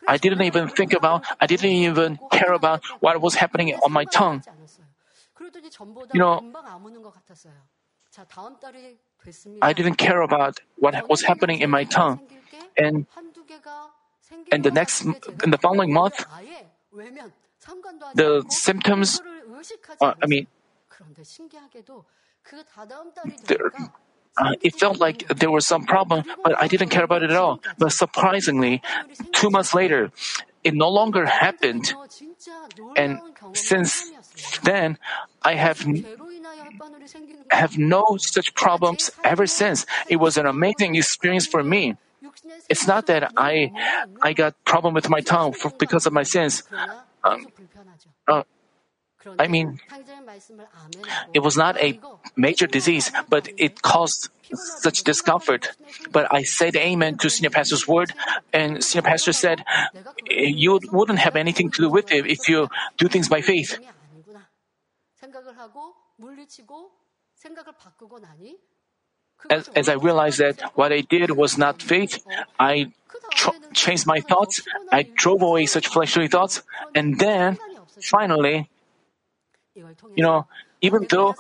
I 0.07 0.17
didn't 0.17 0.43
even 0.43 0.69
think 0.69 0.93
about, 0.93 1.25
I 1.41 1.47
didn't 1.47 1.71
even 1.71 2.19
care 2.31 2.53
about 2.53 2.83
what 3.01 3.21
was 3.21 3.35
happening 3.35 3.75
on 3.75 3.93
my 3.93 4.05
tongue. 4.05 4.43
You 6.13 6.21
know, 6.21 6.43
I 9.63 9.73
didn't 9.73 9.97
care 9.97 10.23
about 10.23 10.61
what 10.77 11.09
was 11.09 11.23
happening 11.23 11.61
in 11.61 11.71
my 11.71 11.85
tongue. 11.85 12.21
And 12.77 13.07
and 14.53 14.65
the 14.65 14.71
next 14.71 15.03
in 15.03 15.51
the 15.51 15.59
following 15.59 15.93
month 15.93 16.25
the 18.15 18.45
symptoms 18.49 19.21
uh, 20.01 20.15
I 20.23 20.27
mean 20.27 20.47
uh, 24.39 24.55
it 24.63 24.75
felt 24.79 24.99
like 24.99 25.27
there 25.29 25.51
was 25.51 25.67
some 25.67 25.85
problem, 25.85 26.25
but 26.45 26.61
I 26.61 26.69
didn't 26.69 26.91
care 26.91 27.05
about 27.05 27.23
it 27.23 27.31
at 27.31 27.37
all. 27.37 27.61
But 27.79 27.93
surprisingly, 27.93 28.83
two 29.33 29.51
months 29.51 29.75
later, 29.75 30.11
it 30.65 30.75
no 30.75 30.89
longer 30.89 31.25
happened. 31.27 31.95
And 32.97 33.21
since 33.55 34.11
then, 34.63 34.99
I 35.43 35.55
have 35.55 35.87
have 37.51 37.79
no 37.79 38.17
such 38.19 38.55
problems 38.55 39.11
ever 39.25 39.47
since. 39.47 39.87
It 40.09 40.17
was 40.17 40.37
an 40.37 40.47
amazing 40.47 40.97
experience 40.97 41.47
for 41.47 41.63
me. 41.63 41.97
It's 42.69 42.87
not 42.87 43.07
that 43.07 43.33
I 43.37 43.71
I 44.21 44.33
got 44.33 44.55
problem 44.65 44.93
with 44.95 45.09
my 45.09 45.21
tongue 45.21 45.53
for, 45.53 45.71
because 45.79 46.07
of 46.07 46.13
my 46.13 46.25
sins. 46.25 46.65
Um, 47.25 47.47
uh, 48.29 48.43
I 49.39 49.47
mean, 49.49 49.81
it 51.35 51.41
was 51.41 51.57
not 51.57 51.77
a 51.81 51.99
major 52.37 52.67
disease, 52.67 53.11
but 53.29 53.49
it 53.57 53.83
caused 53.83 54.29
such 54.55 55.03
discomfort. 55.03 55.71
But 56.13 56.33
I 56.33 56.43
said 56.43 56.77
amen 56.77 57.19
to 57.19 57.31
Senior 57.31 57.51
Pastor's 57.51 57.87
word, 57.89 58.13
and 58.53 58.83
Senior 58.83 59.03
Pastor 59.03 59.33
said, 59.33 59.65
You 60.27 60.81
wouldn't 60.93 61.19
have 61.19 61.37
anything 61.37 61.71
to 61.73 61.83
do 61.83 61.91
with 61.91 62.13
it 62.13 62.27
if 62.27 62.49
you 62.49 62.69
do 62.99 63.09
things 63.09 63.29
by 63.29 63.41
faith. 63.41 63.79
As, 69.51 69.69
as 69.77 69.89
I 69.89 69.95
realized 69.95 70.39
that 70.41 70.61
what 70.75 70.93
I 70.93 71.01
did 71.03 71.31
was 71.33 71.59
not 71.59 71.83
faith, 71.83 72.25
I 72.59 72.93
tr- 73.33 73.51
changed 73.75 74.07
my 74.07 74.21
thoughts, 74.21 74.63
I 74.91 75.03
drove 75.03 75.43
away 75.43 75.67
such 75.67 75.89
fleshly 75.89 76.27
thoughts, 76.29 76.63
and 76.95 77.19
then 77.19 77.59
finally, 78.01 78.71
you 80.15 80.23
know, 80.23 80.47
even 80.81 81.07
though 81.11 81.35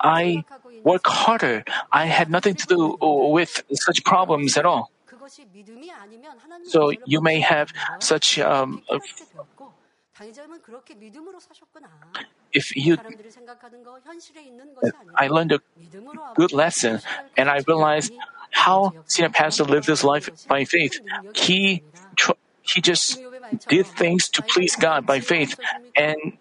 I 0.00 0.44
work 0.82 1.06
harder, 1.06 1.64
I 1.90 2.06
had 2.06 2.30
nothing 2.30 2.54
to 2.54 2.66
do 2.66 2.96
with 3.00 3.62
such 3.72 4.04
problems 4.04 4.56
at 4.56 4.64
all. 4.64 4.90
So 6.64 6.92
you 7.04 7.20
may 7.20 7.40
have 7.40 7.72
such 7.98 8.38
um, 8.38 8.82
if 12.52 12.76
you 12.76 12.98
I 15.16 15.28
learned 15.28 15.52
a 15.52 15.60
good 16.34 16.52
lesson 16.52 17.00
and 17.36 17.48
I 17.48 17.62
realized 17.66 18.12
how 18.50 18.92
senior 19.06 19.30
pastor 19.30 19.64
lived 19.64 19.86
his 19.86 20.04
life 20.04 20.28
by 20.46 20.64
faith. 20.64 21.00
He 21.34 21.82
he 22.62 22.80
just 22.80 23.18
did 23.68 23.86
things 23.86 24.28
to 24.30 24.42
please 24.42 24.76
God 24.76 25.06
by 25.06 25.20
faith 25.20 25.58
and 25.96 26.38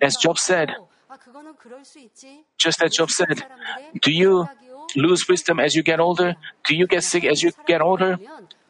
as 0.00 0.16
Job 0.16 0.38
said, 0.38 0.74
just 2.58 2.82
as 2.82 2.94
Job 2.94 3.10
said, 3.10 3.42
do 4.00 4.12
you 4.12 4.48
lose 4.94 5.28
wisdom 5.28 5.60
as 5.60 5.74
you 5.74 5.82
get 5.82 6.00
older? 6.00 6.36
Do 6.66 6.74
you 6.74 6.86
get 6.86 7.04
sick 7.04 7.24
as 7.24 7.42
you 7.42 7.52
get 7.66 7.80
older? 7.80 8.18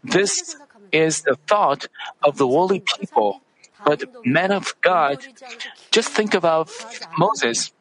This 0.02 0.56
is 0.92 1.22
the 1.22 1.36
thought 1.46 1.88
of 2.22 2.36
the 2.36 2.46
worldly 2.46 2.80
people. 2.80 3.40
But 3.84 4.04
men 4.24 4.52
of 4.52 4.74
God, 4.80 5.18
just 5.90 6.10
think 6.10 6.34
about 6.34 6.70
Moses. 7.18 7.72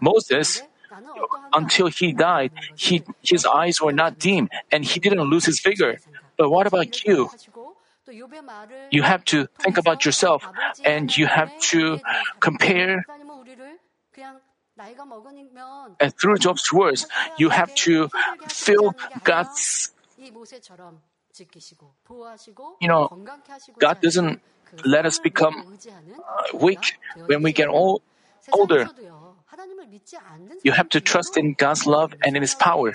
Moses, 0.00 0.62
until 1.52 1.88
he 1.88 2.12
died, 2.12 2.52
he, 2.76 3.02
his 3.20 3.44
eyes 3.44 3.80
were 3.80 3.92
not 3.92 4.18
dim 4.18 4.48
and 4.70 4.84
he 4.84 5.00
didn't 5.00 5.22
lose 5.22 5.44
his 5.46 5.60
vigor. 5.60 5.98
But 6.36 6.50
what 6.50 6.66
about 6.66 7.04
you? 7.04 7.30
You 8.90 9.02
have 9.02 9.24
to 9.26 9.46
think 9.58 9.78
about 9.78 10.04
yourself 10.04 10.46
and 10.84 11.16
you 11.16 11.26
have 11.26 11.52
to 11.70 12.00
compare. 12.40 13.04
And 16.00 16.16
through 16.16 16.38
Job's 16.38 16.72
words, 16.72 17.06
you 17.38 17.50
have 17.50 17.74
to 17.86 18.08
feel 18.48 18.94
God's 19.24 19.92
you 22.80 22.88
know, 22.88 23.08
God 23.78 24.00
doesn't 24.00 24.40
let 24.84 25.06
us 25.06 25.18
become 25.18 25.78
uh, 26.18 26.56
weak 26.58 26.98
when 27.26 27.42
we 27.42 27.52
get 27.52 27.68
old, 27.68 28.02
older. 28.52 28.88
You 30.62 30.72
have 30.72 30.88
to 30.90 31.00
trust 31.00 31.36
in 31.36 31.54
God's 31.54 31.86
love 31.86 32.14
and 32.22 32.36
in 32.36 32.42
His 32.42 32.54
power. 32.54 32.94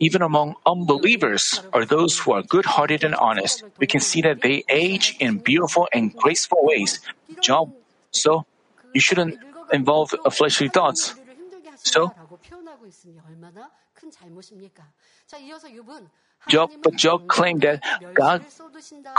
Even 0.00 0.22
among 0.22 0.54
unbelievers 0.64 1.60
or 1.72 1.84
those 1.84 2.18
who 2.18 2.32
are 2.32 2.42
good 2.42 2.64
hearted 2.64 3.04
and 3.04 3.14
honest, 3.14 3.64
we 3.78 3.86
can 3.86 4.00
see 4.00 4.22
that 4.22 4.40
they 4.42 4.64
age 4.68 5.16
in 5.18 5.38
beautiful 5.38 5.88
and 5.92 6.14
graceful 6.16 6.58
ways. 6.62 7.00
Job. 7.40 7.72
So, 8.10 8.46
you 8.94 9.00
shouldn't 9.00 9.38
involve 9.72 10.14
fleshly 10.30 10.68
thoughts. 10.68 11.14
So, 11.76 12.12
Job, 16.48 16.70
but 16.82 16.96
Job 16.96 17.28
claimed 17.28 17.62
that 17.62 17.82
God 18.14 18.44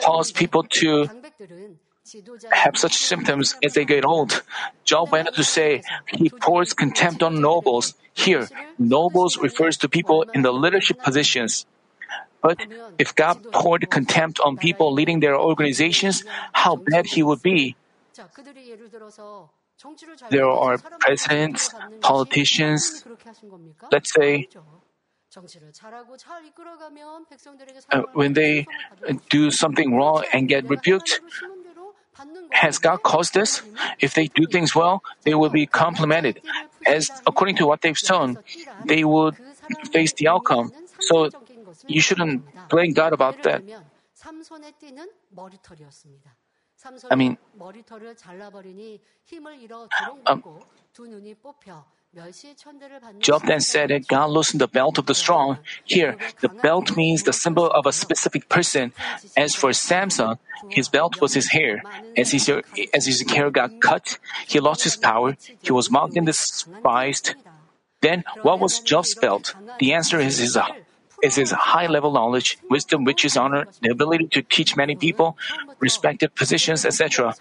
caused 0.01 0.35
people 0.35 0.63
to 0.63 1.07
have 2.51 2.77
such 2.77 2.97
symptoms 2.97 3.55
as 3.63 3.73
they 3.73 3.85
get 3.85 4.05
old. 4.05 4.43
Job 4.83 5.11
went 5.11 5.27
on 5.27 5.33
to 5.33 5.43
say 5.43 5.83
he 6.07 6.29
pours 6.29 6.73
contempt 6.73 7.23
on 7.23 7.41
nobles. 7.41 7.93
Here, 8.13 8.47
nobles 8.77 9.37
refers 9.37 9.77
to 9.77 9.89
people 9.89 10.25
in 10.33 10.41
the 10.41 10.51
leadership 10.51 11.01
positions. 11.01 11.65
But 12.41 12.59
if 12.97 13.13
God 13.15 13.51
poured 13.51 13.89
contempt 13.89 14.39
on 14.39 14.57
people 14.57 14.93
leading 14.93 15.19
their 15.19 15.37
organizations, 15.37 16.23
how 16.53 16.77
bad 16.77 17.05
he 17.05 17.21
would 17.21 17.41
be. 17.41 17.75
There 20.29 20.49
are 20.49 20.77
presidents, 20.77 21.73
politicians, 22.01 23.05
let's 23.91 24.11
say, 24.13 24.47
uh, 27.91 28.01
when 28.13 28.33
they 28.33 28.65
do 29.29 29.51
something 29.51 29.95
wrong 29.95 30.23
and 30.33 30.49
get 30.49 30.67
rebuked, 30.67 31.21
has 32.51 32.77
God 32.77 33.03
caused 33.03 33.33
this? 33.33 33.61
If 33.99 34.13
they 34.13 34.27
do 34.27 34.45
things 34.47 34.75
well, 34.75 35.03
they 35.23 35.33
will 35.33 35.49
be 35.49 35.65
complimented. 35.65 36.41
As 36.85 37.11
according 37.25 37.55
to 37.57 37.65
what 37.67 37.81
they've 37.81 37.97
sown, 37.97 38.37
they 38.85 39.03
would 39.03 39.35
face 39.91 40.13
the 40.13 40.27
outcome. 40.27 40.71
So 41.01 41.29
you 41.87 42.01
shouldn't 42.01 42.43
blame 42.69 42.93
God 42.93 43.13
about 43.13 43.41
that. 43.43 43.63
I 47.11 47.15
mean, 47.15 47.37
um, 50.25 50.43
Job 53.19 53.43
then 53.45 53.59
said 53.59 53.91
that 53.91 54.07
God 54.07 54.31
loosened 54.31 54.61
the 54.61 54.67
belt 54.67 54.97
of 54.97 55.05
the 55.05 55.13
strong. 55.13 55.59
Here, 55.85 56.17
the 56.41 56.49
belt 56.49 56.97
means 56.97 57.21
the 57.21 57.33
symbol 57.33 57.67
of 57.69 57.85
a 57.85 57.93
specific 57.93 58.49
person. 58.49 58.93
As 59.37 59.53
for 59.53 59.71
Samson, 59.73 60.39
his 60.69 60.89
belt 60.89 61.21
was 61.21 61.35
his 61.35 61.49
hair. 61.51 61.83
As 62.17 62.31
his, 62.31 62.49
as 62.93 63.05
his 63.05 63.21
hair 63.29 63.51
got 63.51 63.79
cut, 63.79 64.17
he 64.47 64.59
lost 64.59 64.83
his 64.83 64.97
power. 64.97 65.37
He 65.61 65.71
was 65.71 65.91
mocked 65.91 66.17
and 66.17 66.25
despised. 66.25 67.35
Then, 68.01 68.23
what 68.41 68.59
was 68.59 68.79
Job's 68.79 69.13
belt? 69.13 69.53
The 69.79 69.93
answer 69.93 70.19
is 70.19 70.39
his, 70.39 70.57
uh, 70.57 70.65
is 71.21 71.35
his 71.35 71.51
high 71.51 71.87
level 71.87 72.11
knowledge, 72.11 72.57
wisdom, 72.71 73.05
riches, 73.05 73.37
honor, 73.37 73.67
the 73.81 73.91
ability 73.91 74.27
to 74.29 74.41
teach 74.41 74.75
many 74.75 74.95
people, 74.95 75.37
respected 75.79 76.33
positions, 76.33 76.85
etc. 76.85 77.35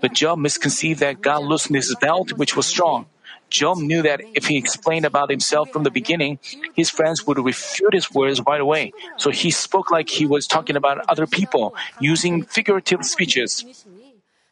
But 0.00 0.12
Job 0.12 0.38
misconceived 0.38 1.00
that 1.00 1.22
God 1.22 1.42
loosened 1.42 1.76
his 1.76 1.96
belt, 2.00 2.34
which 2.34 2.56
was 2.56 2.66
strong. 2.66 3.06
Job 3.52 3.76
knew 3.78 4.00
that 4.02 4.22
if 4.34 4.46
he 4.46 4.56
explained 4.56 5.04
about 5.04 5.30
himself 5.30 5.70
from 5.70 5.84
the 5.84 5.90
beginning, 5.90 6.40
his 6.74 6.88
friends 6.88 7.26
would 7.26 7.38
refute 7.38 7.92
his 7.92 8.10
words 8.10 8.40
right 8.40 8.60
away. 8.60 8.92
So 9.18 9.30
he 9.30 9.50
spoke 9.50 9.90
like 9.90 10.08
he 10.08 10.24
was 10.24 10.46
talking 10.46 10.74
about 10.74 11.04
other 11.08 11.26
people, 11.26 11.76
using 12.00 12.42
figurative 12.42 13.04
speeches. 13.04 13.64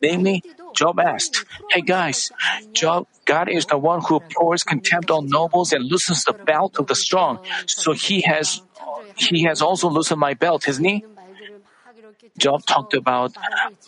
Namely, 0.02 0.44
Job 0.74 1.00
asked, 1.00 1.44
Hey 1.70 1.80
guys, 1.80 2.30
Job, 2.72 3.06
God 3.24 3.48
is 3.48 3.66
the 3.66 3.78
one 3.78 4.00
who 4.02 4.20
pours 4.36 4.62
contempt 4.64 5.10
on 5.10 5.28
nobles 5.28 5.72
and 5.72 5.84
loosens 5.84 6.24
the 6.24 6.32
belt 6.32 6.78
of 6.78 6.86
the 6.86 6.94
strong. 6.94 7.40
So 7.66 7.92
he 7.92 8.20
has, 8.22 8.60
he 9.16 9.44
has 9.44 9.60
also 9.60 9.88
loosened 9.88 10.20
my 10.20 10.34
belt, 10.34 10.64
hasn't 10.64 10.86
he? 10.86 11.04
Job 12.38 12.64
talked 12.64 12.94
about 12.94 13.32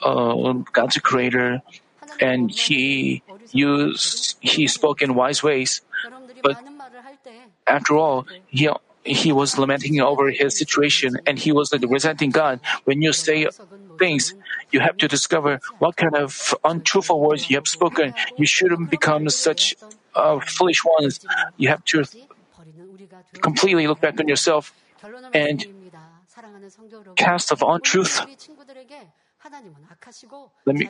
uh, 0.03 0.53
God's 0.73 0.99
creator, 0.99 1.63
and 2.21 2.51
he 2.51 3.23
used 3.53 4.37
he 4.41 4.67
spoke 4.67 5.03
in 5.03 5.15
wise 5.15 5.43
ways. 5.43 5.81
But 6.43 6.57
after 7.67 7.97
all, 7.97 8.27
he 8.49 8.69
he 9.05 9.33
was 9.33 9.59
lamenting 9.59 10.01
over 10.01 10.31
his 10.31 10.57
situation 10.57 11.19
and 11.27 11.39
he 11.39 11.53
was 11.53 11.73
resenting 11.73 12.31
God. 12.31 12.61
When 12.85 13.03
you 13.03 13.13
say 13.13 13.49
things, 13.99 14.35
you 14.71 14.81
have 14.81 14.97
to 14.99 15.09
discover 15.09 15.61
what 15.79 15.97
kind 15.97 16.15
of 16.15 16.55
untruthful 16.65 17.21
words 17.21 17.51
you 17.51 17.57
have 17.57 17.67
spoken. 17.67 18.15
You 18.37 18.47
shouldn't 18.47 18.91
become 18.91 19.29
such 19.29 19.75
uh, 20.15 20.39
foolish 20.41 20.85
ones. 20.85 21.21
You 21.57 21.69
have 21.69 21.85
to 21.87 22.05
completely 23.41 23.87
look 23.87 24.01
back 24.01 24.21
on 24.21 24.29
yourself 24.29 24.73
and 25.35 25.67
cast 27.17 27.51
of 27.53 27.63
untruth. 27.63 28.23
Let 30.65 30.77
me, 30.77 30.89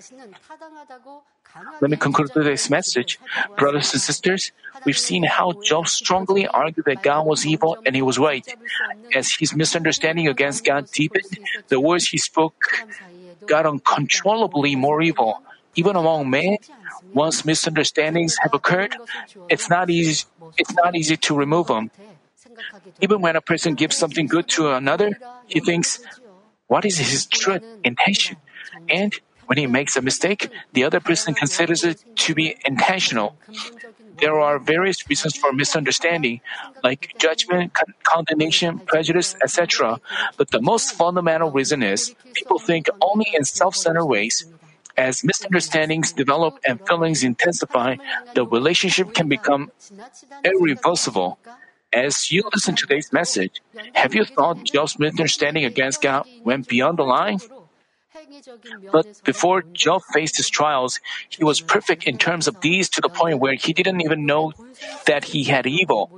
let 1.80 1.90
me 1.90 1.96
conclude 1.96 2.32
today's 2.32 2.70
message. 2.70 3.18
Brothers 3.58 3.92
and 3.92 4.00
sisters, 4.00 4.52
we've 4.86 4.98
seen 4.98 5.24
how 5.24 5.52
Job 5.64 5.88
strongly 5.88 6.46
argued 6.46 6.86
that 6.86 7.02
God 7.02 7.26
was 7.26 7.44
evil 7.44 7.76
and 7.84 7.96
he 7.96 8.02
was 8.02 8.18
right. 8.18 8.46
As 9.14 9.34
his 9.34 9.54
misunderstanding 9.54 10.28
against 10.28 10.64
God 10.64 10.90
deepened, 10.92 11.26
the 11.68 11.80
words 11.80 12.08
he 12.08 12.18
spoke 12.18 12.54
got 13.46 13.66
uncontrollably 13.66 14.76
more 14.76 15.02
evil. 15.02 15.42
Even 15.74 15.96
among 15.96 16.30
men, 16.30 16.58
once 17.12 17.44
misunderstandings 17.44 18.36
have 18.42 18.54
occurred, 18.54 18.94
it's 19.48 19.68
not 19.68 19.90
easy, 19.90 20.24
it's 20.56 20.74
not 20.74 20.94
easy 20.94 21.16
to 21.16 21.34
remove 21.34 21.66
them. 21.66 21.90
Even 23.00 23.20
when 23.20 23.34
a 23.34 23.40
person 23.40 23.74
gives 23.74 23.96
something 23.96 24.26
good 24.26 24.46
to 24.48 24.70
another, 24.70 25.18
he 25.46 25.60
thinks, 25.60 25.98
what 26.68 26.84
is 26.84 26.98
his 26.98 27.26
true 27.26 27.58
intention? 27.82 28.36
And 28.88 29.14
when 29.46 29.58
he 29.58 29.66
makes 29.66 29.96
a 29.96 30.02
mistake, 30.02 30.48
the 30.72 30.84
other 30.84 31.00
person 31.00 31.34
considers 31.34 31.84
it 31.84 32.04
to 32.16 32.34
be 32.34 32.56
intentional. 32.64 33.36
There 34.18 34.38
are 34.38 34.58
various 34.58 35.08
reasons 35.08 35.36
for 35.36 35.52
misunderstanding, 35.52 36.40
like 36.82 37.14
judgment, 37.18 37.74
con- 37.74 37.94
condemnation, 38.02 38.78
prejudice, 38.86 39.34
etc. 39.42 40.00
But 40.36 40.50
the 40.50 40.60
most 40.60 40.94
fundamental 40.94 41.50
reason 41.50 41.82
is 41.82 42.14
people 42.34 42.58
think 42.58 42.88
only 43.00 43.26
in 43.34 43.44
self 43.44 43.74
centered 43.74 44.06
ways. 44.06 44.46
As 44.96 45.24
misunderstandings 45.24 46.12
develop 46.12 46.58
and 46.68 46.78
feelings 46.86 47.24
intensify, 47.24 47.96
the 48.34 48.46
relationship 48.46 49.14
can 49.14 49.26
become 49.28 49.72
irreversible. 50.44 51.38
As 51.92 52.30
you 52.30 52.42
listen 52.54 52.74
to 52.76 52.86
today's 52.86 53.12
message, 53.12 53.60
have 53.94 54.14
you 54.14 54.24
thought 54.24 54.64
Job's 54.64 54.98
misunderstanding 54.98 55.64
against 55.64 56.00
God 56.02 56.26
went 56.44 56.68
beyond 56.68 56.98
the 56.98 57.04
line? 57.04 57.40
But 58.92 59.06
before 59.24 59.62
Job 59.62 60.02
faced 60.12 60.36
his 60.36 60.50
trials, 60.50 61.00
he 61.28 61.44
was 61.44 61.60
perfect 61.60 62.04
in 62.04 62.18
terms 62.18 62.46
of 62.46 62.60
these 62.60 62.88
to 62.90 63.00
the 63.00 63.08
point 63.08 63.38
where 63.40 63.54
he 63.54 63.72
didn't 63.72 64.00
even 64.00 64.26
know 64.26 64.52
that 65.06 65.24
he 65.32 65.44
had 65.44 65.66
evil. 65.66 66.10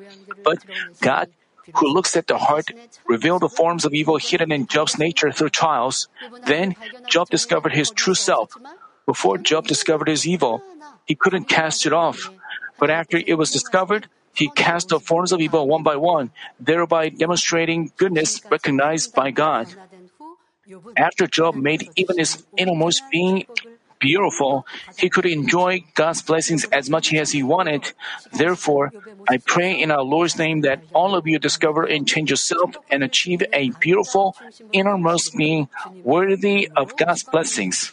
But 0.43 0.65
God, 1.01 1.31
who 1.75 1.89
looks 1.89 2.17
at 2.17 2.27
the 2.27 2.39
heart, 2.39 2.71
revealed 3.07 3.43
the 3.43 3.49
forms 3.49 3.85
of 3.85 3.95
evil 3.95 4.17
hidden 4.17 4.51
in 4.51 4.67
Job's 4.67 4.99
nature 4.99 5.31
through 5.31 5.51
trials. 5.51 6.09
Then 6.47 6.75
Job 7.07 7.31
discovered 7.31 7.73
his 7.73 7.91
true 7.91 8.15
self. 8.15 8.57
Before 9.07 9.39
Job 9.39 9.67
discovered 9.67 10.09
his 10.09 10.27
evil, 10.27 10.63
he 11.07 11.15
couldn't 11.15 11.45
cast 11.45 11.87
it 11.87 11.93
off. 11.93 12.31
But 12.79 12.91
after 12.91 13.19
it 13.19 13.39
was 13.39 13.51
discovered, 13.51 14.09
he 14.35 14.51
cast 14.51 14.89
the 14.89 14.99
forms 14.99 15.31
of 15.31 15.41
evil 15.41 15.69
one 15.69 15.85
by 15.85 15.97
one, 15.97 16.33
thereby 16.59 17.09
demonstrating 17.09 17.93
goodness 17.97 18.43
recognized 18.51 19.15
by 19.15 19.31
God. 19.31 19.69
After 20.97 21.27
Job 21.27 21.55
made 21.55 21.91
even 21.97 22.19
his 22.19 22.45
innermost 22.57 23.03
being 23.11 23.47
beautiful, 24.01 24.67
he 24.99 25.09
could 25.09 25.27
enjoy 25.27 25.85
God's 25.95 26.23
blessings 26.23 26.65
as 26.73 26.91
much 26.91 27.13
as 27.15 27.33
he 27.33 27.43
wanted. 27.43 27.93
Therefore, 28.33 28.93
I 29.29 29.39
pray 29.39 29.81
in 29.81 29.91
our 29.91 30.03
Lord's 30.03 30.39
name 30.39 30.61
that 30.63 30.83
all 30.93 31.15
of 31.15 31.27
you 31.27 31.39
discover 31.39 31.85
and 31.85 32.07
change 32.07 32.31
yourself 32.31 32.77
and 32.91 33.03
achieve 33.03 33.43
a 33.53 33.71
beautiful 33.81 34.37
innermost 34.73 35.37
being 35.37 35.69
worthy 36.03 36.69
of 36.77 36.97
God's 36.97 37.25
blessings. 37.25 37.93